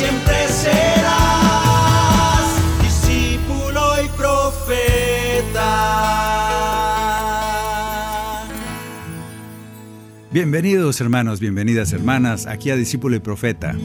Siempre 0.00 0.48
serás 0.48 1.90
discípulo 2.82 3.82
y 4.02 4.08
profeta. 4.16 5.66
Bienvenidos 10.32 11.00
hermanos, 11.02 11.40
bienvenidas 11.40 11.92
hermanas, 11.92 12.46
aquí 12.46 12.70
a 12.70 12.76
Discípulo 12.76 13.16
y 13.16 13.18
Profeta. 13.18 13.76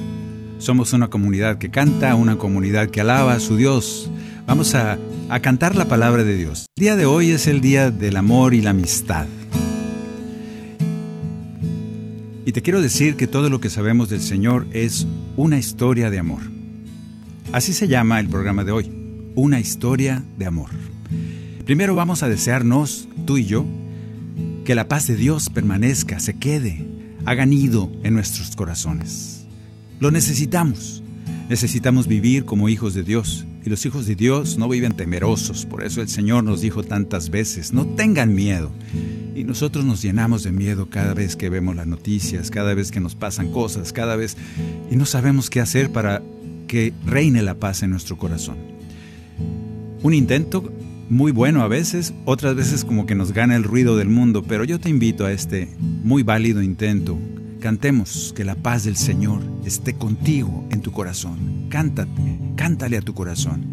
Somos 0.58 0.94
una 0.94 1.10
comunidad 1.10 1.58
que 1.58 1.70
canta, 1.70 2.16
una 2.16 2.38
comunidad 2.38 2.90
que 2.90 3.02
alaba 3.02 3.34
a 3.34 3.42
su 3.42 3.58
Dios. 3.58 4.10
Vamos 4.48 4.74
a, 4.74 4.98
a 5.28 5.40
cantar 5.42 5.76
la 5.76 5.86
palabra 5.86 6.24
de 6.24 6.38
Dios. 6.38 6.68
El 6.78 6.82
día 6.82 6.96
de 6.96 7.06
hoy 7.06 7.32
es 7.32 7.48
el 7.48 7.60
día 7.60 7.92
del 7.92 8.16
amor 8.16 8.54
y 8.54 8.62
la 8.62 8.70
amistad. 8.70 9.26
Y 12.46 12.52
te 12.52 12.62
quiero 12.62 12.80
decir 12.80 13.16
que 13.16 13.26
todo 13.26 13.50
lo 13.50 13.60
que 13.60 13.72
sabemos 13.72 14.10
del 14.10 14.22
Señor 14.22 14.68
es 14.72 15.08
una 15.36 15.58
historia 15.58 16.12
de 16.12 16.20
amor. 16.20 16.42
Así 17.52 17.74
se 17.74 17.88
llama 17.88 18.20
el 18.20 18.30
programa 18.30 18.64
de 18.64 18.72
hoy, 18.72 18.92
una 19.34 19.60
historia 19.60 20.24
de 20.38 20.46
amor. 20.46 20.70
Primero 21.66 21.96
vamos 21.96 22.22
a 22.22 22.30
desearnos, 22.30 23.08
tú 23.26 23.38
y 23.40 23.46
yo, 23.46 23.66
que 24.64 24.76
la 24.76 24.88
paz 24.88 25.08
de 25.08 25.16
Dios 25.16 25.50
permanezca, 25.50 26.20
se 26.20 26.36
quede, 26.36 26.86
haga 27.26 27.48
nido 27.48 27.92
en 28.04 28.14
nuestros 28.14 28.56
corazones. 28.56 29.48
Lo 30.00 30.12
necesitamos. 30.12 31.02
Necesitamos 31.50 32.08
vivir 32.08 32.46
como 32.46 32.70
hijos 32.70 32.94
de 32.94 33.02
Dios. 33.02 33.48
Y 33.66 33.70
los 33.72 33.84
hijos 33.86 34.06
de 34.06 34.16
Dios 34.16 34.60
no 34.60 34.70
viven 34.70 34.94
temerosos. 34.94 35.66
Por 35.66 35.84
eso 35.84 36.02
el 36.02 36.08
Señor 36.08 36.44
nos 36.44 36.62
dijo 36.62 36.84
tantas 36.84 37.32
veces, 37.32 37.74
no 37.74 37.88
tengan 37.88 38.36
miedo. 38.36 38.72
Y 39.36 39.44
nosotros 39.44 39.84
nos 39.84 40.04
llenamos 40.04 40.44
de 40.44 40.52
miedo 40.52 40.88
cada 40.88 41.16
vez 41.16 41.36
que 41.36 41.50
vemos 41.50 41.76
las 41.76 41.88
noticias, 41.88 42.52
cada 42.52 42.76
vez 42.76 42.92
que 42.92 43.00
nos 43.00 43.16
pasan 43.16 43.52
cosas, 43.52 43.92
cada 43.92 44.16
vez... 44.16 44.38
Y 44.92 44.96
no 44.98 45.08
sabemos 45.08 45.50
qué 45.50 45.62
hacer 45.62 45.92
para 45.92 46.22
que 46.68 46.94
reine 47.08 47.42
la 47.42 47.56
paz 47.56 47.82
en 47.82 47.90
nuestro 47.90 48.18
corazón. 48.18 48.58
Un 50.04 50.14
intento 50.14 50.72
muy 51.10 51.32
bueno 51.32 51.62
a 51.64 51.68
veces, 51.68 52.14
otras 52.26 52.56
veces 52.56 52.86
como 52.86 53.08
que 53.08 53.16
nos 53.16 53.32
gana 53.32 53.56
el 53.56 53.64
ruido 53.64 53.98
del 53.98 54.10
mundo, 54.10 54.44
pero 54.44 54.64
yo 54.64 54.80
te 54.80 54.90
invito 54.90 55.26
a 55.26 55.32
este 55.32 55.70
muy 55.80 56.22
válido 56.22 56.62
intento. 56.62 57.18
Cantemos 57.62 58.32
que 58.36 58.46
la 58.46 58.54
paz 58.54 58.84
del 58.84 58.96
Señor 58.96 59.42
esté 59.66 59.96
contigo 59.96 60.68
en 60.70 60.82
tu 60.82 60.92
corazón. 60.92 61.66
Cántate, 61.70 62.45
cántale 62.56 62.98
a 62.98 63.02
tu 63.02 63.14
corazón. 63.14 63.66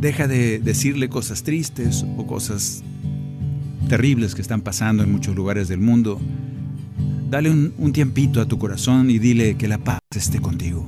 Deja 0.00 0.28
de 0.28 0.58
decirle 0.58 1.08
cosas 1.08 1.42
tristes 1.42 2.04
o 2.16 2.26
cosas 2.26 2.82
terribles 3.88 4.34
que 4.34 4.42
están 4.42 4.60
pasando 4.60 5.02
en 5.02 5.10
muchos 5.10 5.34
lugares 5.34 5.68
del 5.68 5.80
mundo. 5.80 6.20
Dale 7.30 7.50
un, 7.50 7.92
tiempito 7.92 8.40
a 8.40 8.46
tu 8.46 8.58
corazón 8.58 9.10
y 9.10 9.18
dile 9.18 9.56
que 9.56 9.68
la 9.68 9.78
paz 9.78 10.00
esté 10.14 10.40
contigo. 10.40 10.86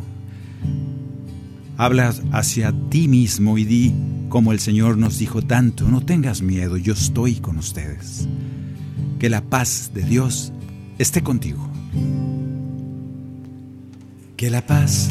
Habla 1.77 2.15
hacia 2.33 2.73
ti 2.91 3.09
mismo 3.09 3.59
y 3.59 3.65
di, 3.65 3.95
como 4.29 4.53
el 4.53 4.61
Señor 4.61 4.97
nos 4.97 5.19
dijo 5.19 5.43
tanto, 5.43 5.89
no 5.89 6.03
tengas 6.03 6.43
miedo, 6.43 6.77
yo 6.77 6.93
estoy 6.93 7.37
con 7.37 7.59
ustedes. 7.59 8.29
Que 9.19 9.29
la 9.29 9.43
paz 9.43 9.91
de 9.95 10.03
Dios 10.03 10.53
esté 10.99 11.23
contigo. 11.23 11.69
Que 14.37 14.51
la 14.51 14.65
paz 14.67 15.11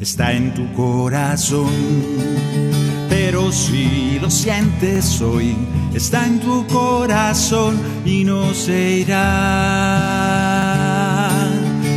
está 0.00 0.32
en 0.32 0.54
tu 0.54 0.72
corazón. 0.72 1.72
Pero 3.08 3.50
si 3.52 4.18
lo 4.20 4.30
sientes 4.30 5.20
hoy, 5.20 5.56
está 5.94 6.26
en 6.26 6.40
tu 6.40 6.66
corazón 6.66 7.78
y 8.04 8.24
no 8.24 8.54
se 8.54 8.98
irá. 8.98 9.28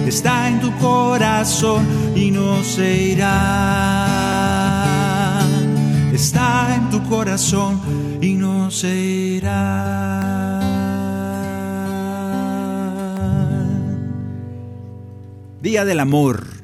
Está 0.07 0.49
en 0.49 0.59
tu 0.59 0.75
corazón 0.77 1.85
y 2.15 2.31
no 2.31 2.63
se 2.63 3.13
irá. 3.13 4.07
Está 6.13 6.75
en 6.75 6.89
tu 6.89 7.01
corazón 7.03 7.79
y 8.21 8.33
no 8.33 8.69
se 8.71 8.95
irá. 8.95 10.59
Día 15.61 15.85
del 15.85 15.99
amor. 15.99 16.60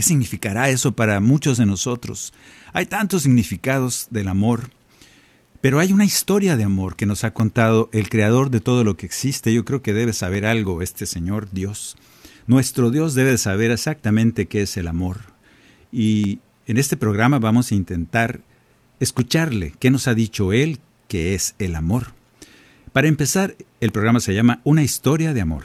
¿Qué 0.00 0.04
significará 0.04 0.70
eso 0.70 0.92
para 0.92 1.20
muchos 1.20 1.58
de 1.58 1.66
nosotros? 1.66 2.32
Hay 2.72 2.86
tantos 2.86 3.20
significados 3.20 4.08
del 4.08 4.28
amor, 4.28 4.70
pero 5.60 5.78
hay 5.78 5.92
una 5.92 6.06
historia 6.06 6.56
de 6.56 6.64
amor 6.64 6.96
que 6.96 7.04
nos 7.04 7.22
ha 7.22 7.34
contado 7.34 7.90
el 7.92 8.08
creador 8.08 8.48
de 8.48 8.60
todo 8.60 8.82
lo 8.82 8.96
que 8.96 9.04
existe. 9.04 9.52
Yo 9.52 9.66
creo 9.66 9.82
que 9.82 9.92
debe 9.92 10.14
saber 10.14 10.46
algo 10.46 10.80
este 10.80 11.04
Señor 11.04 11.50
Dios. 11.52 11.98
Nuestro 12.46 12.90
Dios 12.90 13.14
debe 13.14 13.36
saber 13.36 13.72
exactamente 13.72 14.46
qué 14.46 14.62
es 14.62 14.78
el 14.78 14.88
amor. 14.88 15.18
Y 15.92 16.38
en 16.66 16.78
este 16.78 16.96
programa 16.96 17.38
vamos 17.38 17.70
a 17.70 17.74
intentar 17.74 18.40
escucharle 19.00 19.74
qué 19.78 19.90
nos 19.90 20.08
ha 20.08 20.14
dicho 20.14 20.54
Él 20.54 20.78
que 21.08 21.34
es 21.34 21.54
el 21.58 21.76
amor. 21.76 22.14
Para 22.94 23.08
empezar, 23.08 23.54
el 23.80 23.92
programa 23.92 24.20
se 24.20 24.32
llama 24.32 24.62
Una 24.64 24.82
historia 24.82 25.34
de 25.34 25.42
amor. 25.42 25.64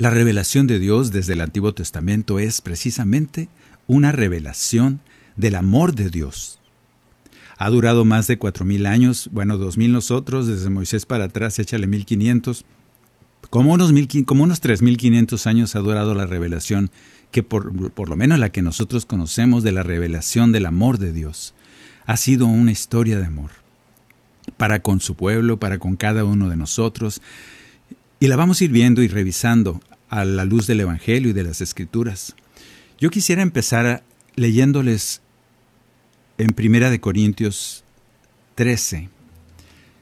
La 0.00 0.08
revelación 0.08 0.66
de 0.66 0.78
Dios 0.78 1.12
desde 1.12 1.34
el 1.34 1.42
Antiguo 1.42 1.74
Testamento 1.74 2.38
es 2.38 2.62
precisamente 2.62 3.50
una 3.86 4.12
revelación 4.12 5.00
del 5.36 5.56
amor 5.56 5.94
de 5.94 6.08
Dios. 6.08 6.58
Ha 7.58 7.68
durado 7.68 8.06
más 8.06 8.26
de 8.26 8.38
cuatro 8.38 8.64
mil 8.64 8.86
años, 8.86 9.28
bueno, 9.30 9.58
dos 9.58 9.76
mil 9.76 9.92
nosotros, 9.92 10.46
desde 10.46 10.70
Moisés 10.70 11.04
para 11.04 11.24
atrás, 11.24 11.58
échale 11.58 11.86
mil 11.86 12.06
quinientos. 12.06 12.64
Como 13.50 13.74
unos, 13.74 13.92
como 14.24 14.44
unos 14.44 14.62
3.500 14.62 15.46
años 15.46 15.76
ha 15.76 15.80
durado 15.80 16.14
la 16.14 16.24
revelación, 16.24 16.90
que 17.30 17.42
por, 17.42 17.92
por 17.92 18.08
lo 18.08 18.16
menos 18.16 18.38
la 18.38 18.48
que 18.48 18.62
nosotros 18.62 19.04
conocemos 19.04 19.62
de 19.62 19.72
la 19.72 19.82
revelación 19.82 20.50
del 20.50 20.64
amor 20.64 20.96
de 20.96 21.12
Dios, 21.12 21.52
ha 22.06 22.16
sido 22.16 22.46
una 22.46 22.72
historia 22.72 23.18
de 23.18 23.26
amor 23.26 23.50
para 24.56 24.80
con 24.80 25.00
su 25.00 25.14
pueblo, 25.14 25.58
para 25.58 25.78
con 25.78 25.96
cada 25.96 26.24
uno 26.24 26.48
de 26.48 26.56
nosotros. 26.56 27.20
Y 28.22 28.28
la 28.28 28.36
vamos 28.36 28.60
a 28.60 28.64
ir 28.64 28.70
viendo 28.70 29.02
y 29.02 29.08
revisando 29.08 29.80
a 30.10 30.26
la 30.26 30.44
luz 30.44 30.66
del 30.66 30.80
Evangelio 30.80 31.30
y 31.30 31.32
de 31.32 31.42
las 31.42 31.62
Escrituras. 31.62 32.36
Yo 32.98 33.08
quisiera 33.08 33.40
empezar 33.40 34.02
leyéndoles 34.36 35.22
en 36.36 36.52
Primera 36.52 36.90
de 36.90 37.00
Corintios 37.00 37.82
13 38.56 39.08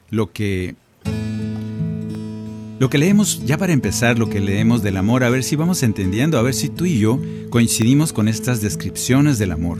lo 0.09 0.33
que 0.33 0.75
lo 2.79 2.89
que 2.89 2.97
leemos, 2.97 3.45
ya 3.45 3.57
para 3.57 3.73
empezar, 3.73 4.17
lo 4.19 4.29
que 4.29 4.39
leemos 4.39 4.83
del 4.83 4.97
amor, 4.97 5.23
a 5.23 5.29
ver 5.29 5.43
si 5.43 5.55
vamos 5.55 5.83
entendiendo, 5.83 6.37
a 6.37 6.41
ver 6.41 6.53
si 6.53 6.69
tú 6.69 6.85
y 6.85 6.99
yo 6.99 7.21
coincidimos 7.49 8.13
con 8.13 8.27
estas 8.27 8.61
descripciones 8.61 9.37
del 9.37 9.51
amor. 9.51 9.79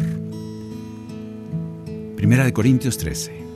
Primera 2.17 2.43
de 2.43 2.51
Corintios 2.51 2.97
13. 2.97 3.48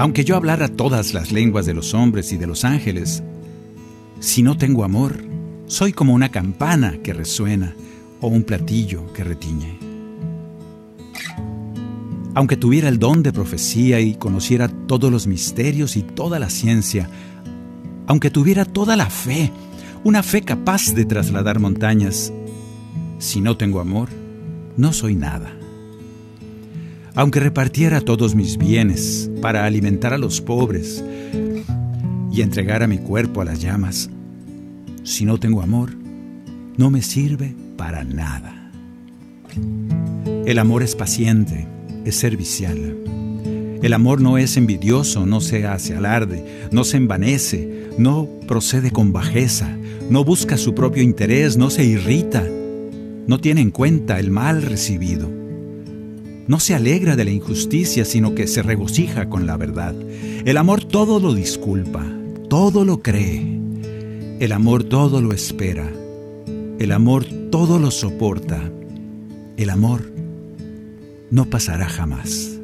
Aunque 0.00 0.24
yo 0.24 0.34
hablara 0.34 0.68
todas 0.68 1.12
las 1.12 1.30
lenguas 1.30 1.66
de 1.66 1.74
los 1.74 1.92
hombres 1.92 2.32
y 2.32 2.38
de 2.38 2.46
los 2.46 2.64
ángeles, 2.64 3.22
si 4.18 4.42
no 4.42 4.56
tengo 4.56 4.82
amor, 4.82 5.18
soy 5.66 5.92
como 5.92 6.14
una 6.14 6.30
campana 6.30 6.96
que 7.02 7.12
resuena 7.12 7.76
o 8.22 8.28
un 8.28 8.42
platillo 8.44 9.12
que 9.12 9.24
retiñe. 9.24 9.78
Aunque 12.34 12.56
tuviera 12.56 12.88
el 12.88 12.98
don 12.98 13.22
de 13.22 13.30
profecía 13.30 14.00
y 14.00 14.14
conociera 14.14 14.68
todos 14.68 15.12
los 15.12 15.26
misterios 15.26 15.96
y 15.96 16.02
toda 16.02 16.38
la 16.38 16.48
ciencia, 16.48 17.10
aunque 18.06 18.30
tuviera 18.30 18.64
toda 18.64 18.96
la 18.96 19.10
fe, 19.10 19.52
una 20.02 20.22
fe 20.22 20.40
capaz 20.40 20.94
de 20.94 21.04
trasladar 21.04 21.60
montañas, 21.60 22.32
si 23.18 23.42
no 23.42 23.58
tengo 23.58 23.80
amor, 23.80 24.08
no 24.78 24.94
soy 24.94 25.14
nada. 25.14 25.59
Aunque 27.14 27.40
repartiera 27.40 28.00
todos 28.00 28.34
mis 28.34 28.56
bienes 28.56 29.30
para 29.42 29.64
alimentar 29.64 30.12
a 30.14 30.18
los 30.18 30.40
pobres 30.40 31.04
y 32.32 32.42
entregara 32.42 32.86
mi 32.86 32.98
cuerpo 32.98 33.40
a 33.40 33.44
las 33.44 33.60
llamas, 33.60 34.10
si 35.02 35.24
no 35.24 35.38
tengo 35.38 35.62
amor, 35.62 35.90
no 36.76 36.90
me 36.90 37.02
sirve 37.02 37.54
para 37.76 38.04
nada. 38.04 38.70
El 40.46 40.58
amor 40.58 40.82
es 40.82 40.94
paciente, 40.94 41.66
es 42.04 42.14
servicial. 42.14 42.96
El 43.82 43.92
amor 43.92 44.20
no 44.20 44.38
es 44.38 44.56
envidioso, 44.56 45.26
no 45.26 45.40
se 45.40 45.66
hace 45.66 45.96
alarde, 45.96 46.68
no 46.70 46.84
se 46.84 46.98
envanece, 46.98 47.88
no 47.98 48.28
procede 48.46 48.90
con 48.90 49.12
bajeza, 49.12 49.68
no 50.10 50.22
busca 50.22 50.56
su 50.56 50.74
propio 50.74 51.02
interés, 51.02 51.56
no 51.56 51.70
se 51.70 51.84
irrita, 51.84 52.44
no 53.26 53.40
tiene 53.40 53.62
en 53.62 53.70
cuenta 53.70 54.20
el 54.20 54.30
mal 54.30 54.62
recibido. 54.62 55.39
No 56.50 56.58
se 56.58 56.74
alegra 56.74 57.14
de 57.14 57.24
la 57.24 57.30
injusticia, 57.30 58.04
sino 58.04 58.34
que 58.34 58.48
se 58.48 58.60
regocija 58.60 59.28
con 59.28 59.46
la 59.46 59.56
verdad. 59.56 59.94
El 60.44 60.56
amor 60.56 60.82
todo 60.82 61.20
lo 61.20 61.32
disculpa, 61.32 62.04
todo 62.48 62.84
lo 62.84 63.02
cree. 63.02 63.56
El 64.40 64.50
amor 64.50 64.82
todo 64.82 65.22
lo 65.22 65.32
espera. 65.32 65.88
El 66.80 66.90
amor 66.90 67.24
todo 67.52 67.78
lo 67.78 67.92
soporta. 67.92 68.68
El 69.56 69.70
amor 69.70 70.12
no 71.30 71.44
pasará 71.44 71.88
jamás. 71.88 72.58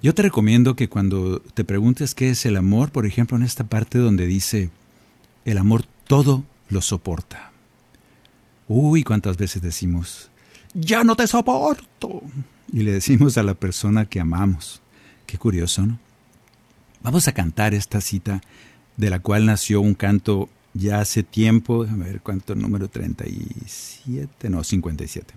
Yo 0.00 0.14
te 0.14 0.22
recomiendo 0.22 0.76
que 0.76 0.88
cuando 0.88 1.40
te 1.40 1.64
preguntes 1.64 2.14
qué 2.14 2.30
es 2.30 2.46
el 2.46 2.56
amor, 2.56 2.92
por 2.92 3.06
ejemplo, 3.06 3.36
en 3.36 3.42
esta 3.42 3.64
parte 3.64 3.98
donde 3.98 4.26
dice, 4.26 4.70
el 5.44 5.58
amor 5.58 5.82
todo 6.06 6.44
lo 6.68 6.80
soporta. 6.80 7.51
Uy, 8.68 9.02
cuántas 9.02 9.36
veces 9.36 9.62
decimos, 9.62 10.30
ya 10.74 11.04
no 11.04 11.16
te 11.16 11.26
soporto. 11.26 12.22
Y 12.72 12.82
le 12.82 12.92
decimos 12.92 13.36
a 13.36 13.42
la 13.42 13.54
persona 13.54 14.06
que 14.06 14.20
amamos. 14.20 14.80
Qué 15.26 15.38
curioso, 15.38 15.86
¿no? 15.86 15.98
Vamos 17.02 17.26
a 17.28 17.32
cantar 17.32 17.74
esta 17.74 18.00
cita 18.00 18.40
de 18.96 19.10
la 19.10 19.18
cual 19.18 19.46
nació 19.46 19.80
un 19.80 19.94
canto 19.94 20.48
ya 20.74 21.00
hace 21.00 21.22
tiempo, 21.22 21.82
a 21.82 21.94
ver 21.96 22.20
cuánto, 22.22 22.54
número 22.54 22.88
37, 22.88 24.48
no, 24.48 24.64
57. 24.64 25.34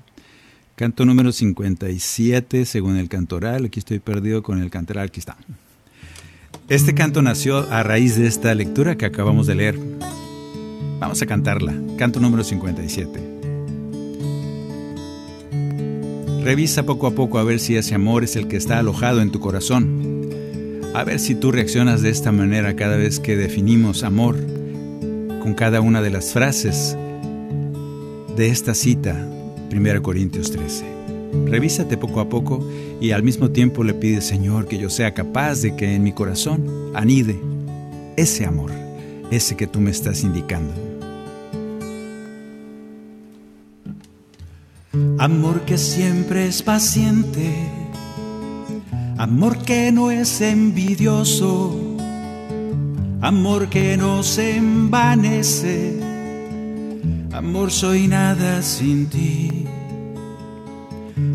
Canto 0.76 1.06
número 1.06 1.32
57, 1.32 2.66
según 2.66 2.98
el 2.98 3.10
cantoral. 3.10 3.66
Aquí 3.66 3.80
estoy 3.80 4.00
perdido 4.00 4.44
con 4.44 4.62
el 4.62 4.70
cantoral. 4.70 5.08
Aquí 5.08 5.20
está. 5.20 5.38
Este 6.68 6.94
canto 6.94 7.22
nació 7.22 7.60
a 7.72 7.84
raíz 7.84 8.18
de 8.18 8.28
esta 8.28 8.54
lectura 8.54 8.96
que 8.98 9.06
acabamos 9.06 9.48
de 9.48 9.56
leer. 9.56 9.80
Vamos 11.06 11.22
a 11.22 11.28
cantarla. 11.28 11.72
Canto 11.98 12.20
número 12.20 12.44
57. 12.44 13.20
Revisa 16.44 16.84
poco 16.84 17.06
a 17.06 17.12
poco 17.14 17.38
a 17.38 17.44
ver 17.44 17.60
si 17.60 17.76
ese 17.76 17.94
amor 17.94 18.24
es 18.24 18.36
el 18.36 18.48
que 18.48 18.58
está 18.58 18.80
alojado 18.80 19.22
en 19.22 19.30
tu 19.30 19.40
corazón. 19.40 20.32
A 20.96 21.04
ver 21.04 21.20
si 21.20 21.36
tú 21.36 21.52
reaccionas 21.52 22.02
de 22.02 22.10
esta 22.10 22.32
manera 22.32 22.76
cada 22.76 22.98
vez 22.98 23.20
que 23.20 23.38
definimos 23.38 24.02
amor 24.02 24.36
con 25.44 25.54
cada 25.54 25.80
una 25.80 26.02
de 26.02 26.10
las 26.10 26.34
frases 26.34 26.98
de 28.36 28.50
esta 28.50 28.74
cita 28.74 29.30
1 29.72 30.02
Corintios 30.02 30.50
13. 30.50 30.86
Revísate 31.46 31.98
poco 31.98 32.20
a 32.20 32.30
poco 32.30 32.68
y 33.00 33.12
al 33.12 33.22
mismo 33.22 33.52
tiempo 33.52 33.84
le 33.84 33.94
pide, 33.94 34.22
Señor, 34.22 34.68
que 34.68 34.80
yo 34.80 34.90
sea 34.90 35.14
capaz 35.14 35.62
de 35.62 35.76
que 35.76 35.94
en 35.94 36.02
mi 36.02 36.14
corazón 36.14 36.96
anide 36.96 37.40
ese 38.18 38.48
amor, 38.48 38.72
ese 39.30 39.56
que 39.56 39.68
tú 39.68 39.80
me 39.80 39.92
estás 39.92 40.24
indicando. 40.24 40.95
Amor 45.28 45.62
que 45.62 45.78
siempre 45.78 46.48
es 46.48 46.62
paciente, 46.62 47.52
amor 49.18 49.58
que 49.58 49.92
no 49.92 50.12
es 50.12 50.40
envidioso, 50.42 51.80
amor 53.22 53.68
que 53.70 53.98
no 53.98 54.22
se 54.22 54.58
envanece 54.58 56.06
Amor, 57.36 57.70
soy 57.70 58.08
nada 58.08 58.62
sin 58.62 59.08
ti. 59.08 59.66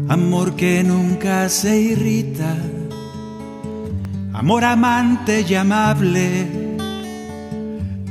Amor 0.08 0.56
que 0.56 0.82
nunca 0.82 1.46
se 1.50 1.78
irrita. 1.78 2.56
Amor 4.32 4.64
amante 4.64 5.44
y 5.46 5.54
amable. 5.54 6.48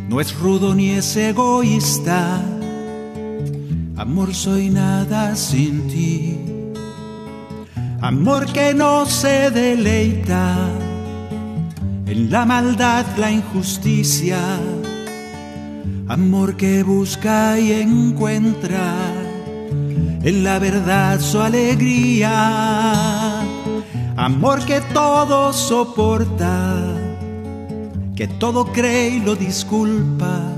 No 0.07 0.21
es 0.21 0.37
rudo 0.39 0.75
ni 0.75 0.91
es 0.91 1.15
egoísta. 1.17 2.58
Amor, 3.99 4.33
soy 4.33 4.69
nada 4.69 5.35
sin 5.35 5.89
ti. 5.89 6.39
Amor 7.99 8.45
que 8.53 8.73
no 8.73 9.05
se 9.05 9.51
deleita 9.51 10.55
en 12.05 12.31
la 12.31 12.45
maldad, 12.45 13.05
la 13.17 13.29
injusticia. 13.29 14.39
Amor 16.07 16.55
que 16.55 16.81
busca 16.83 17.59
y 17.59 17.73
encuentra 17.73 18.95
en 20.23 20.43
la 20.45 20.59
verdad 20.59 21.19
su 21.19 21.41
alegría, 21.41 22.31
amor 24.15 24.63
que 24.65 24.79
todo 24.93 25.51
soporta, 25.51 26.77
que 28.15 28.27
todo 28.27 28.65
cree 28.71 29.09
y 29.17 29.19
lo 29.19 29.35
disculpa, 29.35 30.48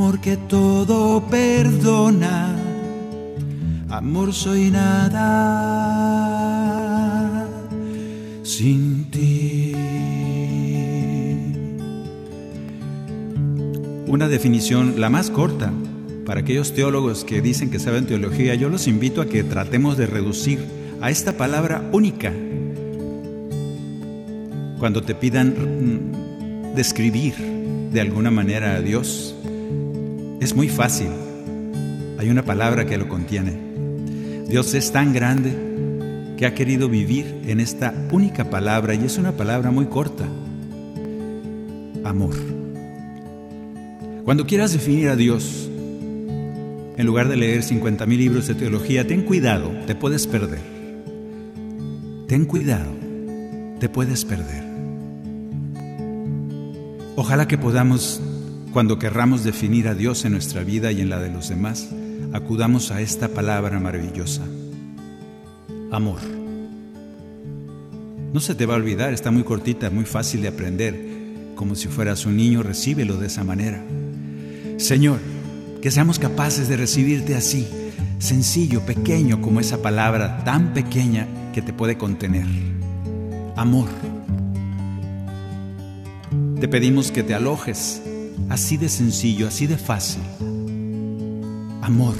amor 0.00 0.18
que 0.22 0.38
todo 0.38 1.22
perdona, 1.28 2.56
amor 3.90 4.32
soy 4.32 4.70
nada 4.70 5.26
sin 8.42 9.10
ti. 9.10 9.74
una 14.06 14.28
definición, 14.28 14.94
la 14.98 15.10
más 15.10 15.28
corta, 15.30 15.70
para 16.24 16.40
aquellos 16.40 16.72
teólogos 16.72 17.24
que 17.24 17.42
dicen 17.42 17.70
que 17.70 17.78
saben 17.78 18.06
teología, 18.06 18.54
yo 18.54 18.70
los 18.70 18.86
invito 18.86 19.20
a 19.20 19.26
que 19.26 19.44
tratemos 19.44 19.98
de 19.98 20.06
reducir 20.06 20.60
a 21.02 21.10
esta 21.10 21.34
palabra 21.36 21.90
única. 21.92 22.32
Cuando 24.78 25.02
te 25.02 25.14
pidan 25.14 25.50
mm, 25.50 26.74
describir 26.74 27.34
de 27.92 28.00
alguna 28.00 28.30
manera 28.30 28.76
a 28.76 28.80
Dios, 28.80 29.36
es 30.40 30.56
muy 30.56 30.68
fácil. 30.68 31.08
Hay 32.18 32.30
una 32.30 32.44
palabra 32.44 32.86
que 32.86 32.98
lo 32.98 33.08
contiene. 33.08 33.52
Dios 34.48 34.74
es 34.74 34.90
tan 34.90 35.12
grande 35.12 36.34
que 36.36 36.46
ha 36.46 36.54
querido 36.54 36.88
vivir 36.88 37.42
en 37.46 37.60
esta 37.60 37.94
única 38.10 38.48
palabra 38.48 38.94
y 38.94 39.04
es 39.04 39.18
una 39.18 39.32
palabra 39.32 39.70
muy 39.70 39.86
corta. 39.86 40.24
Amor. 42.02 42.34
Cuando 44.24 44.46
quieras 44.46 44.72
definir 44.72 45.08
a 45.08 45.16
Dios, 45.16 45.68
en 46.96 47.06
lugar 47.06 47.28
de 47.28 47.36
leer 47.36 47.62
50.000 47.62 48.06
libros 48.06 48.46
de 48.46 48.54
teología, 48.54 49.06
ten 49.06 49.22
cuidado, 49.22 49.70
te 49.86 49.94
puedes 49.94 50.26
perder. 50.26 50.60
Ten 52.26 52.44
cuidado, 52.44 52.90
te 53.78 53.88
puedes 53.88 54.24
perder. 54.24 54.64
Ojalá 57.16 57.48
que 57.48 57.58
podamos, 57.58 58.22
cuando 58.72 58.98
querramos 58.98 59.42
definir 59.42 59.88
a 59.88 59.94
Dios 59.94 60.24
en 60.24 60.32
nuestra 60.32 60.62
vida 60.62 60.92
y 60.92 61.00
en 61.00 61.10
la 61.10 61.18
de 61.18 61.30
los 61.30 61.48
demás, 61.48 61.88
acudamos 62.32 62.92
a 62.92 63.00
esta 63.00 63.28
palabra 63.28 63.80
maravillosa. 63.80 64.42
Amor. 65.90 66.20
No 68.32 68.38
se 68.38 68.54
te 68.54 68.66
va 68.66 68.74
a 68.74 68.76
olvidar, 68.76 69.12
está 69.12 69.32
muy 69.32 69.42
cortita, 69.42 69.90
muy 69.90 70.04
fácil 70.04 70.42
de 70.42 70.48
aprender. 70.48 71.10
Como 71.56 71.74
si 71.74 71.88
fueras 71.88 72.26
un 72.26 72.36
niño, 72.36 72.62
recíbelo 72.62 73.16
de 73.16 73.26
esa 73.26 73.42
manera. 73.42 73.82
Señor, 74.76 75.18
que 75.82 75.90
seamos 75.90 76.20
capaces 76.20 76.68
de 76.68 76.76
recibirte 76.76 77.34
así, 77.34 77.66
sencillo, 78.18 78.82
pequeño 78.82 79.40
como 79.40 79.58
esa 79.58 79.82
palabra 79.82 80.44
tan 80.44 80.72
pequeña 80.72 81.26
que 81.52 81.60
te 81.60 81.72
puede 81.72 81.98
contener. 81.98 82.46
Amor. 83.56 83.88
Te 86.60 86.68
pedimos 86.68 87.10
que 87.10 87.24
te 87.24 87.34
alojes 87.34 88.02
así 88.48 88.76
de 88.76 88.88
sencillo, 88.88 89.48
así 89.48 89.66
de 89.66 89.76
fácil, 89.76 90.22
amor. 91.82 92.14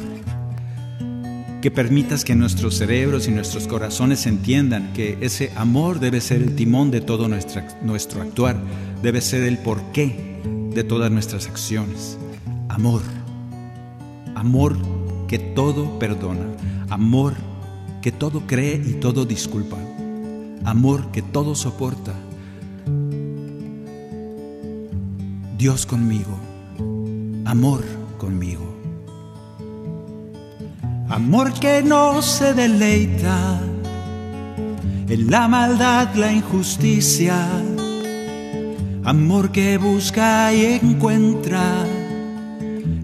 Que 1.63 1.71
permitas 1.71 2.25
que 2.25 2.35
nuestros 2.35 2.77
cerebros 2.77 3.29
y 3.29 3.33
nuestros 3.33 3.67
corazones 3.67 4.27
entiendan 4.27 4.93
que 4.95 5.19
ese 5.21 5.53
amor 5.57 6.01
debe 6.01 6.23
ser 6.23 6.41
el 6.41 6.55
timón 6.57 6.91
de 6.91 7.03
todo 7.03 7.29
nuestro 7.29 8.23
actuar, 8.23 8.57
debe 9.03 9.21
ser 9.21 9.43
el 9.43 9.59
porqué 9.59 10.41
de 10.73 10.85
todas 10.85 11.11
nuestras 11.11 11.47
acciones. 11.49 12.17
Amor. 12.69 13.03
Amor 14.35 14.77
que 15.29 15.39
todo 15.39 15.99
perdona. 15.99 16.47
Amor 16.89 17.35
que 18.01 18.11
todo 18.11 18.47
cree 18.47 18.77
y 18.77 18.95
todo 18.95 19.27
disculpa. 19.27 19.77
Amor 20.65 21.11
que 21.11 21.21
todo 21.21 21.55
soporta. 21.55 22.15
Dios 25.61 25.85
conmigo. 25.85 26.41
Amor 27.45 27.85
conmigo. 28.17 28.65
Amor 31.11 31.53
que 31.53 31.83
no 31.83 32.23
se 32.23 32.55
deleita 32.55 33.61
en 35.07 35.31
la 35.31 35.49
maldad, 35.49 36.15
la 36.15 36.33
injusticia. 36.33 37.37
Amor 39.05 39.53
que 39.53 39.77
busca 39.77 40.51
y 40.55 40.65
encuentra 40.83 41.85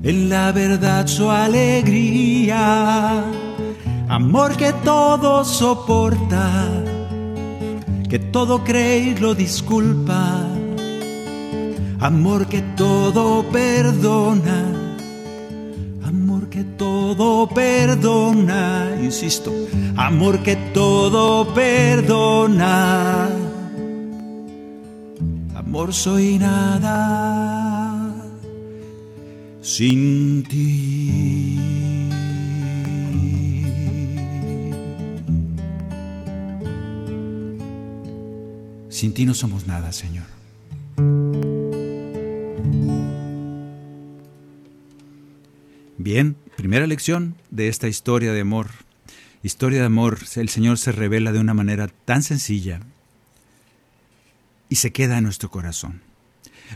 en 0.02 0.30
la 0.30 0.50
verdad 0.50 1.06
su 1.06 1.30
alegría. 1.30 3.22
Amor 4.08 4.56
que 4.56 4.72
todo 4.82 5.44
soporta, 5.44 6.64
que 8.08 8.18
todo 8.18 8.64
cree 8.64 9.10
y 9.10 9.14
lo 9.16 9.34
disculpa. 9.34 10.35
Amor 12.00 12.46
que 12.46 12.60
todo 12.76 13.42
perdona, 13.50 14.64
amor 16.04 16.48
que 16.50 16.62
todo 16.62 17.48
perdona, 17.48 18.96
insisto, 19.02 19.50
amor 19.96 20.42
que 20.42 20.56
todo 20.74 21.52
perdona. 21.54 23.28
Amor 25.54 25.92
soy 25.94 26.38
nada 26.38 27.96
sin 29.66 30.44
ti. 30.44 31.58
Sin 38.88 39.12
ti 39.12 39.26
no 39.26 39.34
somos 39.34 39.66
nada, 39.66 39.92
Señor. 39.92 40.25
Bien, 46.06 46.36
primera 46.56 46.86
lección 46.86 47.34
de 47.50 47.66
esta 47.66 47.88
historia 47.88 48.32
de 48.32 48.42
amor. 48.42 48.68
Historia 49.42 49.80
de 49.80 49.86
amor, 49.86 50.20
el 50.36 50.48
Señor 50.48 50.78
se 50.78 50.92
revela 50.92 51.32
de 51.32 51.40
una 51.40 51.52
manera 51.52 51.88
tan 52.04 52.22
sencilla 52.22 52.78
y 54.68 54.76
se 54.76 54.92
queda 54.92 55.18
en 55.18 55.24
nuestro 55.24 55.50
corazón. 55.50 56.02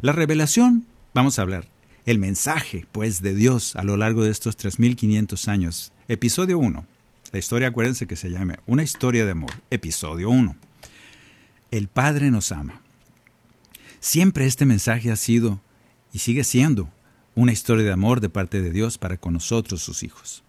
La 0.00 0.10
revelación, 0.10 0.84
vamos 1.14 1.38
a 1.38 1.42
hablar, 1.42 1.68
el 2.06 2.18
mensaje, 2.18 2.88
pues, 2.90 3.22
de 3.22 3.36
Dios 3.36 3.76
a 3.76 3.84
lo 3.84 3.96
largo 3.96 4.24
de 4.24 4.32
estos 4.32 4.58
3.500 4.58 5.46
años. 5.46 5.92
Episodio 6.08 6.58
1. 6.58 6.84
La 7.30 7.38
historia, 7.38 7.68
acuérdense 7.68 8.08
que 8.08 8.16
se 8.16 8.30
llame 8.30 8.58
Una 8.66 8.82
historia 8.82 9.24
de 9.24 9.30
amor. 9.30 9.52
Episodio 9.70 10.28
1 10.28 10.56
el 11.70 11.86
Padre 11.86 12.32
nos 12.32 12.50
ama. 12.50 12.82
Siempre 14.00 14.46
este 14.46 14.66
mensaje 14.66 15.12
ha 15.12 15.14
sido 15.14 15.60
y 16.12 16.18
sigue 16.18 16.42
siendo 16.42 16.90
una 17.40 17.52
historia 17.52 17.86
de 17.86 17.92
amor 17.92 18.20
de 18.20 18.28
parte 18.28 18.60
de 18.60 18.70
Dios 18.70 18.98
para 18.98 19.16
con 19.16 19.32
nosotros, 19.32 19.80
sus 19.80 20.02
hijos. 20.02 20.42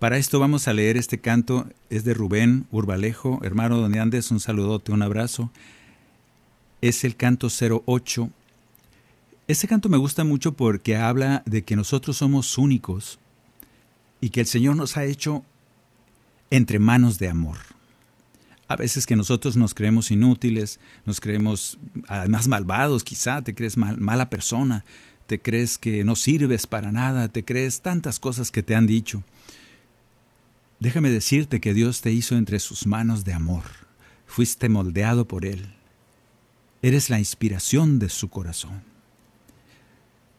Para 0.00 0.16
esto 0.16 0.40
vamos 0.40 0.66
a 0.66 0.72
leer 0.72 0.96
este 0.96 1.18
canto, 1.18 1.68
es 1.90 2.02
de 2.02 2.12
Rubén 2.12 2.66
Urbalejo, 2.72 3.38
hermano 3.44 3.78
donde 3.78 4.00
andes, 4.00 4.32
un 4.32 4.40
saludote, 4.40 4.90
un 4.90 5.02
abrazo. 5.02 5.52
Es 6.80 7.04
el 7.04 7.14
canto 7.14 7.46
08. 7.46 8.30
Este 9.46 9.68
canto 9.68 9.88
me 9.88 9.96
gusta 9.96 10.24
mucho 10.24 10.54
porque 10.54 10.96
habla 10.96 11.44
de 11.46 11.62
que 11.62 11.76
nosotros 11.76 12.16
somos 12.16 12.58
únicos 12.58 13.20
y 14.20 14.30
que 14.30 14.40
el 14.40 14.46
Señor 14.46 14.74
nos 14.74 14.96
ha 14.96 15.04
hecho 15.04 15.44
entre 16.50 16.80
manos 16.80 17.20
de 17.20 17.28
amor 17.28 17.58
a 18.72 18.76
veces 18.76 19.04
que 19.04 19.16
nosotros 19.16 19.54
nos 19.56 19.74
creemos 19.74 20.10
inútiles, 20.10 20.80
nos 21.04 21.20
creemos 21.20 21.78
además 22.08 22.48
malvados, 22.48 23.04
quizá 23.04 23.42
te 23.42 23.54
crees 23.54 23.76
mala 23.76 24.30
persona, 24.30 24.84
te 25.32 25.40
crees 25.40 25.78
que 25.78 26.04
no 26.04 26.14
sirves 26.14 26.66
para 26.66 26.92
nada, 26.92 27.28
te 27.28 27.42
crees 27.42 27.80
tantas 27.80 28.20
cosas 28.20 28.50
que 28.50 28.62
te 28.62 28.74
han 28.74 28.86
dicho. 28.86 29.22
Déjame 30.78 31.08
decirte 31.08 31.58
que 31.58 31.72
Dios 31.72 32.02
te 32.02 32.12
hizo 32.12 32.36
entre 32.36 32.58
sus 32.58 32.86
manos 32.86 33.24
de 33.24 33.32
amor, 33.32 33.62
fuiste 34.26 34.68
moldeado 34.68 35.26
por 35.26 35.46
Él, 35.46 35.72
eres 36.82 37.08
la 37.08 37.18
inspiración 37.18 37.98
de 37.98 38.10
su 38.10 38.28
corazón. 38.28 38.82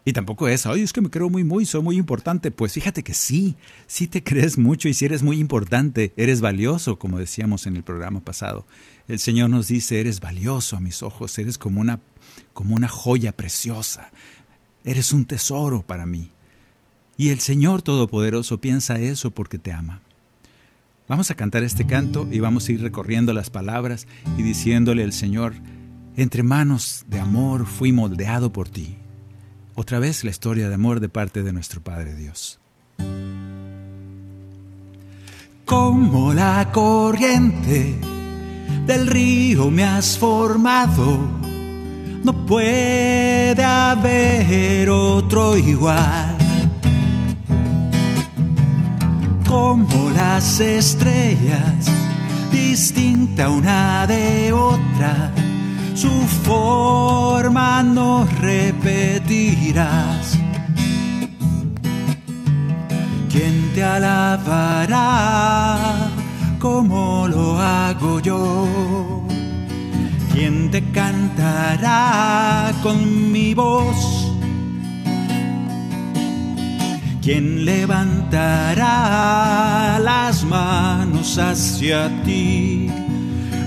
Y 0.06 0.14
tampoco 0.14 0.48
es, 0.48 0.68
ay, 0.68 0.84
es 0.84 0.94
que 0.94 1.02
me 1.02 1.10
creo 1.10 1.32
muy, 1.32 1.44
muy, 1.44 1.66
soy 1.66 1.82
muy 1.82 1.98
importante. 1.98 2.52
Pues 2.52 2.74
fíjate 2.74 3.02
que 3.02 3.16
sí, 3.16 3.56
sí 3.88 4.06
te 4.06 4.24
crees 4.24 4.60
mucho 4.60 4.90
y 4.90 4.94
si 4.94 5.06
eres 5.06 5.24
muy 5.24 5.40
importante, 5.40 6.14
eres 6.18 6.40
valioso, 6.40 7.00
como 7.00 7.18
decíamos 7.18 7.66
en 7.66 7.78
el 7.78 7.84
programa 7.84 8.20
pasado. 8.20 8.68
El 9.08 9.18
Señor 9.18 9.50
nos 9.50 9.70
dice, 9.70 10.00
eres 10.00 10.20
valioso 10.20 10.78
a 10.78 10.82
mis 10.82 11.02
ojos, 11.02 11.40
eres 11.40 11.58
como 11.58 11.82
una, 11.82 12.00
como 12.54 12.76
una 12.76 12.90
joya 12.90 13.32
preciosa, 13.32 14.12
eres 14.84 15.14
un 15.14 15.26
tesoro 15.26 15.82
para 15.82 16.06
mí. 16.06 16.30
Y 17.18 17.30
el 17.30 17.40
Señor 17.40 17.82
Todopoderoso 17.82 18.60
piensa 18.60 19.00
eso 19.00 19.32
porque 19.32 19.60
te 19.60 19.72
ama. 19.72 20.02
Vamos 21.08 21.32
a 21.32 21.36
cantar 21.36 21.64
este 21.64 21.86
canto 21.86 22.28
y 22.32 22.40
vamos 22.40 22.68
a 22.68 22.72
ir 22.72 22.82
recorriendo 22.82 23.34
las 23.34 23.50
palabras 23.50 24.08
y 24.38 24.42
diciéndole 24.42 25.04
al 25.04 25.14
Señor, 25.14 25.54
entre 26.16 26.44
manos 26.44 27.06
de 27.08 27.20
amor 27.20 27.66
fui 27.66 27.92
moldeado 27.92 28.52
por 28.52 28.70
ti 28.70 28.98
otra 29.76 30.00
vez 30.00 30.24
la 30.24 30.30
historia 30.30 30.70
de 30.70 30.76
amor 30.76 31.00
de 31.00 31.10
parte 31.10 31.44
de 31.44 31.54
nuestro 31.54 31.82
Padre 31.82 32.16
Dios. 32.16 32.60
Como 35.66 36.34
la 36.34 36.72
corriente 36.72 37.96
del 38.86 39.08
río 39.08 39.72
me 39.72 39.84
has 39.84 40.18
formado, 40.18 41.20
no 42.24 42.34
puede 42.46 43.64
haber 43.64 44.90
otro 44.90 45.58
igual. 45.58 46.38
Como 49.48 50.10
las 50.12 50.60
estrellas, 50.60 51.86
distinta 52.52 53.50
una 53.50 54.08
de 54.08 54.52
otra 54.54 55.32
su 55.96 56.10
forma 56.44 57.84
no 57.84 58.26
repetirás. 58.42 60.40
¿Quién 63.32 63.72
te 63.74 63.84
alabará 63.84 65.00
como 66.60 67.28
lo 67.28 67.60
hago 67.60 68.20
yo? 68.20 69.23
¿Quién 70.34 70.72
te 70.72 70.84
cantará 70.92 72.74
con 72.84 73.32
mi 73.32 73.54
voz? 73.54 74.28
¿Quién 77.22 77.64
levantará 77.64 78.90
las 80.00 80.44
manos 80.44 81.38
hacia 81.38 82.10
ti? 82.24 82.92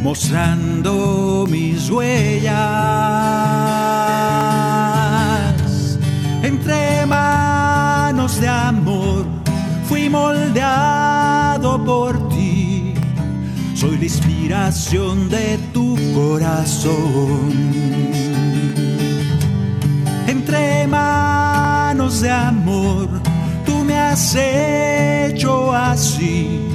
mostrando 0.07 1.47
mis 1.49 1.91
huellas. 1.91 2.55
Entre 6.45 7.05
manos 7.07 8.41
de 8.41 8.49
amor 8.49 9.27
fui 9.89 10.09
moldeado 10.09 11.85
por 11.85 12.13
ti. 12.21 12.25
Soy 13.76 13.97
la 13.99 14.04
inspiración 14.04 15.28
de 15.28 15.59
tu 15.73 15.97
corazón. 16.14 17.52
Entre 20.26 20.87
manos 20.88 22.21
de 22.23 22.30
amor 22.30 23.09
tú 23.64 23.85
me 23.85 23.97
has 23.99 24.35
hecho 24.35 25.73
así 25.73 26.66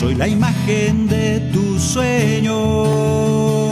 soy 0.00 0.14
la 0.14 0.26
imagen 0.26 1.08
de 1.08 1.40
tus 1.52 1.82
sueños. 1.82 3.69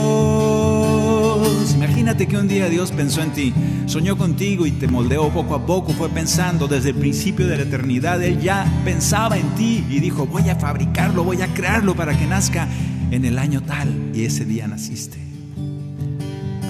Imagínate 2.09 2.35
que 2.35 2.41
un 2.41 2.47
día 2.47 2.69
Dios 2.69 2.91
pensó 2.91 3.21
en 3.21 3.33
ti, 3.33 3.53
soñó 3.85 4.17
contigo 4.17 4.65
y 4.65 4.71
te 4.71 4.87
moldeó 4.87 5.29
poco 5.29 5.53
a 5.53 5.63
poco, 5.63 5.93
fue 5.93 6.09
pensando 6.09 6.67
desde 6.67 6.89
el 6.89 6.95
principio 6.95 7.47
de 7.47 7.55
la 7.55 7.61
eternidad, 7.61 8.19
Él 8.23 8.41
ya 8.41 8.65
pensaba 8.83 9.37
en 9.37 9.47
ti 9.49 9.85
y 9.87 9.99
dijo, 9.99 10.25
voy 10.25 10.49
a 10.49 10.55
fabricarlo, 10.55 11.23
voy 11.23 11.43
a 11.43 11.53
crearlo 11.53 11.95
para 11.95 12.17
que 12.17 12.25
nazca 12.25 12.67
en 13.11 13.25
el 13.25 13.37
año 13.37 13.61
tal 13.61 14.09
y 14.11 14.25
ese 14.25 14.43
día 14.43 14.67
naciste. 14.67 15.19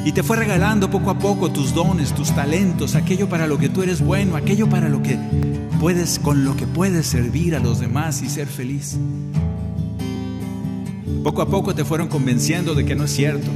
Y 0.03 0.12
te 0.12 0.24
fue 0.24 0.36
regalando 0.36 0.91
poco 0.91 1.10
a 1.10 1.17
poco 1.17 1.50
tus 1.50 1.74
dones, 1.74 2.13
tus 2.13 2.36
talentos, 2.36 2.96
aquello 2.96 3.29
para 3.29 3.48
lo 3.48 3.58
que 3.58 3.69
tú 3.69 3.81
eres 3.81 4.01
bueno, 4.01 4.36
aquello 4.36 4.67
para 4.67 4.89
lo 4.89 5.01
que 5.01 5.17
puedes 5.79 6.19
con 6.19 6.43
lo 6.43 6.58
que 6.58 6.67
puedes 6.67 7.08
servir 7.08 7.55
a 7.55 7.60
los 7.60 7.79
demás 7.79 8.22
y 8.24 8.29
ser 8.29 8.48
feliz. 8.48 8.98
Poco 11.24 11.41
a 11.41 11.48
poco 11.48 11.74
te 11.74 11.86
fueron 11.86 12.10
convenciendo 12.10 12.75
de 12.75 12.84
que 12.84 12.96
no 12.96 13.05
es 13.05 13.12
cierto, 13.12 13.50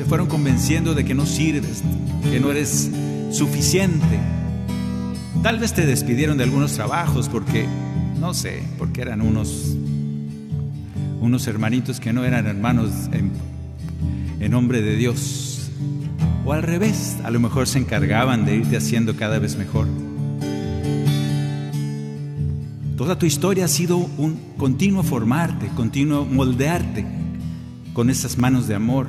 te 0.00 0.06
fueron 0.06 0.28
convenciendo 0.28 0.94
de 0.94 1.04
que 1.04 1.14
no 1.14 1.26
sirves, 1.26 1.82
que 2.22 2.40
no 2.40 2.50
eres 2.50 2.90
suficiente. 3.32 4.18
Tal 5.42 5.58
vez 5.58 5.74
te 5.74 5.84
despidieron 5.84 6.38
de 6.38 6.44
algunos 6.44 6.72
trabajos 6.72 7.28
porque, 7.28 7.66
no 8.18 8.32
sé, 8.32 8.62
porque 8.78 9.02
eran 9.02 9.20
unos, 9.20 9.76
unos 11.20 11.46
hermanitos 11.46 12.00
que 12.00 12.14
no 12.14 12.24
eran 12.24 12.46
hermanos 12.46 12.90
en, 13.12 13.30
en 14.40 14.50
nombre 14.50 14.80
de 14.80 14.96
Dios. 14.96 15.70
O 16.46 16.54
al 16.54 16.62
revés, 16.62 17.18
a 17.22 17.30
lo 17.30 17.38
mejor 17.38 17.66
se 17.66 17.78
encargaban 17.78 18.46
de 18.46 18.56
irte 18.56 18.78
haciendo 18.78 19.16
cada 19.16 19.38
vez 19.38 19.56
mejor. 19.56 19.86
Toda 22.96 23.18
tu 23.18 23.26
historia 23.26 23.66
ha 23.66 23.68
sido 23.68 23.98
un 23.98 24.40
continuo 24.56 25.02
formarte, 25.02 25.68
continuo 25.76 26.24
moldearte 26.24 27.04
con 27.92 28.08
esas 28.08 28.38
manos 28.38 28.66
de 28.66 28.76
amor. 28.76 29.06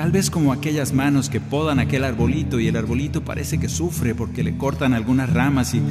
Tal 0.00 0.12
vez 0.12 0.30
como 0.30 0.54
aquellas 0.54 0.94
manos 0.94 1.28
que 1.28 1.40
podan 1.40 1.78
aquel 1.78 2.04
arbolito 2.04 2.58
y 2.58 2.66
el 2.68 2.76
arbolito 2.76 3.22
parece 3.22 3.60
que 3.60 3.68
sufre 3.68 4.14
porque 4.14 4.42
le 4.42 4.56
cortan 4.56 4.94
algunas 4.94 5.30
ramas 5.30 5.74
y, 5.74 5.82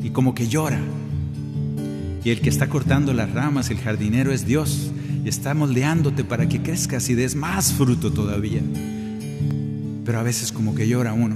y 0.00 0.10
como 0.10 0.32
que 0.32 0.46
llora. 0.46 0.78
Y 2.22 2.30
el 2.30 2.40
que 2.40 2.50
está 2.50 2.68
cortando 2.68 3.12
las 3.12 3.32
ramas, 3.32 3.70
el 3.70 3.78
jardinero, 3.78 4.30
es 4.30 4.46
Dios 4.46 4.92
y 5.24 5.28
está 5.28 5.54
moldeándote 5.54 6.22
para 6.22 6.48
que 6.48 6.62
crezcas 6.62 7.10
y 7.10 7.16
des 7.16 7.34
más 7.34 7.72
fruto 7.72 8.12
todavía. 8.12 8.60
Pero 10.04 10.20
a 10.20 10.22
veces 10.22 10.52
como 10.52 10.76
que 10.76 10.86
llora 10.86 11.12
uno. 11.12 11.34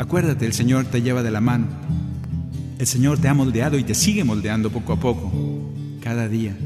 Acuérdate, 0.00 0.44
el 0.44 0.54
Señor 0.54 0.86
te 0.86 1.02
lleva 1.02 1.22
de 1.22 1.30
la 1.30 1.40
mano. 1.40 1.68
El 2.80 2.86
Señor 2.88 3.18
te 3.18 3.28
ha 3.28 3.34
moldeado 3.34 3.78
y 3.78 3.84
te 3.84 3.94
sigue 3.94 4.24
moldeando 4.24 4.70
poco 4.70 4.94
a 4.94 4.98
poco, 4.98 5.30
cada 6.00 6.26
día. 6.26 6.56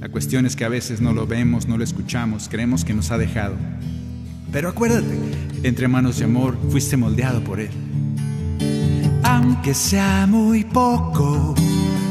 La 0.00 0.08
cuestión 0.08 0.46
es 0.46 0.56
que 0.56 0.64
a 0.64 0.70
veces 0.70 1.02
no 1.02 1.12
lo 1.12 1.26
vemos, 1.26 1.68
no 1.68 1.76
lo 1.76 1.84
escuchamos, 1.84 2.48
creemos 2.48 2.86
que 2.86 2.94
nos 2.94 3.10
ha 3.10 3.18
dejado. 3.18 3.56
Pero 4.50 4.70
acuérdate, 4.70 5.18
entre 5.62 5.88
manos 5.88 6.18
de 6.18 6.24
amor 6.24 6.56
fuiste 6.70 6.96
moldeado 6.96 7.44
por 7.44 7.60
Él. 7.60 7.68
Aunque 9.22 9.74
sea 9.74 10.26
muy 10.26 10.64
poco 10.64 11.54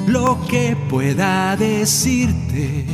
lo 0.07 0.39
que 0.47 0.77
pueda 0.87 1.57
decirte, 1.57 2.85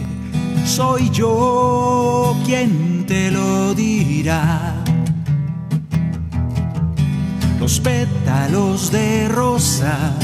soy 0.66 1.10
yo 1.10 2.34
quien 2.46 3.06
te 3.06 3.32
lo 3.32 3.74
dirá. 3.75 4.82
Los 7.60 7.82
pétalos 7.82 8.94
de 8.94 9.28
rosa 9.28 10.16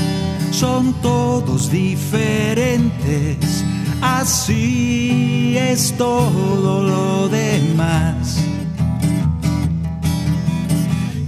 son 0.51 0.94
todos 1.01 1.70
diferentes, 1.72 3.66
así 4.01 5.55
es 5.58 5.96
todo 5.98 6.84
lo 6.84 7.29
demás. 7.29 8.43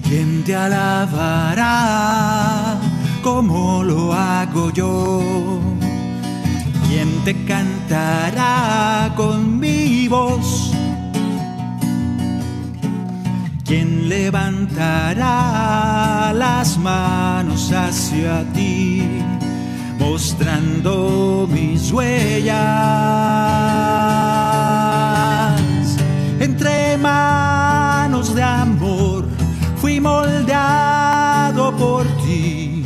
¿Quién 0.04 0.44
te 0.44 0.56
alabará 0.56 1.70
como 3.24 3.84
lo 3.84 4.14
hago 4.14 4.72
yo? 4.72 5.22
¿Quién 6.88 7.10
te 7.24 7.34
cantará 7.46 9.12
con 9.16 9.60
mi 9.60 10.08
voz? 10.08 10.72
¿Quién 13.66 14.08
levantará 14.08 15.24
las 16.36 16.78
manos 16.78 17.72
hacia 17.72 18.44
ti, 18.54 19.02
mostrando 20.04 21.48
mis 21.50 21.92
huellas? 21.92 22.58
Entre 26.40 26.98
manos 26.98 28.36
de 28.36 28.44
amor 28.44 29.26
fui 29.78 30.00
moldeado 30.02 31.74
por 31.78 32.06
ti, 32.24 32.84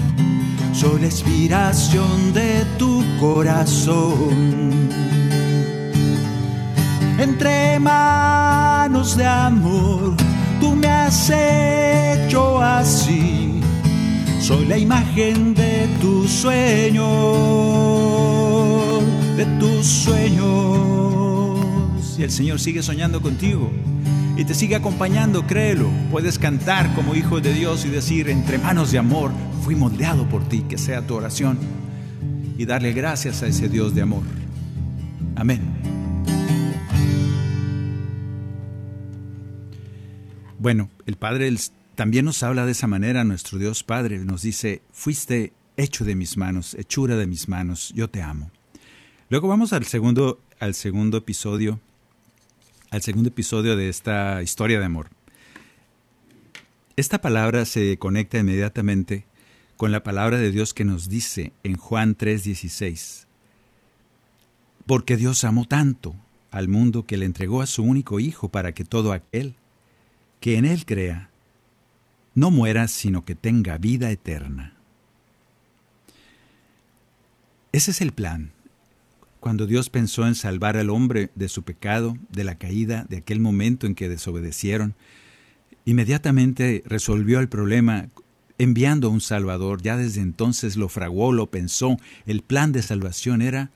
soy 0.73 0.99
la 1.01 1.07
inspiración 1.07 2.33
de 2.33 2.63
tu 2.77 3.03
corazón. 3.19 4.89
Entre 7.17 7.79
manos 7.79 9.17
de 9.17 9.25
amor 9.25 10.15
tú 10.59 10.75
me 10.75 10.87
has 10.87 11.31
hecho 11.31 12.61
así. 12.61 13.16
Soy 14.47 14.65
la 14.65 14.77
imagen 14.77 15.53
de 15.53 15.89
tu 15.99 16.25
sueño, 16.25 17.03
de 19.35 19.45
tus 19.59 19.85
sueños. 19.85 21.59
Y 22.17 22.23
el 22.23 22.31
Señor 22.31 22.57
sigue 22.61 22.81
soñando 22.81 23.21
contigo 23.21 23.69
y 24.37 24.45
te 24.45 24.53
sigue 24.53 24.77
acompañando, 24.77 25.45
créelo. 25.45 25.89
Puedes 26.09 26.39
cantar 26.39 26.95
como 26.95 27.13
hijo 27.13 27.41
de 27.41 27.51
Dios 27.53 27.83
y 27.83 27.89
decir, 27.89 28.29
entre 28.29 28.57
manos 28.57 28.93
de 28.93 28.99
amor, 28.99 29.31
fui 29.63 29.75
moldeado 29.75 30.29
por 30.29 30.47
ti, 30.47 30.61
que 30.61 30.77
sea 30.77 31.05
tu 31.05 31.15
oración. 31.15 31.59
Y 32.57 32.65
darle 32.65 32.93
gracias 32.93 33.43
a 33.43 33.47
ese 33.47 33.67
Dios 33.67 33.95
de 33.95 34.03
amor. 34.03 34.23
Amén. 35.35 35.59
Bueno, 40.57 40.89
el 41.05 41.17
Padre 41.17 41.49
también 41.97 42.25
nos 42.25 42.43
habla 42.43 42.67
de 42.67 42.73
esa 42.73 42.85
manera, 42.85 43.23
nuestro 43.23 43.57
Dios 43.57 43.81
Padre 43.83 44.19
nos 44.19 44.43
dice, 44.43 44.83
fuiste 44.91 45.51
hecho 45.77 46.05
de 46.05 46.13
mis 46.13 46.37
manos, 46.37 46.75
hechura 46.75 47.15
de 47.17 47.25
mis 47.25 47.49
manos, 47.49 47.91
yo 47.95 48.07
te 48.07 48.21
amo. 48.21 48.51
Luego 49.29 49.47
vamos 49.47 49.73
al 49.73 49.83
segundo, 49.83 50.39
al 50.59 50.75
segundo 50.75 51.17
episodio, 51.17 51.79
al 52.91 53.01
segundo 53.01 53.29
episodio 53.29 53.75
de 53.75 53.89
esta 53.89 54.43
historia 54.43 54.77
de 54.77 54.85
amor. 54.85 55.09
Esta 56.97 57.19
palabra 57.19 57.65
se 57.65 57.97
conecta 57.97 58.37
inmediatamente 58.37 59.25
con 59.75 59.91
la 59.91 60.03
palabra 60.03 60.37
de 60.37 60.51
Dios 60.51 60.75
que 60.75 60.85
nos 60.85 61.09
dice 61.09 61.51
en 61.63 61.77
Juan 61.77 62.15
3:16, 62.15 63.25
porque 64.85 65.17
Dios 65.17 65.43
amó 65.43 65.65
tanto 65.65 66.15
al 66.51 66.67
mundo 66.67 67.07
que 67.07 67.17
le 67.17 67.25
entregó 67.25 67.63
a 67.63 67.65
su 67.65 67.81
único 67.81 68.19
Hijo 68.19 68.49
para 68.49 68.73
que 68.73 68.85
todo 68.85 69.13
aquel 69.13 69.55
que 70.39 70.57
en 70.57 70.65
Él 70.65 70.85
crea, 70.85 71.31
no 72.37 72.51
muera, 72.51 72.87
sino 72.87 73.25
que 73.25 73.33
tenga 73.33 73.79
vida 73.79 74.11
eterna. 74.11 74.75
Ese 77.71 77.89
es 77.89 77.99
el 77.99 78.11
plan. 78.11 78.51
Cuando 79.39 79.65
Dios 79.65 79.89
pensó 79.89 80.27
en 80.27 80.35
salvar 80.35 80.77
al 80.77 80.91
hombre 80.91 81.31
de 81.33 81.49
su 81.49 81.63
pecado, 81.63 82.15
de 82.29 82.43
la 82.43 82.59
caída, 82.59 83.07
de 83.09 83.17
aquel 83.17 83.39
momento 83.39 83.87
en 83.87 83.95
que 83.95 84.07
desobedecieron, 84.07 84.93
inmediatamente 85.83 86.83
resolvió 86.85 87.39
el 87.39 87.49
problema 87.49 88.09
enviando 88.59 89.07
a 89.07 89.11
un 89.11 89.21
Salvador. 89.21 89.81
Ya 89.81 89.97
desde 89.97 90.21
entonces 90.21 90.77
lo 90.77 90.89
fraguó, 90.89 91.31
lo 91.31 91.47
pensó. 91.47 91.97
El 92.27 92.43
plan 92.43 92.71
de 92.71 92.83
salvación 92.83 93.41
era 93.41 93.71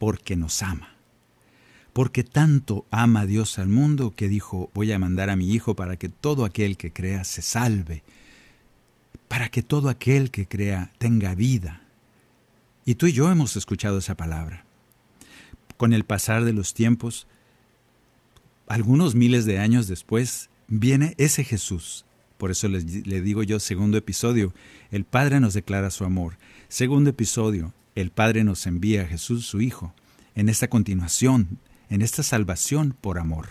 porque 0.00 0.34
nos 0.34 0.60
ama 0.64 0.99
porque 2.00 2.24
tanto 2.24 2.86
ama 2.90 3.26
Dios 3.26 3.58
al 3.58 3.68
mundo 3.68 4.14
que 4.16 4.30
dijo, 4.30 4.70
voy 4.72 4.90
a 4.90 4.98
mandar 4.98 5.28
a 5.28 5.36
mi 5.36 5.52
Hijo 5.52 5.76
para 5.76 5.98
que 5.98 6.08
todo 6.08 6.46
aquel 6.46 6.78
que 6.78 6.94
crea 6.94 7.24
se 7.24 7.42
salve, 7.42 8.02
para 9.28 9.50
que 9.50 9.62
todo 9.62 9.90
aquel 9.90 10.30
que 10.30 10.48
crea 10.48 10.92
tenga 10.96 11.34
vida. 11.34 11.82
Y 12.86 12.94
tú 12.94 13.04
y 13.04 13.12
yo 13.12 13.30
hemos 13.30 13.54
escuchado 13.54 13.98
esa 13.98 14.14
palabra. 14.14 14.64
Con 15.76 15.92
el 15.92 16.04
pasar 16.04 16.46
de 16.46 16.54
los 16.54 16.72
tiempos, 16.72 17.26
algunos 18.66 19.14
miles 19.14 19.44
de 19.44 19.58
años 19.58 19.86
después, 19.86 20.48
viene 20.68 21.12
ese 21.18 21.44
Jesús. 21.44 22.06
Por 22.38 22.50
eso 22.50 22.66
le, 22.68 22.80
digo 22.80 23.42
yo, 23.42 23.60
segundo 23.60 23.98
episodio, 23.98 24.54
el 24.90 25.04
Padre 25.04 25.38
nos 25.38 25.52
declara 25.52 25.90
su 25.90 26.06
amor. 26.06 26.38
Segundo 26.70 27.10
episodio, 27.10 27.74
el 27.94 28.10
Padre 28.10 28.42
nos 28.42 28.66
envía 28.66 29.02
a 29.02 29.06
Jesús, 29.06 29.44
su 29.44 29.60
Hijo. 29.60 29.92
En 30.34 30.48
esta 30.48 30.68
continuación, 30.68 31.58
en 31.90 32.02
esta 32.02 32.22
salvación 32.22 32.96
por 32.98 33.18
amor. 33.18 33.48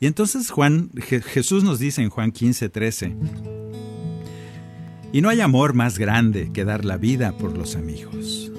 Y 0.00 0.06
entonces 0.06 0.50
Juan, 0.50 0.90
Jesús 0.96 1.62
nos 1.62 1.78
dice 1.78 2.02
en 2.02 2.10
Juan 2.10 2.32
15, 2.32 2.68
13, 2.68 3.16
y 5.12 5.20
no 5.20 5.28
hay 5.28 5.40
amor 5.40 5.74
más 5.74 5.98
grande 5.98 6.50
que 6.52 6.64
dar 6.64 6.84
la 6.84 6.96
vida 6.96 7.36
por 7.36 7.56
los 7.56 7.76
amigos. 7.76 8.50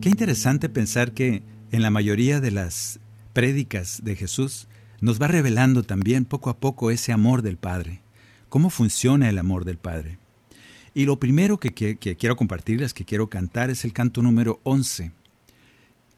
Qué 0.00 0.08
interesante 0.08 0.68
pensar 0.68 1.12
que 1.12 1.42
en 1.70 1.82
la 1.82 1.90
mayoría 1.90 2.40
de 2.40 2.50
las 2.50 3.00
prédicas 3.32 4.00
de 4.04 4.16
Jesús 4.16 4.68
nos 5.00 5.20
va 5.20 5.26
revelando 5.28 5.82
también 5.82 6.24
poco 6.24 6.50
a 6.50 6.58
poco 6.58 6.90
ese 6.90 7.12
amor 7.12 7.42
del 7.42 7.56
Padre, 7.56 8.02
cómo 8.48 8.70
funciona 8.70 9.28
el 9.28 9.38
amor 9.38 9.64
del 9.64 9.78
Padre. 9.78 10.18
Y 10.94 11.06
lo 11.06 11.18
primero 11.18 11.58
que, 11.58 11.72
que 11.72 12.16
quiero 12.16 12.36
compartirles, 12.36 12.94
que 12.94 13.04
quiero 13.04 13.28
cantar, 13.28 13.70
es 13.70 13.84
el 13.84 13.92
canto 13.92 14.22
número 14.22 14.60
11 14.62 15.12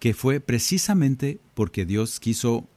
que 0.05 0.13
fue 0.13 0.39
precisamente 0.39 1.39
porque 1.55 1.87
Dios 1.87 2.21
quiso, 2.21 2.69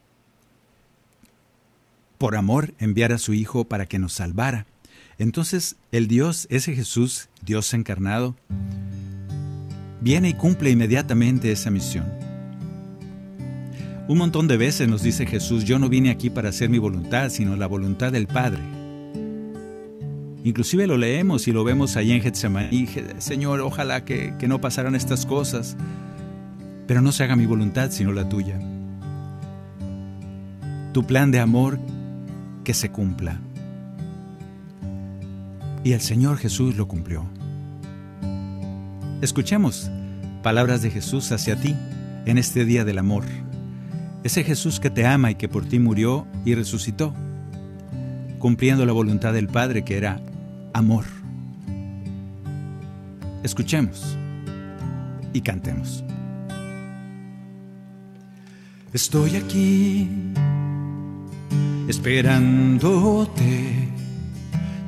por 2.17 2.37
amor, 2.37 2.73
enviar 2.79 3.11
a 3.11 3.17
su 3.17 3.33
Hijo 3.33 3.65
para 3.65 3.85
que 3.85 3.99
nos 3.99 4.13
salvara. 4.13 4.65
Entonces 5.17 5.75
el 5.91 6.07
Dios, 6.07 6.47
ese 6.49 6.73
Jesús, 6.73 7.27
Dios 7.41 7.73
encarnado, 7.73 8.37
viene 9.99 10.29
y 10.29 10.33
cumple 10.35 10.69
inmediatamente 10.69 11.51
esa 11.51 11.69
misión. 11.69 12.05
Un 14.07 14.17
montón 14.17 14.47
de 14.47 14.55
veces 14.55 14.87
nos 14.87 15.03
dice 15.03 15.25
Jesús, 15.25 15.65
yo 15.65 15.79
no 15.79 15.89
vine 15.89 16.11
aquí 16.11 16.29
para 16.29 16.47
hacer 16.47 16.69
mi 16.69 16.77
voluntad, 16.77 17.29
sino 17.29 17.57
la 17.57 17.67
voluntad 17.67 18.13
del 18.13 18.27
Padre. 18.27 18.63
Inclusive 20.45 20.87
lo 20.87 20.95
leemos 20.95 21.45
y 21.49 21.51
lo 21.51 21.65
vemos 21.65 21.97
ahí 21.97 22.13
en 22.13 22.21
Getsemaní, 22.21 22.87
Señor, 23.17 23.59
ojalá 23.59 24.05
que, 24.05 24.33
que 24.39 24.47
no 24.47 24.61
pasaran 24.61 24.95
estas 24.95 25.25
cosas, 25.25 25.75
pero 26.87 27.01
no 27.01 27.11
se 27.11 27.23
haga 27.23 27.35
mi 27.35 27.45
voluntad 27.45 27.91
sino 27.91 28.11
la 28.13 28.27
tuya. 28.27 28.57
Tu 30.93 31.05
plan 31.05 31.29
de 31.29 31.39
amor 31.39 31.79
que 32.63 32.73
se 32.73 32.89
cumpla. 32.89 33.39
Y 35.83 35.91
el 35.91 36.01
Señor 36.01 36.37
Jesús 36.37 36.75
lo 36.75 36.87
cumplió. 36.87 37.25
Escuchemos 39.21 39.91
palabras 40.41 40.81
de 40.81 40.89
Jesús 40.89 41.31
hacia 41.31 41.59
ti 41.59 41.75
en 42.25 42.37
este 42.37 42.65
día 42.65 42.83
del 42.83 42.97
amor. 42.97 43.23
Ese 44.23 44.43
Jesús 44.43 44.79
que 44.79 44.89
te 44.89 45.05
ama 45.05 45.31
y 45.31 45.35
que 45.35 45.47
por 45.47 45.65
ti 45.65 45.79
murió 45.79 46.27
y 46.45 46.55
resucitó, 46.55 47.13
cumpliendo 48.39 48.85
la 48.85 48.93
voluntad 48.93 49.33
del 49.33 49.47
Padre 49.47 49.83
que 49.83 49.97
era 49.97 50.19
amor. 50.73 51.05
Escuchemos 53.43 54.17
y 55.33 55.41
cantemos. 55.41 56.03
Estoy 58.97 59.35
aquí 59.35 60.09
esperándote 61.87 63.89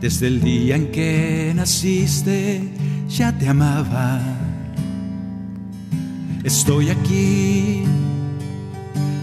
desde 0.01 0.25
el 0.25 0.41
día 0.41 0.77
en 0.77 0.91
que 0.91 1.53
naciste, 1.55 2.63
ya 3.07 3.37
te 3.37 3.47
amaba. 3.47 4.19
Estoy 6.43 6.89
aquí 6.89 7.83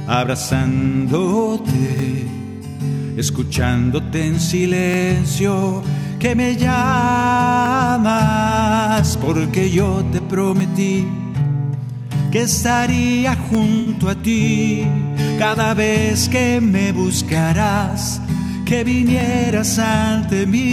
abrazándote, 0.07 2.29
escuchándote 3.17 4.25
en 4.25 4.39
silencio, 4.39 5.83
que 6.21 6.37
me 6.37 6.55
llamas 6.55 6.77
porque 9.17 9.69
yo 9.69 10.05
te 10.13 10.21
prometí 10.21 11.26
que 12.31 12.43
estaría 12.43 13.37
junto 13.51 14.09
a 14.09 14.15
ti 14.15 14.85
cada 15.39 15.75
vez 15.75 16.29
que 16.29 16.61
me 16.61 16.93
buscarás, 16.93 18.21
que 18.65 18.85
vinieras 18.85 19.79
ante 19.79 20.47
mí, 20.47 20.67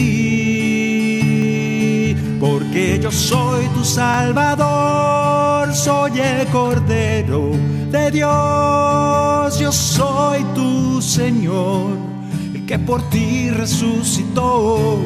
porque 2.40 3.00
yo 3.02 3.12
soy 3.12 3.66
tu 3.70 3.84
Salvador, 3.84 5.74
soy 5.74 6.20
el 6.20 6.48
Cordero 6.48 7.52
de 7.92 8.12
Dios, 8.12 9.60
yo 9.60 9.72
soy 9.72 10.44
tu 10.56 11.02
Señor, 11.02 11.98
el 12.54 12.66
que 12.66 12.80
por 12.80 13.10
ti 13.10 13.50
resucitó, 13.50 15.00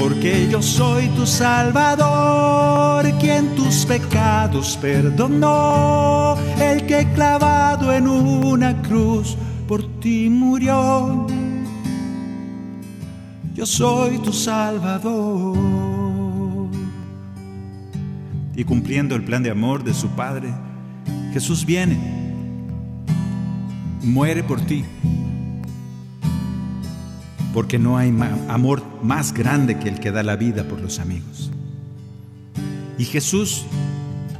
porque 0.00 0.48
yo 0.50 0.62
soy 0.62 1.08
tu 1.08 1.26
Salvador, 1.26 3.04
quien 3.18 3.54
tus 3.54 3.84
pecados 3.84 4.78
perdonó, 4.80 6.36
el 6.60 6.86
que 6.86 7.06
clavado 7.14 7.92
en 7.92 8.08
una 8.08 8.80
cruz 8.82 9.36
por 9.66 10.00
ti 10.00 10.28
murió. 10.30 11.26
Yo 13.54 13.66
soy 13.66 14.18
tu 14.18 14.32
Salvador. 14.32 15.58
Y 18.54 18.64
cumpliendo 18.64 19.14
el 19.14 19.22
plan 19.22 19.42
de 19.42 19.50
amor 19.50 19.84
de 19.84 19.94
su 19.94 20.08
Padre, 20.08 20.48
Jesús 21.32 21.64
viene, 21.64 21.96
muere 24.02 24.42
por 24.42 24.60
ti, 24.60 24.84
porque 27.52 27.78
no 27.78 27.96
hay 27.96 28.14
amor 28.48 28.82
más 29.02 29.32
grande 29.32 29.78
que 29.78 29.88
el 29.88 30.00
que 30.00 30.10
da 30.10 30.22
la 30.22 30.36
vida 30.36 30.64
por 30.64 30.80
los 30.80 30.98
amigos. 30.98 31.50
Y 32.98 33.04
Jesús 33.04 33.64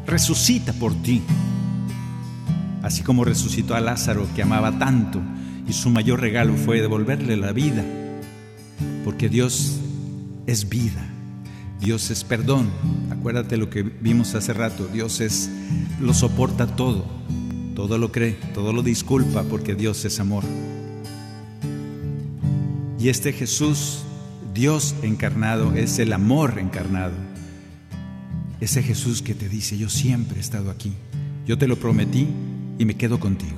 resucita 0.07 0.73
por 0.73 0.95
ti, 1.03 1.23
así 2.83 3.03
como 3.03 3.25
resucitó 3.25 3.75
a 3.75 3.81
Lázaro 3.81 4.27
que 4.35 4.43
amaba 4.43 4.79
tanto 4.79 5.21
y 5.69 5.73
su 5.73 5.91
mayor 5.91 6.21
regalo 6.21 6.55
fue 6.55 6.81
devolverle 6.81 7.37
la 7.37 7.53
vida, 7.53 7.85
porque 9.05 9.29
Dios 9.29 9.79
es 10.47 10.69
vida, 10.69 11.07
Dios 11.81 12.11
es 12.11 12.25
perdón. 12.25 12.71
Acuérdate 13.11 13.57
lo 13.57 13.69
que 13.69 13.83
vimos 13.83 14.35
hace 14.35 14.55
rato, 14.55 14.89
Dios 14.93 15.21
es 15.21 15.51
lo 16.01 16.15
soporta 16.15 16.67
todo, 16.67 17.05
todo 17.75 17.99
lo 17.99 18.11
cree, 18.11 18.39
todo 18.55 18.73
lo 18.73 18.83
disculpa 18.83 19.43
porque 19.45 19.75
Dios 19.75 20.05
es 20.05 20.19
amor. 20.21 20.45
Y 22.99 23.09
este 23.09 23.33
Jesús, 23.33 24.01
Dios 24.53 24.95
encarnado, 25.03 25.73
es 25.75 25.99
el 25.99 26.13
amor 26.13 26.59
encarnado. 26.59 27.15
Ese 28.61 28.83
Jesús 28.83 29.23
que 29.23 29.35
te 29.35 29.49
dice, 29.49 29.79
yo 29.79 29.89
siempre 29.89 30.39
he 30.39 30.41
estado 30.41 30.71
aquí, 30.71 30.93
yo 31.47 31.57
te 31.57 31.69
lo 31.69 31.77
prometí 31.77 32.27
y 32.77 32.85
me 32.85 32.97
quedo 32.97 33.21
contigo. 33.21 33.57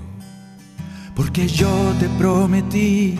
Porque 1.14 1.48
yo 1.48 1.94
te 1.98 2.08
prometí 2.10 3.16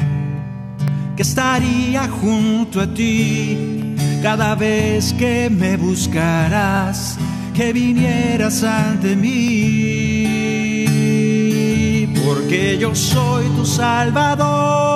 que 1.16 1.22
estaría 1.22 2.09
junto 2.09 2.80
a 2.80 2.94
ti 2.94 3.56
cada 4.22 4.54
vez 4.54 5.14
que 5.14 5.50
me 5.50 5.76
buscarás, 5.76 7.16
que 7.54 7.72
vinieras 7.72 8.62
ante 8.62 9.16
mí. 9.16 10.40
Porque 12.24 12.78
yo 12.78 12.94
soy 12.94 13.46
tu 13.56 13.64
Salvador, 13.66 14.89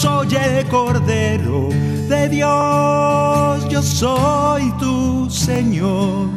soy 0.00 0.34
el 0.34 0.66
Cordero 0.68 1.68
de 2.08 2.28
Dios, 2.30 3.68
yo 3.68 3.82
soy 3.82 4.72
tu 4.78 5.28
Señor, 5.28 6.30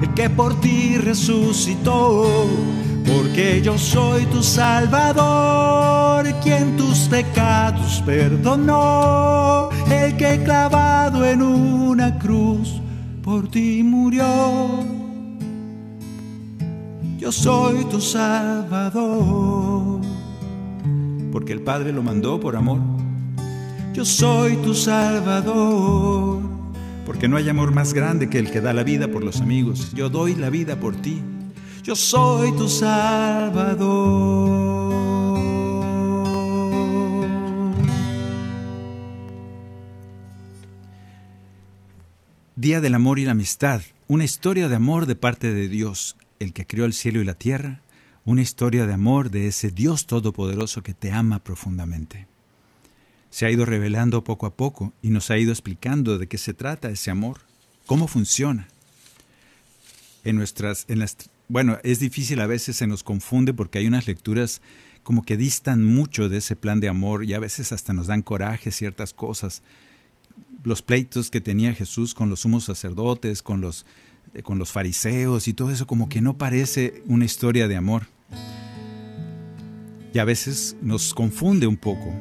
el 0.00 0.14
que 0.14 0.30
por 0.30 0.58
ti 0.60 0.96
resucitó. 0.96 2.46
Porque 3.04 3.60
yo 3.62 3.76
soy 3.76 4.24
tu 4.26 4.42
Salvador, 4.42 6.24
quien 6.42 6.78
tus 6.78 7.00
pecados 7.08 8.02
perdonó, 8.06 9.68
el 9.90 10.16
que 10.16 10.42
clavado 10.42 11.26
en 11.26 11.42
una 11.42 12.18
cruz 12.18 12.80
por 13.22 13.48
ti 13.48 13.82
murió. 13.82 14.24
Yo 17.18 17.30
soy 17.30 17.84
tu 17.84 18.00
Salvador. 18.00 20.00
Porque 21.30 21.52
el 21.52 21.60
Padre 21.60 21.92
lo 21.92 22.02
mandó 22.02 22.40
por 22.40 22.56
amor. 22.56 22.99
Yo 23.92 24.04
soy 24.04 24.56
tu 24.58 24.72
Salvador. 24.72 26.42
Porque 27.04 27.26
no 27.26 27.36
hay 27.36 27.48
amor 27.48 27.72
más 27.74 27.92
grande 27.92 28.30
que 28.30 28.38
el 28.38 28.50
que 28.50 28.60
da 28.60 28.72
la 28.72 28.84
vida 28.84 29.08
por 29.08 29.24
los 29.24 29.40
amigos. 29.40 29.92
Yo 29.94 30.08
doy 30.08 30.36
la 30.36 30.48
vida 30.48 30.78
por 30.78 30.94
ti. 30.94 31.20
Yo 31.82 31.96
soy 31.96 32.52
tu 32.52 32.68
Salvador. 32.68 33.80
Día 42.54 42.80
del 42.80 42.94
amor 42.94 43.18
y 43.18 43.24
la 43.24 43.32
amistad. 43.32 43.82
Una 44.06 44.22
historia 44.24 44.68
de 44.68 44.76
amor 44.76 45.06
de 45.06 45.16
parte 45.16 45.52
de 45.52 45.66
Dios, 45.68 46.16
el 46.38 46.52
que 46.52 46.64
creó 46.64 46.84
el 46.84 46.92
cielo 46.92 47.20
y 47.20 47.24
la 47.24 47.34
tierra. 47.34 47.82
Una 48.24 48.42
historia 48.42 48.86
de 48.86 48.92
amor 48.92 49.30
de 49.30 49.48
ese 49.48 49.72
Dios 49.72 50.06
todopoderoso 50.06 50.84
que 50.84 50.94
te 50.94 51.10
ama 51.10 51.42
profundamente. 51.42 52.28
Se 53.30 53.46
ha 53.46 53.50
ido 53.50 53.64
revelando 53.64 54.24
poco 54.24 54.46
a 54.46 54.54
poco 54.54 54.92
y 55.02 55.10
nos 55.10 55.30
ha 55.30 55.38
ido 55.38 55.52
explicando 55.52 56.18
de 56.18 56.26
qué 56.26 56.36
se 56.36 56.52
trata 56.54 56.90
ese 56.90 57.10
amor, 57.10 57.40
cómo 57.86 58.08
funciona. 58.08 58.68
En 60.24 60.36
nuestras, 60.36 60.84
en 60.88 60.98
las, 60.98 61.16
bueno, 61.48 61.78
es 61.82 62.00
difícil 62.00 62.40
a 62.40 62.46
veces, 62.46 62.76
se 62.76 62.86
nos 62.86 63.02
confunde 63.02 63.54
porque 63.54 63.78
hay 63.78 63.86
unas 63.86 64.06
lecturas 64.06 64.60
como 65.02 65.22
que 65.22 65.36
distan 65.36 65.84
mucho 65.84 66.28
de 66.28 66.38
ese 66.38 66.56
plan 66.56 66.80
de 66.80 66.88
amor 66.88 67.24
y 67.24 67.34
a 67.34 67.38
veces 67.38 67.72
hasta 67.72 67.92
nos 67.92 68.06
dan 68.08 68.22
coraje 68.22 68.70
ciertas 68.70 69.14
cosas. 69.14 69.62
Los 70.62 70.82
pleitos 70.82 71.30
que 71.30 71.40
tenía 71.40 71.74
Jesús 71.74 72.14
con 72.14 72.30
los 72.30 72.40
sumos 72.40 72.64
sacerdotes, 72.64 73.42
con 73.42 73.60
los, 73.60 73.86
eh, 74.34 74.42
con 74.42 74.58
los 74.58 74.72
fariseos 74.72 75.48
y 75.48 75.54
todo 75.54 75.70
eso 75.70 75.86
como 75.86 76.08
que 76.08 76.20
no 76.20 76.36
parece 76.36 77.02
una 77.06 77.24
historia 77.24 77.66
de 77.66 77.76
amor. 77.76 78.06
Y 80.12 80.18
a 80.18 80.24
veces 80.24 80.76
nos 80.82 81.14
confunde 81.14 81.66
un 81.66 81.76
poco. 81.76 82.12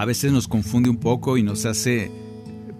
A 0.00 0.06
veces 0.06 0.32
nos 0.32 0.48
confunde 0.48 0.88
un 0.88 0.96
poco 0.96 1.36
y 1.36 1.42
nos 1.42 1.66
hace 1.66 2.10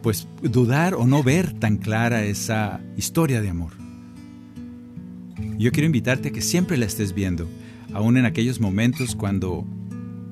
pues 0.03 0.27
dudar 0.41 0.95
o 0.95 1.07
no 1.07 1.23
ver 1.23 1.53
tan 1.53 1.77
clara 1.77 2.25
esa 2.25 2.81
historia 2.97 3.43
de 3.43 3.51
amor. 3.51 3.75
Yo 5.59 5.71
quiero 5.71 5.85
invitarte 5.85 6.31
a 6.31 6.33
que 6.33 6.41
siempre 6.41 6.79
la 6.79 6.87
estés 6.87 7.13
viendo, 7.13 7.47
aún 7.93 8.17
en 8.17 8.25
aquellos 8.25 8.59
momentos 8.59 9.15
cuando 9.17 9.67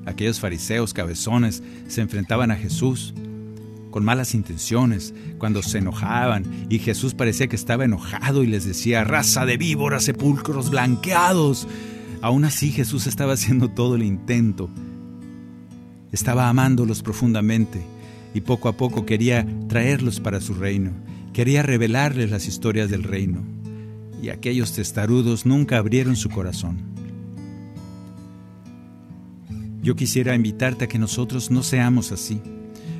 aquellos 0.07 0.39
fariseos 0.39 0.95
cabezones 0.95 1.61
se 1.87 2.01
enfrentaban 2.01 2.49
a 2.49 2.55
Jesús 2.55 3.13
con 3.91 4.03
malas 4.03 4.33
intenciones, 4.33 5.13
cuando 5.37 5.61
se 5.61 5.77
enojaban 5.77 6.65
y 6.69 6.79
Jesús 6.79 7.13
parecía 7.13 7.45
que 7.45 7.55
estaba 7.55 7.85
enojado 7.85 8.41
y 8.43 8.47
les 8.47 8.65
decía, 8.65 9.03
raza 9.03 9.45
de 9.45 9.57
víboras, 9.57 10.05
sepulcros 10.05 10.71
blanqueados. 10.71 11.67
Aún 12.23 12.45
así 12.45 12.71
Jesús 12.71 13.05
estaba 13.05 13.33
haciendo 13.33 13.69
todo 13.69 13.95
el 13.95 14.01
intento. 14.01 14.71
Estaba 16.11 16.49
amándolos 16.49 17.03
profundamente 17.03 17.81
y 18.33 18.41
poco 18.41 18.67
a 18.69 18.77
poco 18.77 19.05
quería 19.05 19.45
traerlos 19.67 20.19
para 20.19 20.41
su 20.41 20.53
reino. 20.53 20.91
Quería 21.33 21.63
revelarles 21.63 22.31
las 22.31 22.47
historias 22.47 22.89
del 22.89 23.03
reino. 23.03 23.43
Y 24.21 24.29
aquellos 24.29 24.73
testarudos 24.73 25.45
nunca 25.45 25.77
abrieron 25.77 26.15
su 26.15 26.29
corazón. 26.29 26.77
Yo 29.81 29.95
quisiera 29.95 30.35
invitarte 30.35 30.85
a 30.85 30.87
que 30.87 30.99
nosotros 30.99 31.51
no 31.51 31.63
seamos 31.63 32.11
así, 32.11 32.41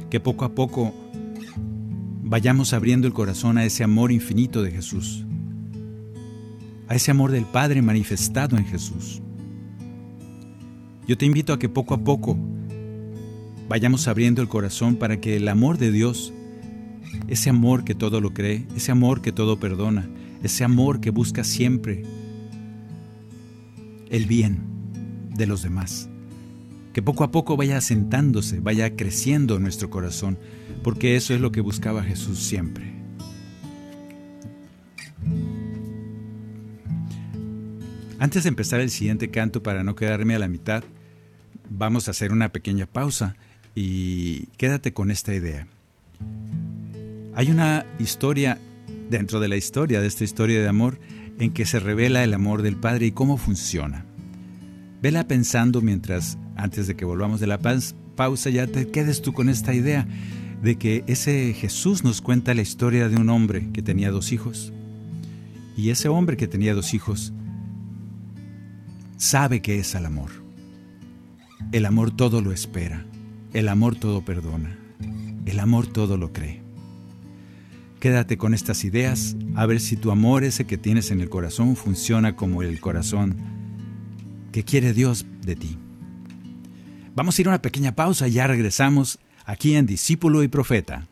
que 0.10 0.20
poco 0.20 0.46
a 0.46 0.56
poco 0.56 0.94
vayamos 2.24 2.74
abriendo 2.74 3.06
el 3.06 3.14
corazón 3.14 3.58
a 3.58 3.66
ese 3.66 3.84
amor 3.84 4.12
infinito 4.12 4.62
de 4.62 4.72
Jesús, 4.72 5.26
a 6.88 6.96
ese 6.96 7.12
amor 7.12 7.32
del 7.32 7.46
Padre 7.46 7.82
manifestado 7.82 8.56
en 8.56 8.66
Jesús. 8.66 9.22
Yo 11.06 11.18
te 11.18 11.26
invito 11.26 11.52
a 11.52 11.60
que 11.60 11.68
poco 11.68 11.96
a 11.96 12.04
poco 12.04 12.38
vayamos 13.70 14.08
abriendo 14.08 14.42
el 14.42 14.48
corazón 14.48 14.96
para 14.96 15.22
que 15.22 15.36
el 15.36 15.48
amor 15.48 15.78
de 15.78 15.92
Dios, 15.92 16.34
ese 17.28 17.52
amor 17.52 17.84
que 17.84 17.94
todo 17.94 18.20
lo 18.20 18.34
cree, 18.34 18.66
ese 18.76 18.92
amor 18.92 19.22
que 19.22 19.32
todo 19.32 19.60
perdona, 19.60 20.10
ese 20.42 20.64
amor 20.64 21.00
que 21.00 21.12
busca 21.12 21.44
siempre 21.44 22.04
el 24.10 24.26
bien 24.26 24.60
de 25.36 25.46
los 25.46 25.62
demás, 25.62 26.10
que 26.94 27.04
poco 27.04 27.24
a 27.24 27.32
poco 27.32 27.56
vaya 27.56 27.78
asentándose, 27.78 28.60
vaya 28.60 28.96
creciendo 28.96 29.58
en 29.58 29.62
nuestro 29.62 29.92
corazón, 29.92 30.40
porque 30.84 31.16
eso 31.16 31.36
es 31.36 31.40
lo 31.40 31.52
que 31.52 31.62
buscaba 31.62 32.04
Jesús 32.04 32.40
siempre. 32.40 32.92
Antes 38.18 38.44
de 38.44 38.50
empezar 38.50 38.80
el 38.80 38.90
siguiente 38.90 39.30
canto, 39.30 39.62
para 39.62 39.84
no 39.84 39.96
quedarme 39.96 40.34
a 40.34 40.40
la 40.40 40.48
mitad, 40.48 40.84
vamos 41.70 42.08
a 42.08 42.12
hacer 42.12 42.34
una 42.34 42.50
pequeña 42.50 42.88
pausa 42.88 43.36
y 43.76 44.48
quédate 44.58 44.94
con 44.94 45.12
esta 45.12 45.34
idea. 45.34 45.68
Hay 47.36 47.52
una 47.52 47.86
historia 48.00 48.60
dentro 49.10 49.40
de 49.40 49.48
la 49.48 49.58
historia, 49.58 50.02
de 50.02 50.08
esta 50.08 50.24
historia 50.24 50.62
de 50.62 50.68
amor, 50.68 51.00
en 51.40 51.52
que 51.52 51.66
se 51.66 51.80
revela 51.80 52.24
el 52.24 52.34
amor 52.34 52.62
del 52.62 52.76
Padre 52.76 53.08
y 53.08 53.12
cómo 53.12 53.38
funciona. 53.38 54.06
Vela 55.02 55.28
pensando 55.28 55.82
mientras, 55.82 56.38
antes 56.56 56.88
de 56.88 56.96
que 56.96 57.06
volvamos 57.06 57.40
de 57.40 57.48
la 57.48 57.60
pausa, 57.60 58.50
ya 58.50 58.68
te 58.68 58.90
quedes 58.90 59.22
tú 59.22 59.34
con 59.34 59.48
esta 59.48 59.74
idea 59.74 60.06
de 60.62 60.78
que 60.78 61.06
ese 61.08 61.54
Jesús 61.54 62.04
nos 62.04 62.22
cuenta 62.22 62.54
la 62.54 62.62
historia 62.62 63.08
de 63.08 63.16
un 63.16 63.30
hombre 63.30 63.70
que 63.72 63.82
tenía 63.82 64.12
dos 64.12 64.34
hijos. 64.34 64.74
Y 65.78 65.92
ese 65.92 66.10
hombre 66.10 66.36
que 66.36 66.48
tenía 66.48 66.74
dos 66.74 66.94
hijos 66.94 67.32
sabe 69.16 69.62
que 69.62 69.80
es 69.80 69.96
el 69.96 70.06
amor. 70.06 70.32
El 71.72 71.86
amor 71.86 72.12
todo 72.12 72.42
lo 72.42 72.52
espera. 72.52 73.06
El 73.54 73.68
amor 73.68 73.96
todo 73.96 74.22
perdona. 74.22 74.78
El 75.46 75.60
amor 75.60 75.88
todo 75.88 76.18
lo 76.18 76.32
cree. 76.32 76.62
Quédate 78.00 78.38
con 78.38 78.54
estas 78.54 78.84
ideas 78.84 79.36
a 79.56 79.66
ver 79.66 79.82
si 79.82 79.98
tu 79.98 80.12
amor 80.12 80.44
ese 80.44 80.66
que 80.66 80.78
tienes 80.78 81.12
en 81.12 81.20
el 81.20 81.30
corazón 81.30 81.76
funciona 81.76 82.36
como 82.36 82.62
el 82.62 82.80
corazón 82.80 83.36
que 84.52 84.64
quiere 84.64 84.94
Dios 84.94 85.26
de 85.42 85.56
ti. 85.56 85.78
Vamos 87.16 87.38
a 87.38 87.42
ir 87.42 87.48
a 87.48 87.52
una 87.52 87.62
pequeña 87.62 87.96
pausa 87.96 88.28
y 88.28 88.34
ya 88.34 88.48
regresamos 88.48 89.20
aquí 89.46 89.76
en 89.76 89.86
Discípulo 89.86 90.44
y 90.44 90.48
Profeta. 90.48 91.08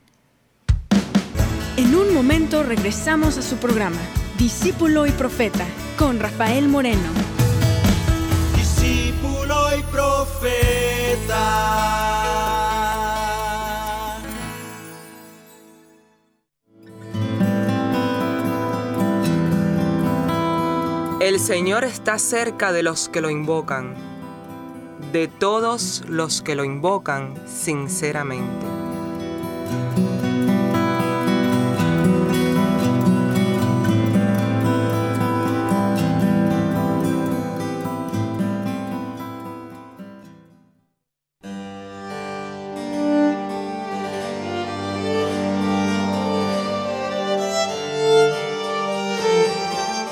En 1.75 1.95
un 1.95 2.13
momento 2.13 2.63
regresamos 2.63 3.37
a 3.37 3.41
su 3.41 3.57
programa, 3.57 3.99
Discípulo 4.37 5.07
y 5.07 5.11
Profeta, 5.11 5.65
con 5.97 6.19
Rafael 6.19 6.69
Moreno. 6.69 7.09
Discípulo 8.55 9.77
y 9.77 9.81
Profeta. 9.91 11.96
El 21.27 21.41
Señor 21.41 21.83
está 21.83 22.19
cerca 22.19 22.71
de 22.71 22.83
los 22.83 23.09
que 23.09 23.19
lo 23.19 23.29
invocan, 23.29 23.95
de 25.11 25.27
todos 25.27 26.05
los 26.07 26.41
que 26.41 26.55
lo 26.55 26.63
invocan 26.63 27.33
sinceramente. 27.45 28.86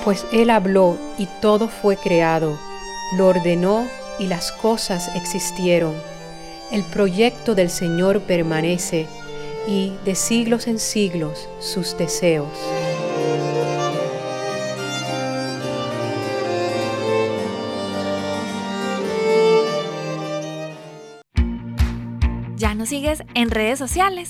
Pues 0.05 0.23
Él 0.31 0.51
habló 0.51 0.97
y 1.17 1.25
todo 1.41 1.67
fue 1.67 1.97
creado, 1.97 2.59
lo 3.17 3.27
ordenó 3.27 3.87
y 4.19 4.27
las 4.27 4.51
cosas 4.51 5.09
existieron. 5.15 5.95
El 6.71 6.83
proyecto 6.83 7.55
del 7.55 7.71
Señor 7.71 8.21
permanece 8.21 9.07
y 9.67 9.93
de 10.05 10.13
siglos 10.13 10.67
en 10.67 10.77
siglos 10.77 11.49
sus 11.59 11.97
deseos. 11.97 12.47
¿Ya 22.55 22.75
nos 22.75 22.89
sigues 22.89 23.23
en 23.33 23.49
redes 23.49 23.79
sociales? 23.79 24.29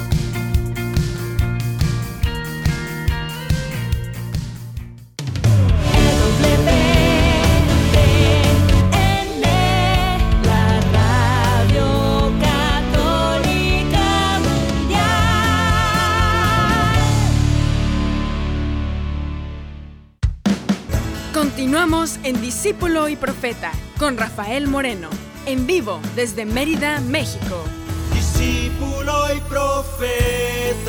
En 22.01 22.41
Discípulo 22.41 23.09
y 23.09 23.15
Profeta 23.15 23.71
con 23.99 24.17
Rafael 24.17 24.67
Moreno, 24.67 25.07
en 25.45 25.67
vivo 25.67 25.99
desde 26.15 26.45
Mérida, 26.45 26.99
México. 27.01 27.63
Discípulo 28.11 29.13
y 29.37 29.39
Profeta. 29.41 30.81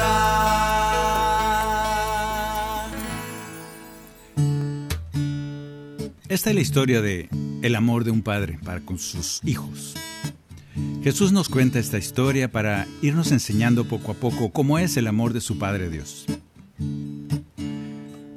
Esta 6.31 6.48
es 6.48 6.55
la 6.55 6.62
historia 6.62 7.03
de 7.03 7.29
el 7.61 7.75
amor 7.75 8.05
de 8.05 8.11
un 8.11 8.22
padre 8.22 8.59
para 8.64 8.81
con 8.81 8.98
sus 8.98 9.42
hijos. 9.44 9.94
Jesús 11.05 11.31
nos 11.31 11.51
cuenta 11.51 11.79
esta 11.79 11.98
historia 11.98 12.51
para 12.51 12.87
irnos 13.03 13.33
enseñando 13.33 13.85
poco 13.85 14.12
a 14.12 14.14
poco 14.14 14.51
cómo 14.51 14.79
es 14.79 14.96
el 14.96 15.07
amor 15.07 15.35
de 15.35 15.42
su 15.42 15.59
Padre 15.59 15.90
Dios. 15.90 16.25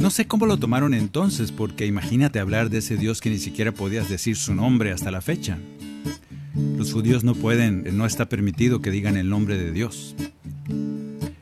No 0.06 0.12
sé 0.12 0.28
cómo 0.28 0.46
lo 0.46 0.58
tomaron 0.58 0.94
entonces, 0.94 1.52
porque 1.52 1.88
imagínate 1.88 2.38
hablar 2.38 2.70
de 2.70 2.78
ese 2.78 2.96
Dios 2.96 3.22
que 3.22 3.32
ni 3.32 3.40
siquiera 3.40 3.72
podías 3.72 4.08
decir 4.08 4.36
su 4.36 4.54
nombre 4.54 4.92
hasta 4.92 5.10
la 5.10 5.20
fecha. 5.20 5.58
Los 6.78 6.94
judíos 6.94 7.24
no 7.24 7.34
pueden, 7.34 7.98
no 7.98 8.06
está 8.06 8.30
permitido 8.30 8.84
que 8.84 8.92
digan 8.92 9.18
el 9.18 9.30
nombre 9.30 9.58
de 9.58 9.72
Dios. 9.72 10.16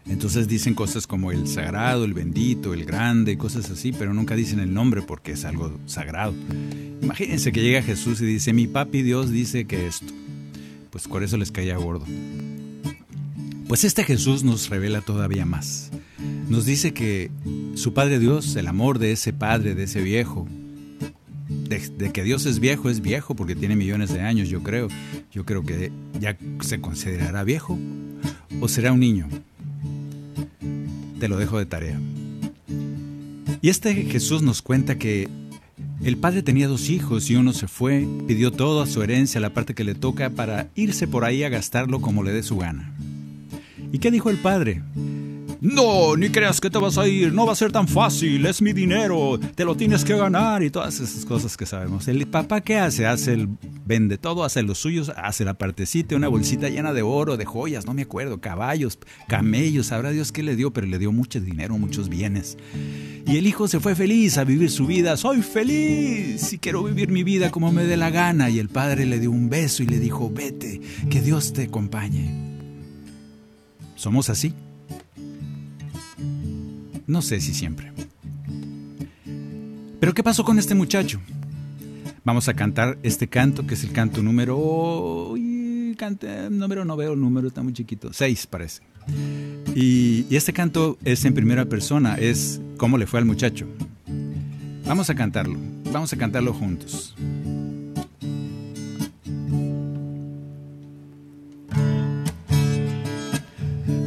Entonces 0.08 0.48
dicen 0.48 0.76
cosas 0.76 1.08
como 1.08 1.34
el 1.34 1.46
sagrado, 1.46 2.06
el 2.06 2.14
bendito, 2.14 2.74
el 2.74 2.86
grande, 2.86 3.38
cosas 3.38 3.70
así, 3.70 3.92
pero 3.92 4.14
nunca 4.14 4.34
dicen 4.34 4.62
el 4.62 4.74
nombre 4.74 5.02
porque 5.02 5.34
es 5.34 5.44
algo 5.44 5.78
sagrado. 5.86 6.34
Imagínense 7.02 7.52
que 7.52 7.64
llega 7.64 7.82
Jesús 7.82 8.22
y 8.22 8.26
dice, 8.26 8.54
mi 8.54 8.68
papi 8.68 9.02
Dios 9.02 9.30
dice 9.30 9.66
que 9.66 9.88
esto. 9.88 10.14
Pues 10.90 11.10
por 11.10 11.22
eso 11.22 11.36
les 11.36 11.52
caía 11.52 11.76
gordo. 11.76 12.06
Pues 13.68 13.84
este 13.84 14.06
Jesús 14.06 14.46
nos 14.46 14.70
revela 14.70 15.02
todavía 15.02 15.46
más 15.46 15.92
nos 16.50 16.66
dice 16.66 16.94
que 16.94 17.32
su 17.76 17.94
Padre 17.94 18.20
Dios, 18.20 18.56
el 18.56 18.68
amor 18.68 19.00
de 19.00 19.12
ese 19.12 19.34
Padre, 19.34 19.76
de 19.76 19.84
ese 19.84 20.02
viejo, 20.02 20.48
de, 21.70 22.12
que 22.12 22.24
Dios 22.24 22.46
es 22.46 22.60
viejo, 22.60 22.90
es 22.90 23.02
viejo 23.02 23.36
porque 23.36 23.56
tiene 23.56 23.76
millones 23.76 24.14
de 24.14 24.22
años, 24.22 24.50
yo 24.50 24.64
creo. 24.64 24.88
Yo 25.32 25.46
creo 25.46 25.64
que 25.64 25.92
ya 26.20 26.38
se 26.62 26.80
considerará 26.80 27.44
viejo 27.44 27.78
o 28.60 28.68
será 28.68 28.92
un 28.92 29.00
niño. 29.00 29.28
Te 31.20 31.28
lo 31.28 31.38
dejo 31.38 31.58
de 31.58 31.66
tarea. 31.66 32.00
Y 33.62 33.70
este 33.70 33.94
Jesús 33.94 34.42
nos 34.42 34.62
cuenta 34.62 34.98
que 34.98 35.30
el 36.04 36.18
padre 36.18 36.44
tenía 36.44 36.68
dos 36.68 36.90
hijos 36.90 37.30
y 37.30 37.36
uno 37.36 37.54
se 37.54 37.68
fue, 37.68 38.06
pidió 38.28 38.52
toda 38.52 38.86
su 38.86 39.02
herencia, 39.02 39.40
la 39.40 39.54
parte 39.54 39.74
que 39.74 39.86
le 39.86 39.96
toca, 39.96 40.30
para 40.30 40.68
irse 40.76 41.08
por 41.08 41.24
ahí 41.24 41.44
a 41.44 41.50
gastarlo 41.50 42.02
como 42.02 42.24
le 42.24 42.34
dé 42.34 42.44
su 42.44 42.58
gana. 42.58 42.94
¿Y 43.92 44.00
qué 44.00 44.12
dijo 44.12 44.30
el 44.30 44.38
padre? 44.38 44.82
No, 45.64 46.18
ni 46.18 46.28
creas 46.28 46.60
que 46.60 46.70
te 46.70 46.78
vas 46.78 46.98
a 46.98 47.08
ir, 47.08 47.32
no 47.32 47.46
va 47.46 47.54
a 47.54 47.56
ser 47.56 47.72
tan 47.72 47.88
fácil, 47.88 48.46
es 48.46 48.62
mi 48.62 48.74
dinero, 48.74 49.40
te 49.56 49.64
lo 49.64 49.78
tienes 49.78 50.04
que 50.04 50.14
ganar 50.14 50.62
y 50.62 50.70
todas 50.70 51.00
esas 51.00 51.24
cosas 51.24 51.56
que 51.56 51.66
sabemos. 51.66 52.06
El 52.10 52.28
papá 52.28 52.60
qué 52.60 52.80
hace? 52.80 53.06
Hace 53.06 53.32
el 53.32 53.48
vende 53.86 54.18
todo, 54.18 54.44
hace 54.44 54.62
los 54.62 54.80
suyos, 54.80 55.14
hace 55.16 55.46
la 55.46 55.54
partecita, 55.54 56.18
una 56.18 56.28
bolsita 56.28 56.68
llena 56.68 56.92
de 56.92 57.02
oro, 57.02 57.38
de 57.38 57.46
joyas, 57.46 57.86
no 57.86 57.94
me 57.94 58.02
acuerdo, 58.02 58.42
caballos, 58.42 59.00
camellos, 59.30 59.88
sabrá 59.88 60.10
Dios 60.10 60.34
qué 60.34 60.44
le 60.44 60.58
dio, 60.58 60.74
pero 60.74 60.86
le 60.86 61.00
dio 61.00 61.14
mucho 61.14 61.40
dinero, 61.40 61.78
muchos 61.78 62.10
bienes. 62.10 62.58
Y 63.26 63.38
el 63.38 63.48
hijo 63.48 63.70
se 63.70 63.80
fue 63.80 63.96
feliz 63.96 64.38
a 64.38 64.44
vivir 64.44 64.70
su 64.70 64.86
vida, 64.86 65.16
soy 65.16 65.42
feliz 65.42 66.52
y 66.52 66.58
quiero 66.58 66.84
vivir 66.84 67.10
mi 67.10 67.24
vida 67.24 67.52
como 67.52 67.72
me 67.72 67.86
dé 67.86 67.96
la 67.96 68.10
gana. 68.10 68.50
Y 68.50 68.60
el 68.60 68.68
padre 68.68 69.06
le 69.06 69.18
dio 69.18 69.32
un 69.32 69.50
beso 69.50 69.82
y 69.82 69.86
le 69.86 70.00
dijo, 70.00 70.30
vete, 70.30 70.82
que 71.10 71.22
Dios 71.22 71.54
te 71.54 71.64
acompañe. 71.64 72.52
¿Somos 73.96 74.30
así? 74.30 74.54
No 77.08 77.22
sé 77.22 77.42
si 77.42 77.54
siempre. 77.54 77.92
Pero 80.00 80.14
¿qué 80.14 80.24
pasó 80.24 80.44
con 80.44 80.60
este 80.60 80.76
muchacho? 80.76 81.20
Vamos 82.24 82.48
a 82.48 82.54
cantar 82.54 82.98
este 83.04 83.28
canto, 83.28 83.66
que 83.68 83.74
es 83.74 83.84
el 83.84 83.92
canto 83.92 84.22
número... 84.22 85.34
Cante, 85.98 86.50
número 86.50 86.86
no 86.86 86.98
veo 86.98 87.14
el 87.14 87.22
número, 87.22 87.48
está 87.48 87.62
muy 87.62 87.74
chiquito. 87.74 88.12
Seis 88.14 88.48
parece. 88.48 88.82
Y, 89.76 90.26
este 90.36 90.54
canto 90.54 90.98
es 91.04 91.24
en 91.26 91.34
primera 91.34 91.66
persona, 91.66 92.16
es 92.16 92.60
cómo 92.78 92.98
le 92.98 93.06
fue 93.08 93.20
al 93.20 93.26
muchacho. 93.26 93.68
Vamos 94.86 95.10
a 95.10 95.16
cantarlo, 95.16 95.58
vamos 95.92 96.12
a 96.12 96.18
cantarlo 96.18 96.54
juntos. 96.54 97.16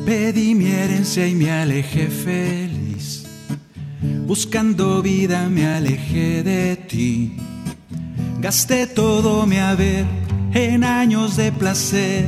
Pedí 0.04 0.54
mi 0.54 0.66
herencia 0.66 1.26
y 1.26 1.34
me 1.34 1.50
alejé 1.50 2.08
feliz. 2.08 2.65
Buscando 4.26 5.02
vida 5.02 5.48
me 5.48 5.66
alejé 5.66 6.42
de 6.42 6.76
ti. 6.76 7.36
Gasté 8.40 8.88
todo 8.88 9.46
mi 9.46 9.58
haber 9.58 10.04
en 10.52 10.82
años 10.82 11.36
de 11.36 11.52
placer. 11.52 12.26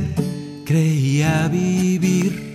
Creía 0.65 1.49
vivir. 1.49 2.49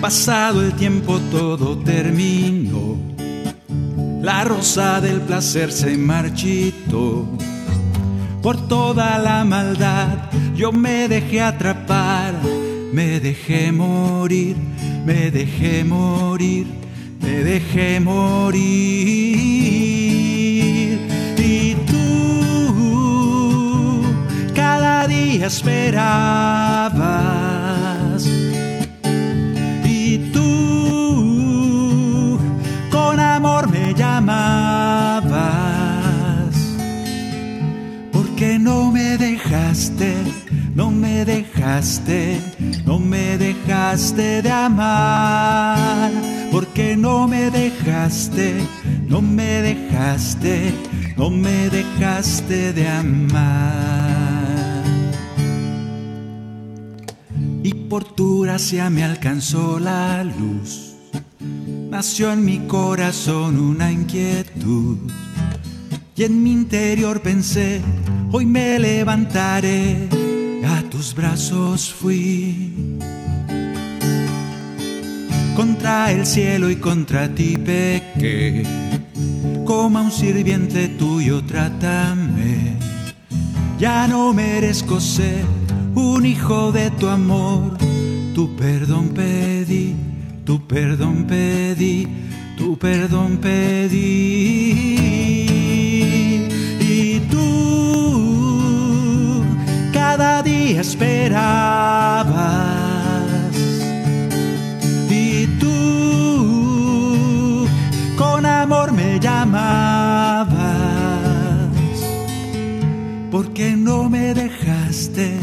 Pasado 0.00 0.62
el 0.62 0.72
tiempo 0.72 1.20
todo 1.30 1.78
terminó. 1.78 2.96
La 4.20 4.42
rosa 4.42 5.00
del 5.00 5.20
placer 5.20 5.70
se 5.70 5.96
marchitó 5.96 7.24
por 8.42 8.68
toda 8.68 9.18
la 9.18 9.44
maldad. 9.44 10.30
Yo 10.56 10.72
me 10.72 11.08
dejé 11.08 11.40
atrapar, 11.40 12.34
me 12.92 13.20
dejé 13.20 13.70
morir, 13.70 14.56
me 15.06 15.30
dejé 15.30 15.84
morir, 15.84 16.66
me 17.20 17.44
dejé 17.44 18.00
morir. 18.00 18.58
Y 21.38 21.76
tú 21.86 24.02
cada 24.52 25.06
día 25.06 25.46
esperabas. 25.46 27.35
No 42.84 43.00
me 43.00 43.36
dejaste 43.38 44.40
de 44.40 44.50
amar, 44.50 46.12
porque 46.52 46.96
no 46.96 47.26
me 47.26 47.50
dejaste, 47.50 48.54
no 49.08 49.20
me 49.20 49.62
dejaste, 49.62 50.72
no 51.16 51.28
me 51.28 51.68
dejaste 51.68 52.72
de 52.72 52.86
amar. 52.86 54.84
Y 57.64 57.74
por 57.88 58.04
tu 58.04 58.42
gracia 58.42 58.88
me 58.88 59.02
alcanzó 59.02 59.80
la 59.80 60.22
luz, 60.22 60.94
nació 61.90 62.32
en 62.32 62.44
mi 62.44 62.58
corazón 62.68 63.58
una 63.58 63.90
inquietud. 63.90 64.98
Y 66.14 66.22
en 66.22 66.44
mi 66.44 66.52
interior 66.52 67.20
pensé, 67.22 67.82
hoy 68.30 68.46
me 68.46 68.78
levantaré, 68.78 70.08
a 70.66 70.82
tus 70.90 71.14
brazos 71.14 71.92
fui. 71.92 72.98
Contra 75.54 76.12
el 76.12 76.26
cielo 76.26 76.70
y 76.70 76.76
contra 76.76 77.28
ti 77.34 77.56
pequé, 77.56 78.62
como 79.64 79.98
a 79.98 80.02
un 80.02 80.12
sirviente 80.12 80.88
tuyo 80.88 81.42
trátame. 81.44 82.76
Ya 83.78 84.06
no 84.06 84.32
merezco 84.32 85.00
ser 85.00 85.44
un 85.94 86.26
hijo 86.26 86.72
de 86.72 86.90
tu 86.90 87.08
amor, 87.08 87.76
tu 88.34 88.54
perdón 88.56 89.08
pedí, 89.10 89.94
tu 90.44 90.66
perdón 90.66 91.24
pedí, 91.26 92.06
tu 92.56 92.76
perdón 92.78 93.38
pedí. 93.38 95.25
Día 100.46 100.80
esperabas. 100.80 102.34
Y 105.10 105.46
tú 105.60 107.66
con 108.16 108.46
amor 108.46 108.92
me 108.92 109.18
llamabas. 109.18 110.56
Porque 113.32 113.76
no 113.76 114.08
me 114.08 114.34
dejaste, 114.34 115.36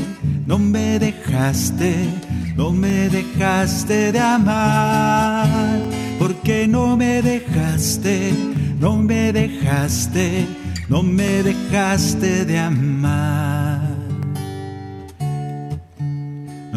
no 0.48 0.58
me 0.58 1.00
dejaste, 1.00 2.08
no 2.56 2.72
me 2.72 3.10
dejaste 3.10 4.14
de 4.14 4.20
amar. 4.20 5.80
Porque 6.18 6.66
no 6.68 6.96
me 6.96 7.22
dejaste, 7.22 8.34
no 8.80 8.96
me 8.96 9.34
dejaste, 9.34 10.48
no 10.88 11.04
me 11.04 11.44
dejaste 11.44 12.46
de 12.46 12.58
amar. 12.58 13.93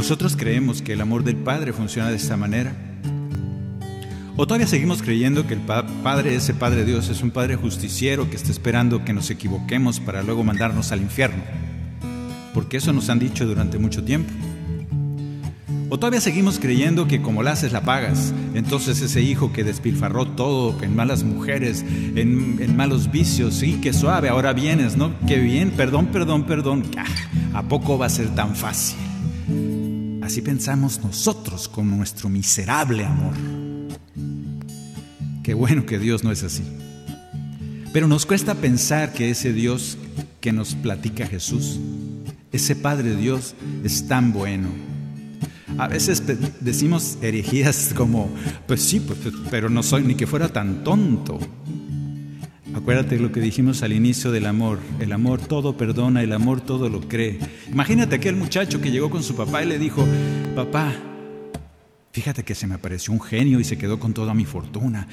Nosotros 0.07 0.37
creemos 0.37 0.83
que 0.83 0.93
el 0.93 1.01
amor 1.01 1.25
del 1.25 1.35
Padre 1.35 1.73
funciona 1.73 2.11
de 2.11 2.17
esta 2.17 2.37
manera. 2.37 2.73
¿O 4.37 4.47
todavía 4.47 4.69
seguimos 4.69 5.03
creyendo 5.03 5.49
que 5.49 5.55
el 5.55 5.61
pa- 5.61 5.85
Padre, 6.05 6.37
ese 6.37 6.55
Padre 6.55 6.85
Dios, 6.85 7.09
es 7.09 7.23
un 7.23 7.33
Padre 7.33 7.57
justiciero 7.57 8.31
que 8.31 8.37
está 8.37 8.53
esperando 8.53 9.05
que 9.05 9.13
nos 9.13 9.31
equivoquemos 9.31 9.99
para 9.99 10.23
luego 10.23 10.45
mandarnos 10.45 10.93
al 10.93 11.01
infierno? 11.01 11.43
Porque 12.55 12.77
eso 12.77 12.93
nos 12.93 13.11
han 13.11 13.19
dicho 13.19 13.47
durante 13.49 13.79
mucho 13.79 14.05
tiempo. 14.05 14.33
¿O 15.89 15.99
todavía 15.99 16.21
seguimos 16.21 16.61
creyendo 16.61 17.09
que 17.09 17.21
como 17.21 17.43
la 17.43 17.51
haces 17.51 17.73
la 17.73 17.81
pagas? 17.81 18.33
Entonces 18.55 19.03
ese 19.03 19.23
hijo 19.23 19.53
que 19.53 19.65
despilfarró 19.65 20.29
todo 20.29 20.81
en 20.85 20.95
malas 20.95 21.25
mujeres, 21.25 21.85
en, 22.15 22.59
en 22.61 22.77
malos 22.77 23.11
vicios, 23.11 23.55
sí, 23.55 23.81
qué 23.83 23.93
suave, 23.93 24.29
ahora 24.29 24.53
vienes, 24.53 24.97
¿no? 24.97 25.11
Qué 25.27 25.41
bien, 25.41 25.73
perdón, 25.73 26.07
perdón, 26.13 26.45
perdón. 26.47 26.85
Ah, 26.97 27.07
¿A 27.59 27.63
poco 27.65 27.99
va 27.99 28.07
a 28.07 28.11
ser 28.11 28.29
tan 28.37 28.55
fácil? 28.55 28.97
Así 30.27 30.43
pensamos 30.43 30.99
nosotros 31.05 31.69
con 31.69 31.89
nuestro 31.89 32.29
miserable 32.29 33.05
amor. 33.05 33.33
Qué 35.45 35.55
bueno 35.55 35.87
que 35.87 36.01
Dios 36.01 36.25
no 36.25 36.33
es 36.33 36.43
así. 36.43 36.65
Pero 37.93 38.09
nos 38.09 38.27
cuesta 38.27 38.57
pensar 38.57 39.13
que 39.13 39.31
ese 39.31 39.53
Dios 39.53 39.97
que 40.41 40.53
nos 40.53 40.75
platica 40.75 41.29
Jesús, 41.29 41.79
ese 42.51 42.75
Padre 42.75 43.15
Dios, 43.15 43.55
es 43.85 44.09
tan 44.09 44.33
bueno. 44.33 44.69
A 45.79 45.87
veces 45.87 46.21
decimos 46.61 47.19
herejías 47.23 47.93
como, 47.95 48.29
pues 48.67 48.83
sí, 48.83 48.99
pues, 48.99 49.21
pero 49.49 49.71
no 49.71 49.85
soy 49.85 50.03
ni 50.03 50.17
que 50.17 50.27
fuera 50.27 50.49
tan 50.49 50.83
tonto. 50.83 51.39
Acuérdate 52.77 53.19
lo 53.19 53.33
que 53.33 53.41
dijimos 53.41 53.83
al 53.83 53.93
inicio 53.95 54.31
del 54.31 54.45
amor. 54.47 54.79
El 55.01 55.13
amor 55.13 55.41
todo 55.41 55.77
perdona, 55.79 56.23
el 56.23 56.33
amor 56.33 56.61
todo 56.61 56.89
lo 56.91 57.01
cree. 57.01 57.39
Imagínate 57.73 58.17
aquel 58.17 58.37
muchacho 58.37 58.81
que 58.83 58.91
llegó 58.91 59.09
con 59.09 59.23
su 59.23 59.35
papá 59.35 59.65
y 59.65 59.67
le 59.67 59.79
dijo, 59.79 60.07
papá, 60.55 60.93
fíjate 62.13 62.45
que 62.45 62.55
se 62.55 62.67
me 62.67 62.75
apareció 62.75 63.15
un 63.15 63.21
genio 63.23 63.59
y 63.61 63.65
se 63.65 63.79
quedó 63.79 63.99
con 63.99 64.13
toda 64.13 64.35
mi 64.35 64.45
fortuna. 64.45 65.09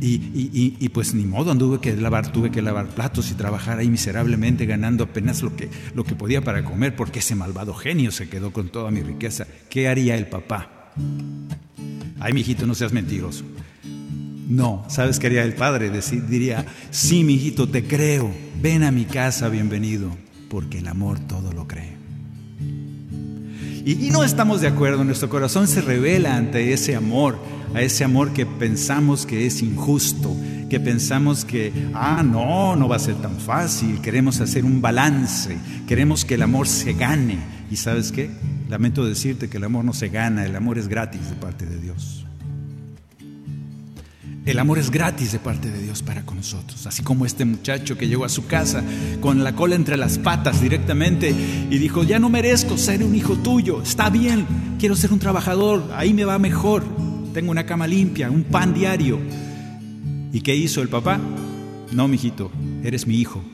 Y, 0.00 0.14
y- 0.14 0.76
y- 0.78 0.88
pues 0.90 1.12
ni 1.12 1.24
modo, 1.24 1.50
anduve 1.50 1.80
que 1.80 1.96
lavar, 1.96 2.30
tuve 2.30 2.52
que 2.52 2.62
lavar 2.62 2.86
platos 2.88 3.32
y 3.32 3.34
trabajar 3.34 3.78
ahí 3.80 3.88
miserablemente 3.90 4.64
ganando 4.64 5.02
apenas 5.02 5.42
lo 5.42 5.56
que, 5.56 5.68
lo 5.96 6.04
que 6.04 6.14
podía 6.14 6.42
para 6.44 6.64
comer 6.64 6.94
porque 6.94 7.18
ese 7.18 7.34
malvado 7.34 7.74
genio 7.74 8.12
se 8.12 8.28
quedó 8.28 8.52
con 8.52 8.68
toda 8.68 8.92
mi 8.92 9.00
riqueza. 9.02 9.44
¿Qué 9.68 9.88
haría 9.88 10.16
el 10.16 10.28
papá? 10.28 10.92
Ay, 12.20 12.32
mijito, 12.32 12.64
no 12.64 12.74
seas 12.76 12.92
mentiroso. 12.92 13.44
No, 14.48 14.82
¿sabes 14.88 15.18
qué 15.18 15.26
haría 15.26 15.44
el 15.44 15.52
padre? 15.52 15.90
diría, 16.26 16.64
sí, 16.90 17.22
mijito, 17.22 17.68
te 17.68 17.84
creo. 17.84 18.32
Ven 18.62 18.82
a 18.82 18.90
mi 18.90 19.04
casa, 19.04 19.50
bienvenido, 19.50 20.10
porque 20.48 20.78
el 20.78 20.88
amor 20.88 21.20
todo 21.20 21.52
lo 21.52 21.68
cree. 21.68 21.98
Y, 23.84 24.06
y 24.06 24.10
no 24.10 24.24
estamos 24.24 24.62
de 24.62 24.68
acuerdo, 24.68 25.04
nuestro 25.04 25.28
corazón 25.28 25.68
se 25.68 25.82
revela 25.82 26.34
ante 26.34 26.72
ese 26.72 26.96
amor, 26.96 27.38
a 27.74 27.82
ese 27.82 28.04
amor 28.04 28.32
que 28.32 28.46
pensamos 28.46 29.26
que 29.26 29.46
es 29.46 29.60
injusto, 29.60 30.34
que 30.70 30.80
pensamos 30.80 31.44
que, 31.44 31.70
ah, 31.92 32.22
no, 32.24 32.74
no 32.74 32.88
va 32.88 32.96
a 32.96 33.00
ser 33.00 33.16
tan 33.16 33.36
fácil, 33.36 34.00
queremos 34.00 34.40
hacer 34.40 34.64
un 34.64 34.80
balance, 34.80 35.58
queremos 35.86 36.24
que 36.24 36.36
el 36.36 36.42
amor 36.42 36.68
se 36.68 36.94
gane. 36.94 37.38
¿Y 37.70 37.76
sabes 37.76 38.12
qué? 38.12 38.30
Lamento 38.70 39.04
decirte 39.04 39.50
que 39.50 39.58
el 39.58 39.64
amor 39.64 39.84
no 39.84 39.92
se 39.92 40.08
gana, 40.08 40.46
el 40.46 40.56
amor 40.56 40.78
es 40.78 40.88
gratis 40.88 41.28
de 41.28 41.36
parte 41.36 41.66
de 41.66 41.78
Dios. 41.78 42.27
El 44.48 44.58
amor 44.58 44.78
es 44.78 44.90
gratis 44.90 45.32
de 45.32 45.38
parte 45.38 45.70
de 45.70 45.82
Dios 45.82 46.02
para 46.02 46.24
con 46.24 46.38
nosotros, 46.38 46.86
así 46.86 47.02
como 47.02 47.26
este 47.26 47.44
muchacho 47.44 47.98
que 47.98 48.08
llegó 48.08 48.24
a 48.24 48.30
su 48.30 48.46
casa 48.46 48.82
con 49.20 49.44
la 49.44 49.54
cola 49.54 49.74
entre 49.74 49.98
las 49.98 50.16
patas 50.16 50.62
directamente 50.62 51.34
y 51.68 51.76
dijo, 51.76 52.02
ya 52.02 52.18
no 52.18 52.30
merezco 52.30 52.78
ser 52.78 53.04
un 53.04 53.14
hijo 53.14 53.36
tuyo, 53.36 53.82
está 53.82 54.08
bien, 54.08 54.46
quiero 54.78 54.96
ser 54.96 55.12
un 55.12 55.18
trabajador, 55.18 55.92
ahí 55.94 56.14
me 56.14 56.24
va 56.24 56.38
mejor, 56.38 56.82
tengo 57.34 57.50
una 57.50 57.66
cama 57.66 57.86
limpia, 57.86 58.30
un 58.30 58.44
pan 58.44 58.72
diario. 58.72 59.20
¿Y 60.32 60.40
qué 60.40 60.56
hizo 60.56 60.80
el 60.80 60.88
papá? 60.88 61.20
No, 61.92 62.08
mijito, 62.08 62.50
eres 62.82 63.06
mi 63.06 63.16
hijo. 63.16 63.44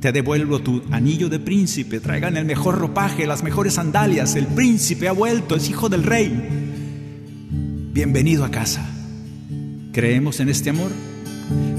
Te 0.00 0.12
devuelvo 0.12 0.60
tu 0.60 0.84
anillo 0.92 1.28
de 1.28 1.40
príncipe, 1.40 1.98
traigan 1.98 2.36
el 2.36 2.44
mejor 2.44 2.78
ropaje, 2.78 3.26
las 3.26 3.42
mejores 3.42 3.74
sandalias, 3.74 4.36
el 4.36 4.46
príncipe 4.46 5.08
ha 5.08 5.12
vuelto, 5.12 5.56
es 5.56 5.68
hijo 5.68 5.88
del 5.88 6.04
rey. 6.04 6.30
Bienvenido 7.92 8.44
a 8.44 8.52
casa. 8.52 8.88
¿Creemos 9.92 10.38
en 10.38 10.48
este 10.48 10.70
amor? 10.70 10.92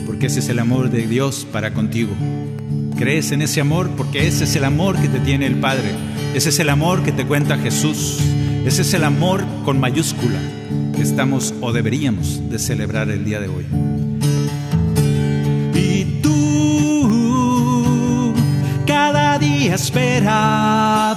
Porque 0.06 0.28
ese 0.28 0.40
es 0.40 0.50
el 0.50 0.60
amor 0.60 0.90
de 0.90 1.08
Dios 1.08 1.48
para 1.50 1.74
contigo. 1.74 2.12
¿Crees 2.98 3.32
en 3.32 3.42
ese 3.42 3.62
amor? 3.62 3.90
Porque 3.96 4.28
ese 4.28 4.44
es 4.44 4.54
el 4.58 4.66
amor 4.66 5.02
que 5.02 5.08
te 5.08 5.20
tiene 5.20 5.46
el 5.46 5.56
Padre. 5.56 5.96
Ese 6.36 6.50
es 6.50 6.60
el 6.60 6.68
amor 6.68 7.04
que 7.04 7.14
te 7.14 7.26
cuenta 7.26 7.58
Jesús. 7.58 8.18
Ese 8.66 8.82
es 8.82 8.94
el 8.94 9.06
amor 9.06 9.46
con 9.64 9.80
mayúscula 9.80 10.42
que 10.94 11.02
estamos 11.02 11.54
o 11.62 11.72
deberíamos 11.72 12.50
de 12.50 12.60
celebrar 12.60 13.10
el 13.10 13.24
día 13.24 13.40
de 13.40 13.48
hoy. 13.48 13.66
Y 15.74 16.20
tú 16.22 18.34
cada 18.86 19.40
día 19.40 19.76
esperabas. 19.76 21.12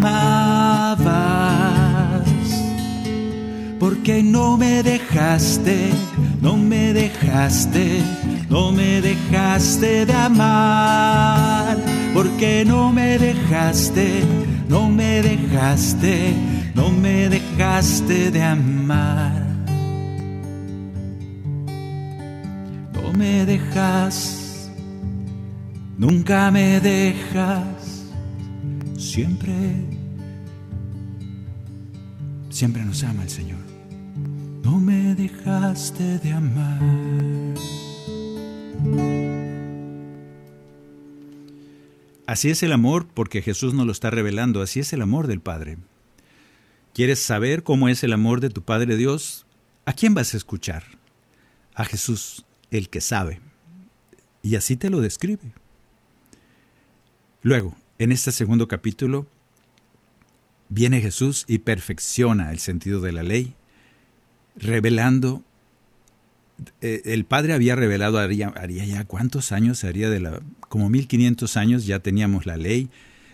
Me 0.00 0.08
llamabas. 0.08 1.10
Porque 3.78 4.22
no 4.22 4.56
me 4.56 4.82
dejaste, 4.82 5.90
no 6.40 6.56
me 6.56 6.92
dejaste 6.92 8.02
no 8.50 8.72
me 8.72 9.00
dejaste 9.00 10.04
de 10.04 10.12
amar, 10.12 11.78
porque 12.12 12.64
no 12.66 12.92
me 12.92 13.16
dejaste, 13.16 14.24
no 14.68 14.90
me 14.90 15.22
dejaste, 15.22 16.34
no 16.74 16.90
me 16.90 17.28
dejaste 17.28 18.32
de 18.32 18.42
amar. 18.42 19.46
No 22.92 23.12
me 23.16 23.46
dejas, 23.46 24.68
nunca 25.96 26.50
me 26.50 26.80
dejas, 26.80 27.79
siempre, 29.10 29.74
siempre 32.48 32.84
nos 32.84 33.02
ama 33.02 33.24
el 33.24 33.28
Señor. 33.28 33.58
No 34.62 34.78
me 34.78 35.16
dejaste 35.16 36.20
de 36.20 36.32
amar. 36.32 36.80
Así 42.26 42.50
es 42.50 42.62
el 42.62 42.70
amor 42.70 43.08
porque 43.12 43.42
Jesús 43.42 43.74
nos 43.74 43.84
lo 43.84 43.90
está 43.90 44.10
revelando, 44.10 44.62
así 44.62 44.78
es 44.78 44.92
el 44.92 45.02
amor 45.02 45.26
del 45.26 45.40
Padre. 45.40 45.78
¿Quieres 46.94 47.18
saber 47.18 47.64
cómo 47.64 47.88
es 47.88 48.04
el 48.04 48.12
amor 48.12 48.40
de 48.40 48.50
tu 48.50 48.62
Padre 48.62 48.96
Dios? 48.96 49.44
¿A 49.86 49.92
quién 49.92 50.14
vas 50.14 50.34
a 50.34 50.36
escuchar? 50.36 50.84
A 51.74 51.84
Jesús, 51.84 52.44
el 52.70 52.88
que 52.88 53.00
sabe. 53.00 53.40
Y 54.42 54.54
así 54.54 54.76
te 54.76 54.88
lo 54.88 55.00
describe. 55.00 55.52
Luego, 57.42 57.74
en 58.00 58.12
este 58.12 58.32
segundo 58.32 58.66
capítulo, 58.66 59.26
viene 60.70 61.02
Jesús 61.02 61.44
y 61.46 61.58
perfecciona 61.58 62.50
el 62.50 62.58
sentido 62.58 63.02
de 63.02 63.12
la 63.12 63.22
ley, 63.22 63.52
revelando 64.56 65.44
eh, 66.80 67.02
el 67.04 67.26
padre 67.26 67.52
había 67.52 67.76
revelado, 67.76 68.18
haría, 68.18 68.48
haría, 68.56 68.86
ya 68.86 69.04
cuántos 69.04 69.52
años, 69.52 69.84
haría 69.84 70.08
de 70.08 70.18
la, 70.18 70.40
como 70.60 70.88
1500 70.88 71.58
años 71.58 71.84
ya 71.84 71.98
teníamos 71.98 72.46
la 72.46 72.56
ley. 72.56 72.88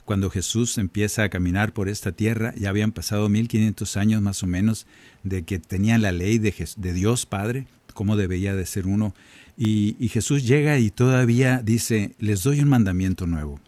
Cuando 0.04 0.30
Jesús 0.30 0.78
empieza 0.78 1.22
a 1.22 1.28
caminar 1.28 1.72
por 1.72 1.88
esta 1.88 2.10
tierra, 2.10 2.52
ya 2.56 2.68
habían 2.70 2.90
pasado 2.90 3.28
1500 3.28 3.96
años 3.96 4.20
más 4.20 4.42
o 4.42 4.48
menos 4.48 4.88
de 5.22 5.44
que 5.44 5.60
tenían 5.60 6.02
la 6.02 6.10
ley 6.10 6.38
de, 6.38 6.52
de 6.76 6.92
Dios 6.92 7.24
Padre, 7.24 7.68
cómo 7.94 8.16
debía 8.16 8.56
de 8.56 8.66
ser 8.66 8.88
uno. 8.88 9.14
Y 9.56 10.08
Jesús 10.08 10.44
llega 10.44 10.78
y 10.78 10.90
todavía 10.90 11.62
dice, 11.62 12.16
les 12.18 12.42
doy 12.42 12.60
un 12.60 12.68
mandamiento 12.68 13.28
nuevo. 13.28 13.60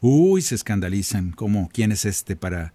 Uy, 0.00 0.42
se 0.42 0.54
escandalizan, 0.54 1.32
¿cómo? 1.32 1.68
¿Quién 1.72 1.92
es 1.92 2.04
este 2.04 2.36
para, 2.36 2.72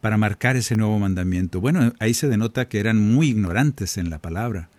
para 0.00 0.16
marcar 0.16 0.56
ese 0.56 0.76
nuevo 0.76 0.98
mandamiento? 0.98 1.60
Bueno, 1.60 1.92
ahí 1.98 2.14
se 2.14 2.28
denota 2.28 2.68
que 2.68 2.80
eran 2.80 2.98
muy 2.98 3.28
ignorantes 3.28 3.98
en 3.98 4.10
la 4.10 4.18
palabra 4.18 4.70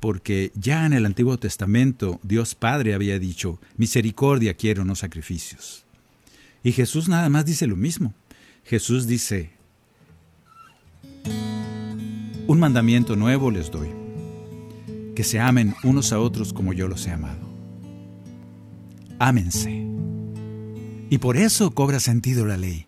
porque 0.00 0.50
ya 0.54 0.86
en 0.86 0.94
el 0.94 1.06
Antiguo 1.06 1.38
Testamento 1.38 2.18
Dios 2.22 2.54
Padre 2.54 2.94
había 2.94 3.18
dicho, 3.18 3.60
misericordia 3.76 4.54
quiero, 4.54 4.84
no 4.84 4.94
sacrificios. 4.94 5.84
Y 6.64 6.72
Jesús 6.72 7.08
nada 7.08 7.28
más 7.28 7.44
dice 7.44 7.66
lo 7.66 7.76
mismo. 7.76 8.14
Jesús 8.64 9.06
dice, 9.06 9.50
un 12.46 12.58
mandamiento 12.58 13.14
nuevo 13.14 13.50
les 13.50 13.70
doy, 13.70 13.90
que 15.14 15.22
se 15.22 15.38
amen 15.38 15.74
unos 15.84 16.12
a 16.12 16.18
otros 16.18 16.52
como 16.52 16.72
yo 16.72 16.88
los 16.88 17.06
he 17.06 17.10
amado. 17.10 17.48
Ámense. 19.18 19.89
Y 21.10 21.18
por 21.18 21.36
eso 21.36 21.72
cobra 21.72 22.00
sentido 22.00 22.46
la 22.46 22.56
ley, 22.56 22.86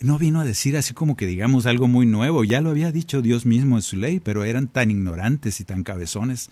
no 0.00 0.18
vino 0.18 0.40
a 0.40 0.44
decir 0.44 0.76
así 0.76 0.94
como 0.94 1.16
que 1.16 1.26
digamos 1.26 1.66
algo 1.66 1.86
muy 1.86 2.06
nuevo, 2.06 2.44
ya 2.44 2.60
lo 2.60 2.70
había 2.70 2.92
dicho 2.92 3.22
Dios 3.22 3.46
mismo 3.46 3.76
en 3.76 3.82
su 3.82 3.96
ley, 3.96 4.20
pero 4.20 4.42
eran 4.42 4.66
tan 4.66 4.90
ignorantes 4.90 5.60
y 5.60 5.64
tan 5.64 5.84
cabezones, 5.84 6.50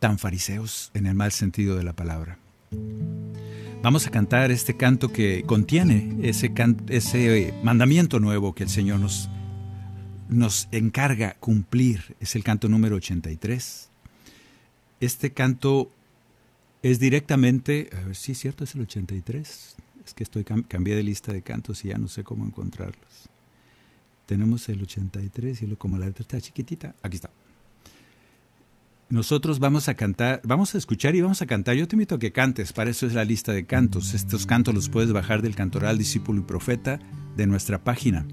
tan 0.00 0.18
fariseos 0.18 0.90
en 0.94 1.06
el 1.06 1.14
mal 1.14 1.32
sentido 1.32 1.76
de 1.76 1.84
la 1.84 1.92
palabra. 1.92 2.38
Vamos 3.82 4.06
a 4.06 4.10
cantar 4.10 4.50
este 4.50 4.76
canto 4.76 5.12
que 5.12 5.44
contiene 5.46 6.16
ese, 6.22 6.52
ese 6.88 7.54
mandamiento 7.62 8.18
nuevo 8.18 8.54
que 8.54 8.64
el 8.64 8.70
Señor 8.70 8.98
nos, 8.98 9.28
nos 10.28 10.66
encarga 10.72 11.36
cumplir. 11.38 12.16
Es 12.18 12.34
el 12.34 12.42
canto 12.42 12.68
número 12.68 12.96
83. 12.96 13.88
Este 14.98 15.30
canto 15.30 15.92
es 16.82 16.98
directamente, 16.98 17.90
a 17.92 18.00
ver 18.00 18.10
es 18.12 18.18
cierto, 18.18 18.64
es 18.64 18.74
el 18.74 18.82
83. 18.82 19.76
Es 20.04 20.14
que 20.14 20.22
estoy 20.22 20.44
cambié 20.44 20.94
de 20.94 21.02
lista 21.02 21.32
de 21.32 21.42
cantos 21.42 21.84
y 21.84 21.88
ya 21.88 21.98
no 21.98 22.08
sé 22.08 22.22
cómo 22.22 22.44
encontrarlos. 22.46 23.28
Tenemos 24.26 24.68
el 24.68 24.82
83 24.82 25.62
y 25.62 25.66
lo, 25.66 25.76
como 25.78 25.98
la 25.98 26.06
letra 26.06 26.22
está 26.22 26.40
chiquitita, 26.40 26.94
aquí 27.02 27.16
está. 27.16 27.30
Nosotros 29.08 29.60
vamos 29.60 29.88
a 29.88 29.94
cantar, 29.94 30.40
vamos 30.44 30.74
a 30.74 30.78
escuchar 30.78 31.14
y 31.14 31.20
vamos 31.20 31.40
a 31.40 31.46
cantar. 31.46 31.76
Yo 31.76 31.86
te 31.86 31.94
invito 31.94 32.16
a 32.16 32.18
que 32.18 32.32
cantes, 32.32 32.72
para 32.72 32.90
eso 32.90 33.06
es 33.06 33.14
la 33.14 33.24
lista 33.24 33.52
de 33.52 33.64
cantos. 33.64 34.14
Estos 34.14 34.46
cantos 34.46 34.74
los 34.74 34.88
puedes 34.88 35.12
bajar 35.12 35.42
del 35.42 35.54
Cantoral 35.54 35.96
Discípulo 35.96 36.40
y 36.40 36.44
Profeta 36.44 36.98
de 37.36 37.46
nuestra 37.46 37.84
página, 37.84 38.26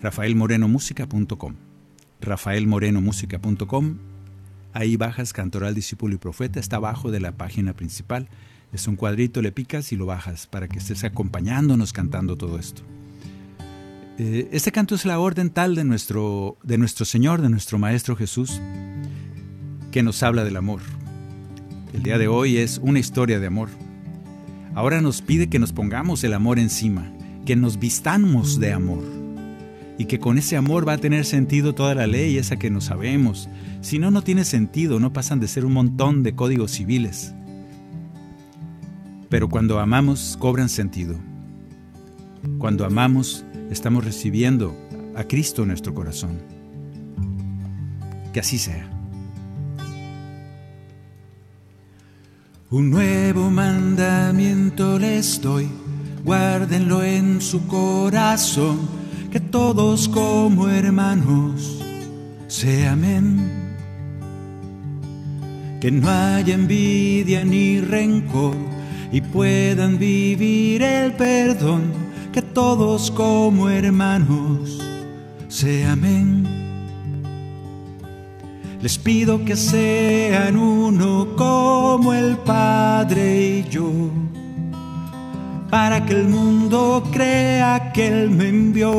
rafaelmorenomusica.com. 0.00 1.54
rafaelmorenomusica.com. 2.20 4.09
Ahí 4.72 4.96
bajas 4.96 5.32
Cantoral 5.32 5.74
Discípulo 5.74 6.14
y 6.14 6.18
Profeta, 6.18 6.60
está 6.60 6.76
abajo 6.76 7.10
de 7.10 7.20
la 7.20 7.32
página 7.32 7.74
principal. 7.74 8.28
Es 8.72 8.86
un 8.86 8.96
cuadrito, 8.96 9.42
le 9.42 9.50
picas 9.50 9.92
y 9.92 9.96
lo 9.96 10.06
bajas 10.06 10.46
para 10.46 10.68
que 10.68 10.78
estés 10.78 11.02
acompañándonos 11.02 11.92
cantando 11.92 12.36
todo 12.36 12.58
esto. 12.58 12.82
Eh, 14.18 14.48
este 14.52 14.70
canto 14.70 14.94
es 14.94 15.04
la 15.04 15.18
orden 15.18 15.50
tal 15.50 15.74
de 15.74 15.82
nuestro, 15.82 16.56
de 16.62 16.78
nuestro 16.78 17.04
Señor, 17.04 17.42
de 17.42 17.48
nuestro 17.48 17.78
Maestro 17.78 18.14
Jesús, 18.14 18.60
que 19.90 20.02
nos 20.04 20.22
habla 20.22 20.44
del 20.44 20.56
amor. 20.56 20.80
El 21.92 22.04
día 22.04 22.18
de 22.18 22.28
hoy 22.28 22.58
es 22.58 22.78
una 22.78 23.00
historia 23.00 23.40
de 23.40 23.46
amor. 23.48 23.70
Ahora 24.74 25.00
nos 25.00 25.20
pide 25.20 25.48
que 25.48 25.58
nos 25.58 25.72
pongamos 25.72 26.22
el 26.22 26.32
amor 26.32 26.60
encima, 26.60 27.12
que 27.44 27.56
nos 27.56 27.80
vistamos 27.80 28.60
de 28.60 28.72
amor 28.72 29.19
y 30.00 30.06
que 30.06 30.18
con 30.18 30.38
ese 30.38 30.56
amor 30.56 30.88
va 30.88 30.94
a 30.94 30.98
tener 30.98 31.26
sentido 31.26 31.74
toda 31.74 31.94
la 31.94 32.06
ley 32.06 32.38
esa 32.38 32.56
que 32.56 32.70
no 32.70 32.80
sabemos. 32.80 33.50
Si 33.82 33.98
no, 33.98 34.10
no 34.10 34.22
tiene 34.22 34.46
sentido, 34.46 34.98
no 34.98 35.12
pasan 35.12 35.40
de 35.40 35.46
ser 35.46 35.66
un 35.66 35.74
montón 35.74 36.22
de 36.22 36.34
códigos 36.34 36.70
civiles. 36.70 37.34
Pero 39.28 39.50
cuando 39.50 39.78
amamos, 39.78 40.38
cobran 40.40 40.70
sentido. 40.70 41.16
Cuando 42.56 42.86
amamos, 42.86 43.44
estamos 43.70 44.02
recibiendo 44.02 44.74
a 45.14 45.24
Cristo 45.24 45.64
en 45.64 45.68
nuestro 45.68 45.92
corazón. 45.92 46.38
Que 48.32 48.40
así 48.40 48.56
sea. 48.56 48.88
Un 52.70 52.88
nuevo 52.88 53.50
mandamiento 53.50 54.98
les 54.98 55.42
doy, 55.42 55.68
guárdenlo 56.24 57.04
en 57.04 57.42
su 57.42 57.66
corazón, 57.66 58.99
que 59.30 59.40
todos 59.40 60.08
como 60.08 60.68
hermanos 60.68 61.80
se 62.48 62.86
amen. 62.86 63.68
Que 65.80 65.90
no 65.90 66.08
haya 66.08 66.54
envidia 66.54 67.44
ni 67.44 67.80
rencor 67.80 68.56
y 69.12 69.20
puedan 69.20 69.98
vivir 69.98 70.82
el 70.82 71.12
perdón, 71.12 71.92
que 72.32 72.42
todos 72.42 73.10
como 73.10 73.68
hermanos 73.68 74.78
se 75.48 75.86
amen. 75.86 76.46
Les 78.82 78.98
pido 78.98 79.44
que 79.44 79.56
sean 79.56 80.56
uno 80.56 81.36
como 81.36 82.14
el 82.14 82.36
Padre 82.38 83.58
y 83.58 83.68
yo, 83.68 83.90
para 85.70 86.04
que 86.04 86.14
el 86.14 86.28
mundo 86.28 87.02
crea 87.12 87.79
que 87.92 88.06
Él 88.06 88.30
me 88.30 88.48
envió. 88.48 88.90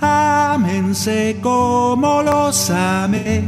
Ámense 0.00 1.38
como 1.40 2.22
los 2.22 2.70
amé, 2.70 3.44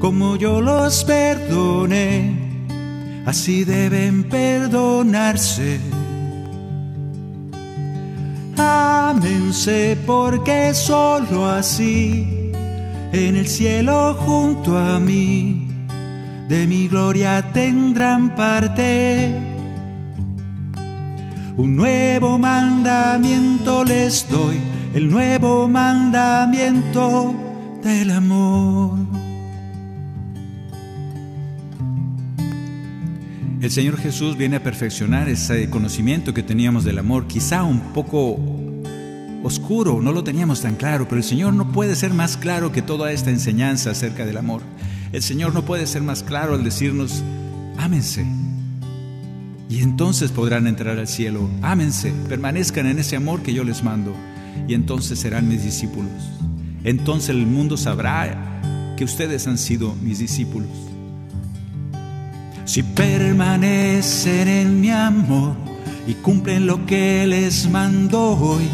como 0.00 0.36
yo 0.36 0.60
los 0.60 1.04
perdoné, 1.04 2.34
así 3.26 3.64
deben 3.64 4.24
perdonarse. 4.24 5.80
Ámense 8.56 9.96
porque 10.06 10.74
solo 10.74 11.46
así 11.46 12.52
en 13.12 13.36
el 13.36 13.46
cielo 13.46 14.14
junto 14.14 14.76
a 14.76 14.98
mí 14.98 15.68
de 16.48 16.66
mi 16.66 16.88
gloria 16.88 17.42
tendrán 17.52 18.34
parte. 18.34 19.53
Un 21.56 21.76
nuevo 21.76 22.36
mandamiento 22.36 23.84
les 23.84 24.28
doy, 24.28 24.58
el 24.92 25.08
nuevo 25.08 25.68
mandamiento 25.68 27.32
del 27.80 28.10
amor. 28.10 28.98
El 33.60 33.70
Señor 33.70 33.96
Jesús 33.98 34.36
viene 34.36 34.56
a 34.56 34.62
perfeccionar 34.64 35.28
ese 35.28 35.70
conocimiento 35.70 36.34
que 36.34 36.42
teníamos 36.42 36.82
del 36.82 36.98
amor, 36.98 37.28
quizá 37.28 37.62
un 37.62 37.80
poco 37.92 38.36
oscuro, 39.44 40.02
no 40.02 40.10
lo 40.10 40.24
teníamos 40.24 40.60
tan 40.60 40.74
claro, 40.74 41.06
pero 41.06 41.18
el 41.18 41.24
Señor 41.24 41.54
no 41.54 41.70
puede 41.70 41.94
ser 41.94 42.12
más 42.12 42.36
claro 42.36 42.72
que 42.72 42.82
toda 42.82 43.12
esta 43.12 43.30
enseñanza 43.30 43.92
acerca 43.92 44.26
del 44.26 44.38
amor. 44.38 44.62
El 45.12 45.22
Señor 45.22 45.54
no 45.54 45.64
puede 45.64 45.86
ser 45.86 46.02
más 46.02 46.24
claro 46.24 46.54
al 46.54 46.64
decirnos, 46.64 47.22
ámense. 47.78 48.26
Entonces 49.84 50.30
podrán 50.30 50.66
entrar 50.66 50.98
al 50.98 51.06
cielo. 51.06 51.50
Ámense, 51.60 52.10
permanezcan 52.26 52.86
en 52.86 52.98
ese 52.98 53.16
amor 53.16 53.42
que 53.42 53.52
yo 53.52 53.64
les 53.64 53.84
mando. 53.84 54.14
Y 54.66 54.72
entonces 54.72 55.18
serán 55.18 55.46
mis 55.46 55.62
discípulos. 55.62 56.10
Entonces 56.84 57.28
el 57.28 57.46
mundo 57.46 57.76
sabrá 57.76 58.62
que 58.96 59.04
ustedes 59.04 59.46
han 59.46 59.58
sido 59.58 59.94
mis 59.96 60.20
discípulos. 60.20 60.70
Si 62.64 62.82
permanecen 62.82 64.48
en 64.48 64.80
mi 64.80 64.88
amor 64.88 65.54
y 66.06 66.14
cumplen 66.14 66.66
lo 66.66 66.86
que 66.86 67.26
les 67.26 67.68
mando 67.68 68.38
hoy, 68.38 68.66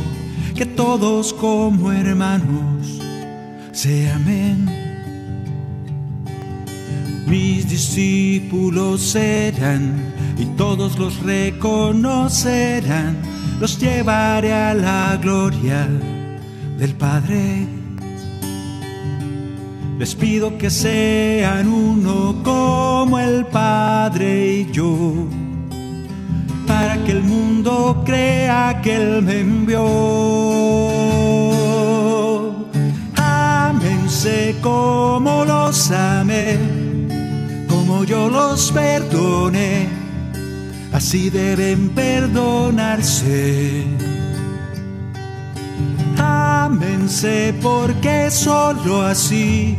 que 0.55 0.65
todos 0.65 1.35
como 1.35 1.91
hermanos 1.91 3.01
se 3.73 4.13
amen. 4.13 4.71
Mis 7.27 7.69
discípulos 7.69 9.01
serán 9.01 10.20
y 10.41 10.47
todos 10.57 10.99
los 10.99 11.23
reconocerán, 11.23 13.19
los 13.61 13.79
llevaré 13.79 14.55
a 14.55 14.73
la 14.73 15.19
gloria 15.21 15.87
del 16.79 16.95
Padre. 16.95 17.67
Les 19.99 20.15
pido 20.15 20.57
que 20.57 20.71
sean 20.71 21.69
uno 21.69 22.43
como 22.43 23.19
el 23.19 23.45
Padre 23.45 24.61
y 24.61 24.73
yo, 24.73 25.29
para 26.67 26.97
que 27.05 27.13
el 27.13 27.23
mundo 27.23 28.03
crea 28.07 28.81
que 28.83 28.97
Él 28.97 29.21
me 29.21 29.41
envió. 29.41 29.85
Ámense 33.17 34.57
como 34.63 35.45
los 35.45 35.91
amé, 35.91 36.57
como 37.69 38.05
yo 38.05 38.31
los 38.31 38.73
perdoné, 38.73 40.00
así 41.01 41.31
deben 41.31 41.89
perdonarse. 41.89 43.85
Ámense 46.19 47.55
porque 47.63 48.31
solo 48.31 49.01
así 49.01 49.79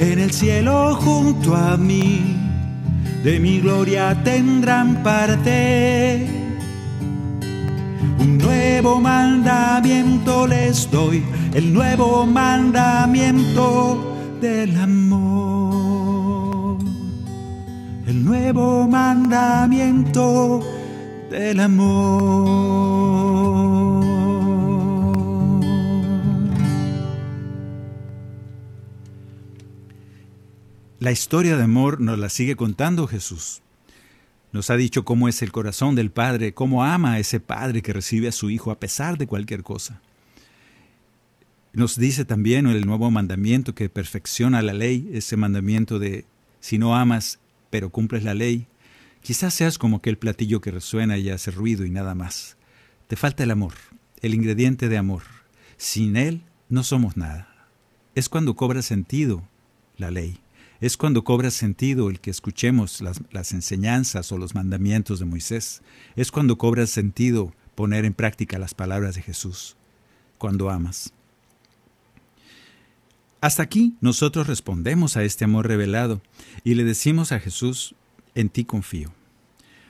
en 0.00 0.18
el 0.18 0.32
cielo 0.32 0.96
junto 0.96 1.54
a 1.54 1.76
mí, 1.76 2.36
de 3.22 3.38
mi 3.38 3.60
gloria 3.60 4.24
tendrán 4.24 5.04
parte. 5.04 6.26
Un 8.18 8.36
nuevo 8.38 9.00
mandamiento 9.00 10.48
les 10.48 10.90
doy, 10.90 11.22
el 11.54 11.72
nuevo 11.72 12.26
mandamiento 12.26 14.16
del 14.40 14.76
amor. 14.80 15.53
Nuevo 18.24 18.88
mandamiento 18.88 20.62
del 21.30 21.60
amor. 21.60 22.74
La 31.00 31.12
historia 31.12 31.58
de 31.58 31.64
amor 31.64 32.00
nos 32.00 32.18
la 32.18 32.30
sigue 32.30 32.56
contando 32.56 33.06
Jesús. 33.06 33.60
Nos 34.52 34.70
ha 34.70 34.76
dicho 34.76 35.04
cómo 35.04 35.28
es 35.28 35.42
el 35.42 35.52
corazón 35.52 35.94
del 35.94 36.10
Padre, 36.10 36.54
cómo 36.54 36.82
ama 36.82 37.12
a 37.12 37.18
ese 37.18 37.40
Padre 37.40 37.82
que 37.82 37.92
recibe 37.92 38.28
a 38.28 38.32
su 38.32 38.48
Hijo 38.48 38.70
a 38.70 38.80
pesar 38.80 39.18
de 39.18 39.26
cualquier 39.26 39.62
cosa. 39.62 40.00
Nos 41.74 41.98
dice 41.98 42.24
también 42.24 42.66
el 42.68 42.86
nuevo 42.86 43.10
mandamiento 43.10 43.74
que 43.74 43.90
perfecciona 43.90 44.62
la 44.62 44.72
ley, 44.72 45.10
ese 45.12 45.36
mandamiento 45.36 45.98
de 45.98 46.24
si 46.60 46.78
no 46.78 46.96
amas 46.96 47.38
pero 47.74 47.90
cumples 47.90 48.22
la 48.22 48.34
ley, 48.34 48.68
quizás 49.20 49.52
seas 49.52 49.78
como 49.78 49.96
aquel 49.96 50.16
platillo 50.16 50.60
que 50.60 50.70
resuena 50.70 51.18
y 51.18 51.28
hace 51.28 51.50
ruido 51.50 51.84
y 51.84 51.90
nada 51.90 52.14
más. 52.14 52.56
Te 53.08 53.16
falta 53.16 53.42
el 53.42 53.50
amor, 53.50 53.74
el 54.22 54.32
ingrediente 54.32 54.88
de 54.88 54.96
amor. 54.96 55.24
Sin 55.76 56.16
él 56.16 56.44
no 56.68 56.84
somos 56.84 57.16
nada. 57.16 57.66
Es 58.14 58.28
cuando 58.28 58.54
cobra 58.54 58.80
sentido 58.80 59.42
la 59.96 60.12
ley 60.12 60.38
es 60.80 60.96
cuando 60.96 61.24
cobra 61.24 61.50
sentido 61.50 62.10
el 62.10 62.20
que 62.20 62.30
escuchemos 62.30 63.00
las, 63.00 63.52
enseñanzas 63.52 64.30
o 64.30 64.38
los 64.38 64.54
mandamientos 64.54 65.18
de 65.18 65.24
Moisés. 65.24 65.82
Es 66.14 66.30
cuando 66.30 66.58
cobra 66.58 66.86
sentido 66.86 67.54
poner 67.74 68.04
en 68.04 68.12
práctica 68.12 68.58
las 68.58 68.74
palabras 68.74 69.14
de 69.14 69.22
Jesús, 69.22 69.76
cuando 70.36 70.68
amas. 70.68 71.13
Hasta 73.44 73.62
aquí 73.62 73.94
nosotros 74.00 74.46
respondemos 74.46 75.18
a 75.18 75.22
este 75.22 75.44
amor 75.44 75.68
revelado 75.68 76.22
y 76.64 76.76
le 76.76 76.82
decimos 76.82 77.30
a 77.30 77.40
Jesús, 77.40 77.94
en 78.34 78.48
ti 78.48 78.64
confío. 78.64 79.12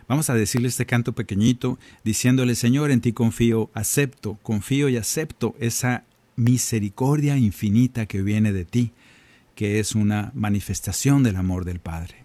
Vamos 0.09 0.28
a 0.28 0.34
decirle 0.34 0.66
este 0.66 0.86
canto 0.86 1.12
pequeñito, 1.12 1.78
diciéndole, 2.02 2.57
Señor, 2.57 2.90
en 2.90 3.00
ti 3.00 3.12
confío, 3.12 3.70
acepto, 3.72 4.40
confío 4.42 4.88
y 4.88 4.96
acepto 4.96 5.55
esa 5.61 6.02
misericordia 6.34 7.36
infinita 7.36 8.07
que 8.07 8.22
viene 8.22 8.52
de 8.52 8.64
ti 8.64 8.90
que 9.55 9.78
es 9.78 9.94
una 9.94 10.32
manifestación 10.34 11.22
del 11.22 11.36
amor 11.36 11.64
del 11.64 11.78
Padre. 11.78 12.24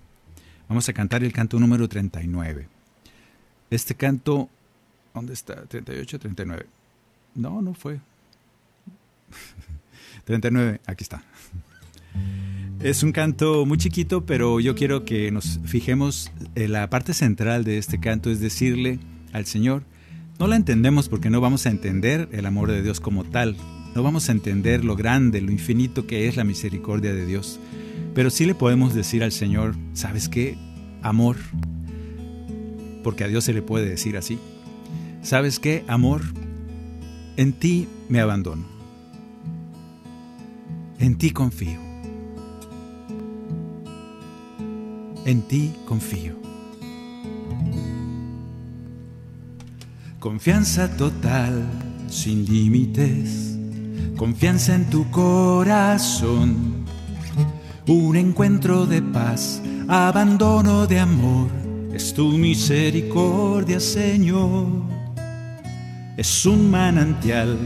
Vamos 0.67 0.89
a 0.89 0.93
cantar 0.93 1.23
el 1.23 1.31
canto 1.31 1.59
número 1.59 1.87
39. 1.87 2.67
Este 3.69 3.93
canto, 3.93 4.49
¿dónde 5.13 5.33
está? 5.33 5.63
38, 5.67 6.17
39. 6.17 6.65
No, 7.35 7.61
no 7.61 7.75
fue. 7.75 7.99
39, 10.29 10.79
aquí 10.85 11.03
está. 11.03 11.23
Es 12.81 13.03
un 13.03 13.11
canto 13.11 13.65
muy 13.65 13.77
chiquito, 13.77 14.25
pero 14.25 14.59
yo 14.59 14.75
quiero 14.75 15.03
que 15.03 15.31
nos 15.31 15.59
fijemos 15.65 16.31
en 16.55 16.71
la 16.71 16.89
parte 16.89 17.13
central 17.13 17.63
de 17.63 17.77
este 17.77 17.99
canto, 17.99 18.29
es 18.29 18.39
decirle 18.39 18.99
al 19.33 19.45
Señor, 19.45 19.83
no 20.39 20.47
la 20.47 20.55
entendemos 20.55 21.09
porque 21.09 21.29
no 21.29 21.41
vamos 21.41 21.65
a 21.65 21.71
entender 21.71 22.29
el 22.31 22.45
amor 22.45 22.71
de 22.71 22.81
Dios 22.81 22.99
como 22.99 23.25
tal, 23.25 23.57
no 23.95 24.03
vamos 24.03 24.29
a 24.29 24.31
entender 24.31 24.85
lo 24.85 24.95
grande, 24.95 25.41
lo 25.41 25.51
infinito 25.51 26.07
que 26.07 26.27
es 26.27 26.37
la 26.37 26.43
misericordia 26.43 27.13
de 27.13 27.25
Dios. 27.25 27.59
Pero 28.13 28.29
sí 28.29 28.45
le 28.45 28.55
podemos 28.55 28.93
decir 28.93 29.23
al 29.23 29.31
Señor, 29.31 29.75
¿sabes 29.93 30.29
qué? 30.29 30.57
amor, 31.01 31.37
porque 33.03 33.23
a 33.23 33.27
Dios 33.27 33.43
se 33.43 33.53
le 33.53 33.61
puede 33.61 33.89
decir 33.89 34.17
así. 34.17 34.39
¿Sabes 35.21 35.59
qué, 35.59 35.83
amor? 35.87 36.21
En 37.37 37.53
ti 37.53 37.87
me 38.09 38.19
abandono. 38.19 38.78
En 40.99 41.17
ti 41.17 41.31
confío. 41.31 41.79
En 45.25 45.41
ti 45.43 45.71
confío. 45.85 46.33
Confianza 50.19 50.97
total, 50.97 51.63
sin 52.09 52.45
límites. 52.45 53.57
Confianza 54.17 54.75
en 54.75 54.89
tu 54.89 55.09
corazón. 55.09 56.83
Un 57.87 58.17
encuentro 58.17 58.85
de 58.85 59.01
paz, 59.01 59.61
abandono 59.87 60.85
de 60.85 60.99
amor. 60.99 61.47
Es 61.93 62.13
tu 62.13 62.33
misericordia, 62.33 63.79
Señor. 63.79 64.67
Es 66.17 66.45
un 66.45 66.69
manantial 66.69 67.57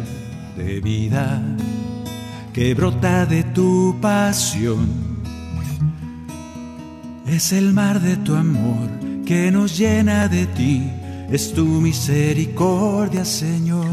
de 0.56 0.80
vida 0.82 1.42
que 2.54 2.76
brota 2.76 3.26
de 3.26 3.44
tu 3.44 3.96
pasión. 4.00 4.88
Es 7.26 7.52
el 7.52 7.74
mar 7.74 8.00
de 8.00 8.16
tu 8.18 8.36
amor 8.36 8.90
que 9.26 9.52
nos 9.52 9.78
llena 9.78 10.28
de 10.28 10.46
ti, 10.46 10.84
es 11.32 11.54
tu 11.54 11.66
misericordia, 11.66 13.26
Señor. 13.26 13.88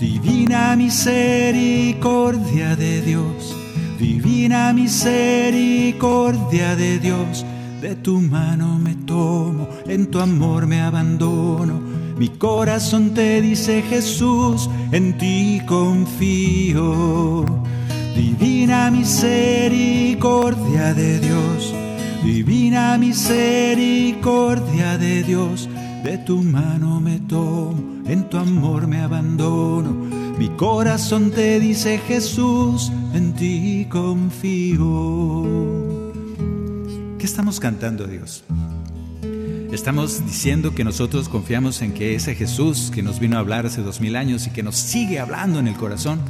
Divina 0.00 0.74
misericordia 0.76 2.74
de 2.74 3.02
Dios, 3.02 3.54
divina 3.98 4.72
misericordia 4.72 6.74
de 6.74 6.98
Dios, 7.00 7.44
de 7.82 7.96
tu 7.96 8.20
mano 8.20 8.78
me 8.78 8.94
tomo, 8.94 9.68
en 9.86 10.06
tu 10.06 10.20
amor 10.20 10.66
me 10.66 10.80
abandono 10.80 11.87
mi 12.18 12.28
corazón 12.28 13.14
te 13.14 13.40
dice 13.40 13.82
Jesús, 13.82 14.68
en 14.90 15.16
ti 15.18 15.62
confío. 15.66 17.44
Divina 18.16 18.90
misericordia 18.90 20.94
de 20.94 21.20
Dios, 21.20 21.72
divina 22.24 22.98
misericordia 22.98 24.98
de 24.98 25.22
Dios, 25.22 25.68
de 26.02 26.18
tu 26.18 26.42
mano 26.42 27.00
me 27.00 27.20
tomo, 27.20 28.02
en 28.06 28.28
tu 28.28 28.38
amor 28.38 28.88
me 28.88 29.00
abandono. 29.00 29.92
Mi 30.38 30.48
corazón 30.48 31.30
te 31.30 31.60
dice 31.60 31.98
Jesús, 31.98 32.90
en 33.14 33.32
ti 33.34 33.86
confío. 33.88 35.44
¿Qué 37.18 37.26
estamos 37.26 37.60
cantando 37.60 38.06
Dios? 38.06 38.42
Estamos 39.72 40.24
diciendo 40.24 40.74
que 40.74 40.82
nosotros 40.82 41.28
confiamos 41.28 41.82
en 41.82 41.92
que 41.92 42.14
ese 42.14 42.34
Jesús 42.34 42.90
que 42.92 43.02
nos 43.02 43.20
vino 43.20 43.36
a 43.36 43.40
hablar 43.40 43.66
hace 43.66 43.82
dos 43.82 44.00
mil 44.00 44.16
años 44.16 44.46
y 44.46 44.50
que 44.50 44.62
nos 44.62 44.76
sigue 44.76 45.18
hablando 45.18 45.58
en 45.58 45.68
el 45.68 45.74
corazón 45.76 46.20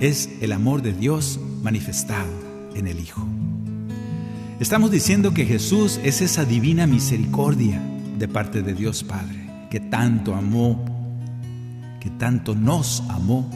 es 0.00 0.30
el 0.40 0.52
amor 0.52 0.80
de 0.80 0.94
Dios 0.94 1.38
manifestado 1.62 2.30
en 2.74 2.86
el 2.86 2.98
Hijo. 2.98 3.26
Estamos 4.58 4.90
diciendo 4.90 5.34
que 5.34 5.44
Jesús 5.44 6.00
es 6.02 6.22
esa 6.22 6.46
divina 6.46 6.86
misericordia 6.86 7.78
de 8.18 8.26
parte 8.26 8.62
de 8.62 8.72
Dios 8.72 9.04
Padre, 9.04 9.50
que 9.70 9.78
tanto 9.78 10.34
amó, 10.34 10.82
que 12.00 12.08
tanto 12.08 12.54
nos 12.54 13.02
amó, 13.10 13.50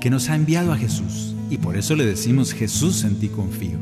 que 0.00 0.08
nos 0.08 0.30
ha 0.30 0.34
enviado 0.34 0.72
a 0.72 0.78
Jesús. 0.78 1.34
Y 1.50 1.58
por 1.58 1.76
eso 1.76 1.94
le 1.94 2.06
decimos, 2.06 2.54
Jesús 2.54 3.04
en 3.04 3.20
ti 3.20 3.28
confío. 3.28 3.78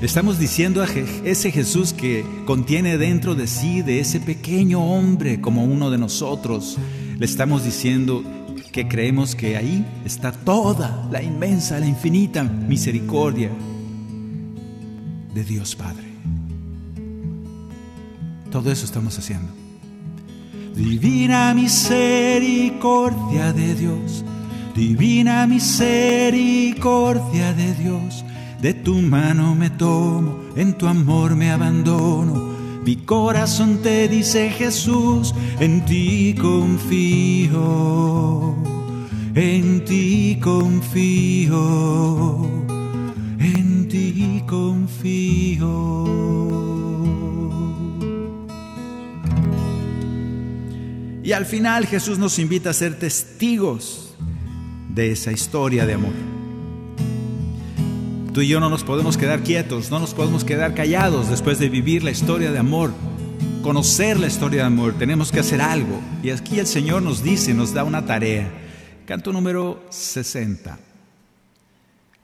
Estamos 0.00 0.38
diciendo 0.38 0.80
a 0.80 0.86
ese 1.24 1.50
Jesús 1.50 1.92
que 1.92 2.24
contiene 2.46 2.98
dentro 2.98 3.34
de 3.34 3.48
sí, 3.48 3.82
de 3.82 3.98
ese 3.98 4.20
pequeño 4.20 4.80
hombre 4.80 5.40
como 5.40 5.64
uno 5.64 5.90
de 5.90 5.98
nosotros, 5.98 6.78
le 7.18 7.26
estamos 7.26 7.64
diciendo 7.64 8.22
que 8.70 8.86
creemos 8.86 9.34
que 9.34 9.56
ahí 9.56 9.84
está 10.04 10.30
toda 10.30 11.08
la 11.10 11.20
inmensa, 11.20 11.80
la 11.80 11.86
infinita 11.86 12.44
misericordia 12.44 13.50
de 15.34 15.42
Dios 15.42 15.74
Padre. 15.74 16.06
Todo 18.52 18.70
eso 18.70 18.84
estamos 18.84 19.18
haciendo. 19.18 19.48
Divina 20.76 21.52
misericordia 21.54 23.52
de 23.52 23.74
Dios, 23.74 24.24
divina 24.76 25.44
misericordia 25.48 27.52
de 27.52 27.74
Dios 27.74 28.24
de 28.60 28.74
tu 28.74 28.96
mano 28.96 29.54
me 29.54 29.70
tomo, 29.70 30.40
en 30.56 30.74
tu 30.74 30.86
amor 30.86 31.36
me 31.36 31.50
abandono. 31.50 32.56
Mi 32.84 32.96
corazón 32.96 33.78
te 33.82 34.08
dice 34.08 34.50
Jesús, 34.50 35.34
en 35.60 35.84
ti 35.84 36.34
confío, 36.40 37.56
en 39.34 39.84
ti 39.84 40.38
confío, 40.42 41.56
en 43.38 43.88
ti 43.88 44.42
confío. 44.46 46.06
Y 51.22 51.32
al 51.32 51.44
final 51.44 51.86
Jesús 51.86 52.18
nos 52.18 52.38
invita 52.38 52.70
a 52.70 52.72
ser 52.72 52.98
testigos 52.98 54.14
de 54.88 55.12
esa 55.12 55.30
historia 55.30 55.84
de 55.84 55.92
amor. 55.92 56.37
Tú 58.32 58.42
y 58.42 58.48
yo 58.48 58.60
no 58.60 58.68
nos 58.68 58.84
podemos 58.84 59.16
quedar 59.16 59.42
quietos, 59.42 59.90
no 59.90 59.98
nos 59.98 60.12
podemos 60.12 60.44
quedar 60.44 60.74
callados 60.74 61.30
después 61.30 61.58
de 61.58 61.70
vivir 61.70 62.04
la 62.04 62.10
historia 62.10 62.52
de 62.52 62.58
amor, 62.58 62.92
conocer 63.62 64.20
la 64.20 64.26
historia 64.26 64.60
de 64.60 64.66
amor. 64.66 64.94
Tenemos 64.98 65.32
que 65.32 65.40
hacer 65.40 65.62
algo. 65.62 66.00
Y 66.22 66.30
aquí 66.30 66.58
el 66.58 66.66
Señor 66.66 67.02
nos 67.02 67.22
dice, 67.22 67.54
nos 67.54 67.72
da 67.72 67.84
una 67.84 68.04
tarea. 68.04 68.50
Canto 69.06 69.32
número 69.32 69.82
60. 69.88 70.78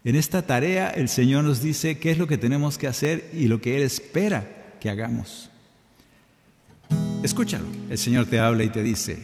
En 0.04 0.16
esta 0.16 0.42
tarea 0.42 0.90
el 0.90 1.08
Señor 1.08 1.42
nos 1.42 1.62
dice 1.62 1.98
qué 1.98 2.10
es 2.10 2.18
lo 2.18 2.26
que 2.26 2.36
tenemos 2.36 2.76
que 2.76 2.86
hacer 2.86 3.30
y 3.32 3.46
lo 3.46 3.62
que 3.62 3.76
Él 3.76 3.82
espera 3.82 4.76
que 4.80 4.90
hagamos. 4.90 5.48
Escúchalo. 7.22 7.64
El 7.88 7.96
Señor 7.96 8.26
te 8.26 8.38
habla 8.38 8.62
y 8.62 8.68
te 8.68 8.82
dice, 8.82 9.18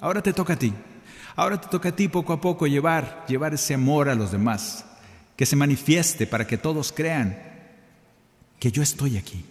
ahora 0.00 0.20
te 0.20 0.32
toca 0.32 0.54
a 0.54 0.58
ti. 0.58 0.74
Ahora 1.36 1.60
te 1.60 1.68
toca 1.68 1.90
a 1.90 1.96
ti 1.96 2.08
poco 2.08 2.32
a 2.32 2.40
poco 2.40 2.66
llevar, 2.66 3.24
llevar 3.28 3.54
ese 3.54 3.74
amor 3.74 4.08
a 4.08 4.16
los 4.16 4.32
demás 4.32 4.84
que 5.42 5.46
se 5.46 5.56
manifieste 5.56 6.28
para 6.28 6.46
que 6.46 6.56
todos 6.56 6.92
crean 6.92 7.36
que 8.60 8.70
yo 8.70 8.80
estoy 8.80 9.16
aquí. 9.16 9.44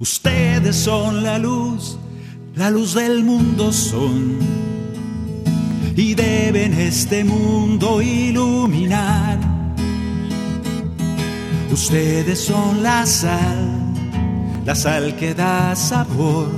Ustedes 0.00 0.74
son 0.74 1.22
la 1.22 1.38
luz, 1.38 1.96
la 2.56 2.68
luz 2.68 2.94
del 2.94 3.22
mundo 3.22 3.72
son, 3.72 4.38
y 5.94 6.14
deben 6.14 6.74
este 6.74 7.22
mundo 7.22 8.02
iluminar. 8.02 9.38
Ustedes 11.70 12.40
son 12.40 12.82
la 12.82 13.06
sal, 13.06 13.94
la 14.64 14.74
sal 14.74 15.14
que 15.14 15.32
da 15.32 15.76
sabor, 15.76 16.50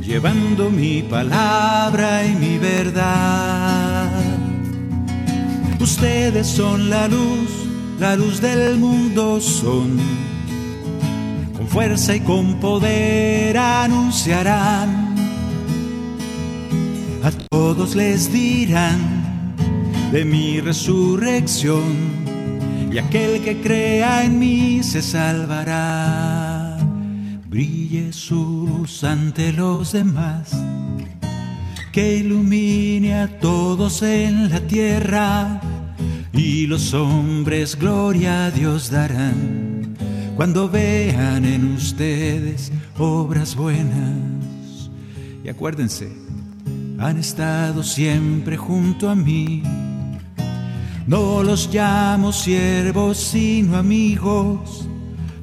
llevando 0.00 0.70
mi 0.70 1.04
palabra 1.04 2.26
y 2.26 2.34
mi 2.34 2.58
verdad. 2.58 3.93
Ustedes 5.84 6.46
son 6.46 6.88
la 6.88 7.06
luz, 7.08 7.50
la 8.00 8.16
luz 8.16 8.40
del 8.40 8.78
mundo 8.78 9.38
son. 9.38 9.98
Con 11.54 11.68
fuerza 11.68 12.16
y 12.16 12.20
con 12.20 12.58
poder 12.58 13.58
anunciarán. 13.58 15.14
A 17.22 17.30
todos 17.50 17.94
les 17.94 18.32
dirán 18.32 18.98
de 20.10 20.24
mi 20.24 20.58
resurrección. 20.58 21.92
Y 22.90 22.96
aquel 22.96 23.42
que 23.42 23.60
crea 23.60 24.24
en 24.24 24.38
mí 24.38 24.82
se 24.82 25.02
salvará. 25.02 26.78
Brille 27.46 28.10
su 28.14 28.66
luz 28.66 29.04
ante 29.04 29.52
los 29.52 29.92
demás 29.92 30.50
que 31.92 32.16
ilumine 32.16 33.20
a 33.20 33.38
todos 33.38 34.02
en 34.02 34.50
la 34.50 34.60
tierra 34.60 35.60
y 36.36 36.66
los 36.66 36.94
hombres 36.94 37.78
gloria 37.78 38.46
a 38.46 38.50
Dios 38.50 38.90
darán 38.90 39.96
cuando 40.36 40.68
vean 40.68 41.44
en 41.44 41.74
ustedes 41.74 42.72
obras 42.98 43.54
buenas. 43.54 44.90
Y 45.44 45.48
acuérdense, 45.48 46.10
han 46.98 47.18
estado 47.18 47.82
siempre 47.82 48.56
junto 48.56 49.08
a 49.08 49.14
mí. 49.14 49.62
No 51.06 51.42
los 51.42 51.72
llamo 51.72 52.32
siervos 52.32 53.18
sino 53.18 53.76
amigos. 53.76 54.88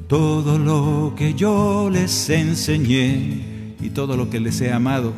Todo 0.08 0.58
lo 0.58 1.14
que 1.16 1.32
yo 1.32 1.88
les 1.90 2.28
enseñé 2.28 3.76
y 3.80 3.90
todo 3.90 4.16
lo 4.16 4.28
que 4.28 4.40
les 4.40 4.60
he 4.60 4.70
amado 4.70 5.14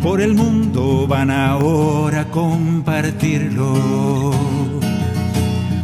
por 0.00 0.20
el 0.20 0.34
mundo 0.34 1.06
van 1.06 1.30
ahora 1.30 2.09
compartirlo. 2.30 4.30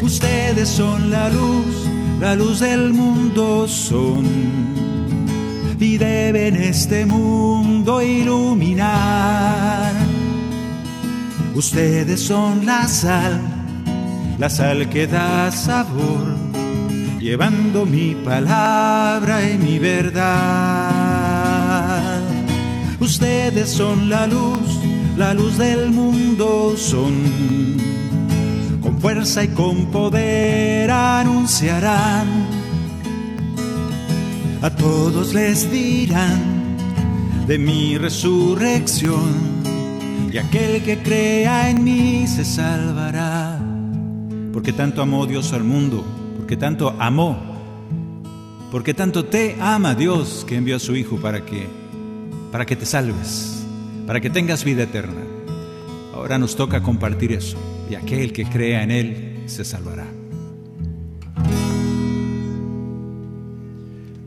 Ustedes 0.03 0.69
son 0.69 1.11
la 1.11 1.29
luz, 1.29 1.89
la 2.21 2.35
luz 2.35 2.61
del 2.61 2.93
mundo 2.93 3.69
son 3.69 4.25
y 5.79 5.99
deben 5.99 6.57
este 6.57 7.05
mundo 7.07 8.03
iluminar. 8.03 9.93
Ustedes 11.55 12.21
son 12.21 12.67
la 12.67 12.89
sal, 12.89 13.41
la 14.39 14.51
sal 14.51 14.89
que 14.89 15.07
da 15.07 15.51
sabor, 15.51 16.37
llevando 17.19 17.87
mi 17.87 18.15
palabra 18.15 19.49
y 19.49 19.57
mi 19.59 19.79
verdad. 19.79 20.27
Ustedes 23.01 23.71
son 23.71 24.11
la 24.11 24.27
luz, 24.27 24.76
la 25.17 25.33
luz 25.33 25.57
del 25.57 25.91
mundo 25.91 26.75
son 26.77 27.15
con 28.83 29.01
fuerza 29.01 29.45
y 29.45 29.49
con 29.49 29.87
poder 29.87 30.91
anunciarán. 30.91 32.27
A 34.63 34.71
todos 34.71 35.33
les 35.33 35.71
dirán 35.71 36.77
de 37.47 37.59
mi 37.59 37.99
resurrección 37.99 39.57
y 40.33 40.39
aquel 40.39 40.83
que 40.83 40.99
crea 40.99 41.71
en 41.71 41.83
mí 41.83 42.27
se 42.27 42.45
salvará. 42.45 43.59
Porque 44.53 44.73
tanto 44.73 45.03
amó 45.03 45.27
Dios 45.27 45.53
al 45.53 45.65
mundo, 45.65 46.05
porque 46.37 46.57
tanto 46.57 46.95
amó, 46.99 47.39
porque 48.71 48.95
tanto 48.95 49.25
te 49.25 49.57
ama 49.61 49.95
Dios 49.95 50.45
que 50.47 50.57
envió 50.57 50.77
a 50.77 50.79
su 50.79 50.97
Hijo 50.97 51.17
para 51.17 51.45
que, 51.45 51.67
para 52.53 52.67
que 52.67 52.77
te 52.77 52.87
salves, 52.87 53.56
para 54.07 54.21
que 54.21 54.31
tengas 54.31 54.65
vida 54.65 54.85
eterna. 54.85 55.23
Ahora 56.15 56.39
nos 56.39 56.57
toca 56.57 56.83
compartir 56.83 57.33
eso 57.33 57.59
y 57.91 57.95
aquel 57.95 58.33
que 58.33 58.45
crea 58.47 58.83
en 58.83 58.91
Él 58.91 59.43
se 59.47 59.65
salvará. 59.65 60.07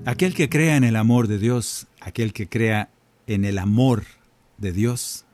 Aquel 0.06 0.34
que 0.34 0.50
crea 0.50 0.76
en 0.76 0.84
el 0.84 0.96
amor 0.96 1.28
de 1.28 1.40
Dios, 1.40 1.88
aquel 2.02 2.34
que 2.34 2.48
crea 2.48 2.90
en 3.28 3.46
el 3.46 3.58
amor 3.58 4.04
de 4.58 4.72
Dios, 4.72 5.26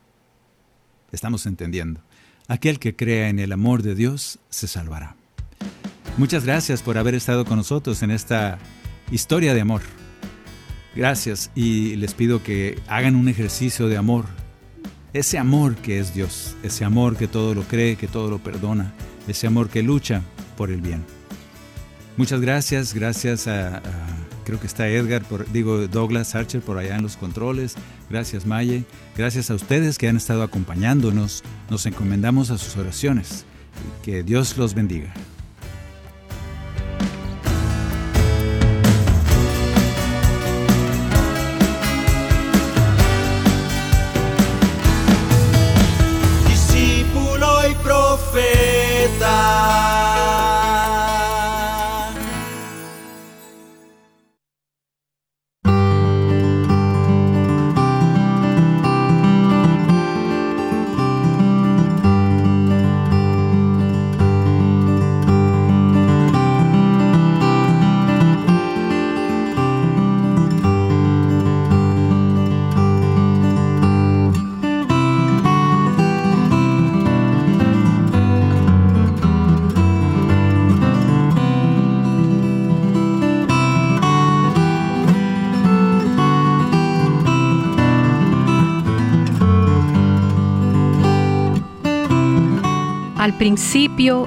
estamos 1.12 1.46
entendiendo, 1.46 2.00
aquel 2.46 2.78
que 2.78 2.94
crea 2.94 3.28
en 3.28 3.38
el 3.38 3.52
amor 3.52 3.82
de 3.82 3.94
Dios 3.94 4.38
se 4.50 4.68
salvará. 4.68 5.16
Muchas 6.18 6.44
gracias 6.44 6.82
por 6.82 6.98
haber 6.98 7.14
estado 7.14 7.44
con 7.44 7.56
nosotros 7.58 8.02
en 8.02 8.10
esta 8.10 8.58
historia 9.10 9.54
de 9.54 9.60
amor. 9.60 9.82
Gracias. 10.96 11.50
Y 11.54 11.96
les 11.96 12.14
pido 12.14 12.42
que 12.42 12.78
hagan 12.88 13.14
un 13.14 13.28
ejercicio 13.28 13.86
de 13.88 13.96
amor. 13.96 14.24
Ese 15.12 15.38
amor 15.38 15.76
que 15.76 15.98
es 15.98 16.14
Dios, 16.14 16.56
ese 16.62 16.84
amor 16.84 17.16
que 17.16 17.28
todo 17.28 17.54
lo 17.54 17.62
cree, 17.62 17.96
que 17.96 18.08
todo 18.08 18.28
lo 18.28 18.38
perdona, 18.38 18.92
ese 19.28 19.46
amor 19.46 19.68
que 19.68 19.82
lucha 19.82 20.22
por 20.56 20.70
el 20.70 20.80
bien. 20.80 21.04
Muchas 22.16 22.40
gracias, 22.40 22.92
gracias 22.92 23.46
a, 23.46 23.82
creo 24.44 24.60
que 24.60 24.66
está 24.66 24.88
Edgar, 24.88 25.22
por, 25.22 25.50
digo 25.52 25.86
Douglas 25.86 26.34
Archer 26.34 26.60
por 26.60 26.78
allá 26.78 26.96
en 26.96 27.02
los 27.02 27.16
controles, 27.16 27.76
gracias 28.08 28.46
Maye, 28.46 28.84
gracias 29.16 29.50
a 29.50 29.54
ustedes 29.54 29.98
que 29.98 30.08
han 30.08 30.16
estado 30.16 30.42
acompañándonos, 30.42 31.42
nos 31.68 31.84
encomendamos 31.84 32.50
a 32.50 32.58
sus 32.58 32.76
oraciones, 32.76 33.44
que 34.02 34.22
Dios 34.22 34.56
los 34.56 34.74
bendiga. 34.74 35.12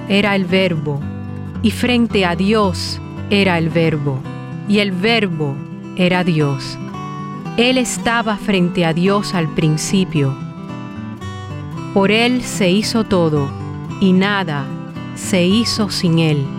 Era 0.10 0.36
el 0.36 0.45
verbo, 0.45 0.99
y 1.62 1.70
frente 1.70 2.26
a 2.26 2.36
Dios 2.36 2.99
era 3.30 3.60
el 3.60 3.70
verbo, 3.70 4.20
y 4.68 4.80
el 4.80 4.91
verbo 4.91 5.55
era 5.95 6.24
Dios. 6.24 6.78
Él 7.57 7.78
estaba 7.78 8.36
frente 8.38 8.86
a 8.86 8.93
Dios 8.93 9.36
al 9.36 9.47
principio. 9.53 10.36
Por 11.93 12.10
Él 12.10 12.41
se 12.41 12.72
hizo 12.72 13.03
todo, 13.03 13.47
y 14.01 14.14
nada 14.14 14.66
se 15.16 15.45
hizo 15.45 15.91
sin 15.91 16.18
Él. 16.18 16.59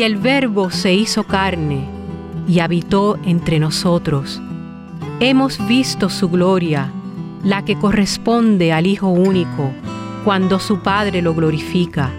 Y 0.00 0.02
el 0.02 0.16
Verbo 0.16 0.70
se 0.70 0.94
hizo 0.94 1.24
carne 1.24 1.84
y 2.48 2.60
habitó 2.60 3.18
entre 3.22 3.58
nosotros. 3.58 4.40
Hemos 5.20 5.58
visto 5.68 6.08
su 6.08 6.30
gloria, 6.30 6.90
la 7.44 7.66
que 7.66 7.78
corresponde 7.78 8.72
al 8.72 8.86
Hijo 8.86 9.08
único, 9.08 9.70
cuando 10.24 10.58
su 10.58 10.78
Padre 10.78 11.20
lo 11.20 11.34
glorifica. 11.34 12.10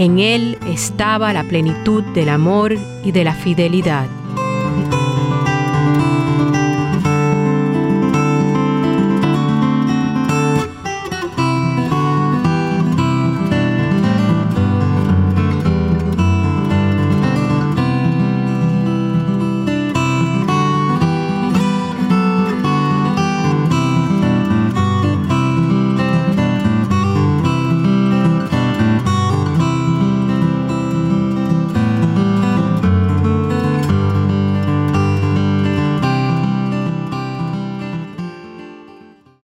En 0.00 0.18
él 0.18 0.56
estaba 0.66 1.34
la 1.34 1.44
plenitud 1.44 2.02
del 2.14 2.30
amor 2.30 2.74
y 3.04 3.12
de 3.12 3.22
la 3.22 3.34
fidelidad. 3.34 4.06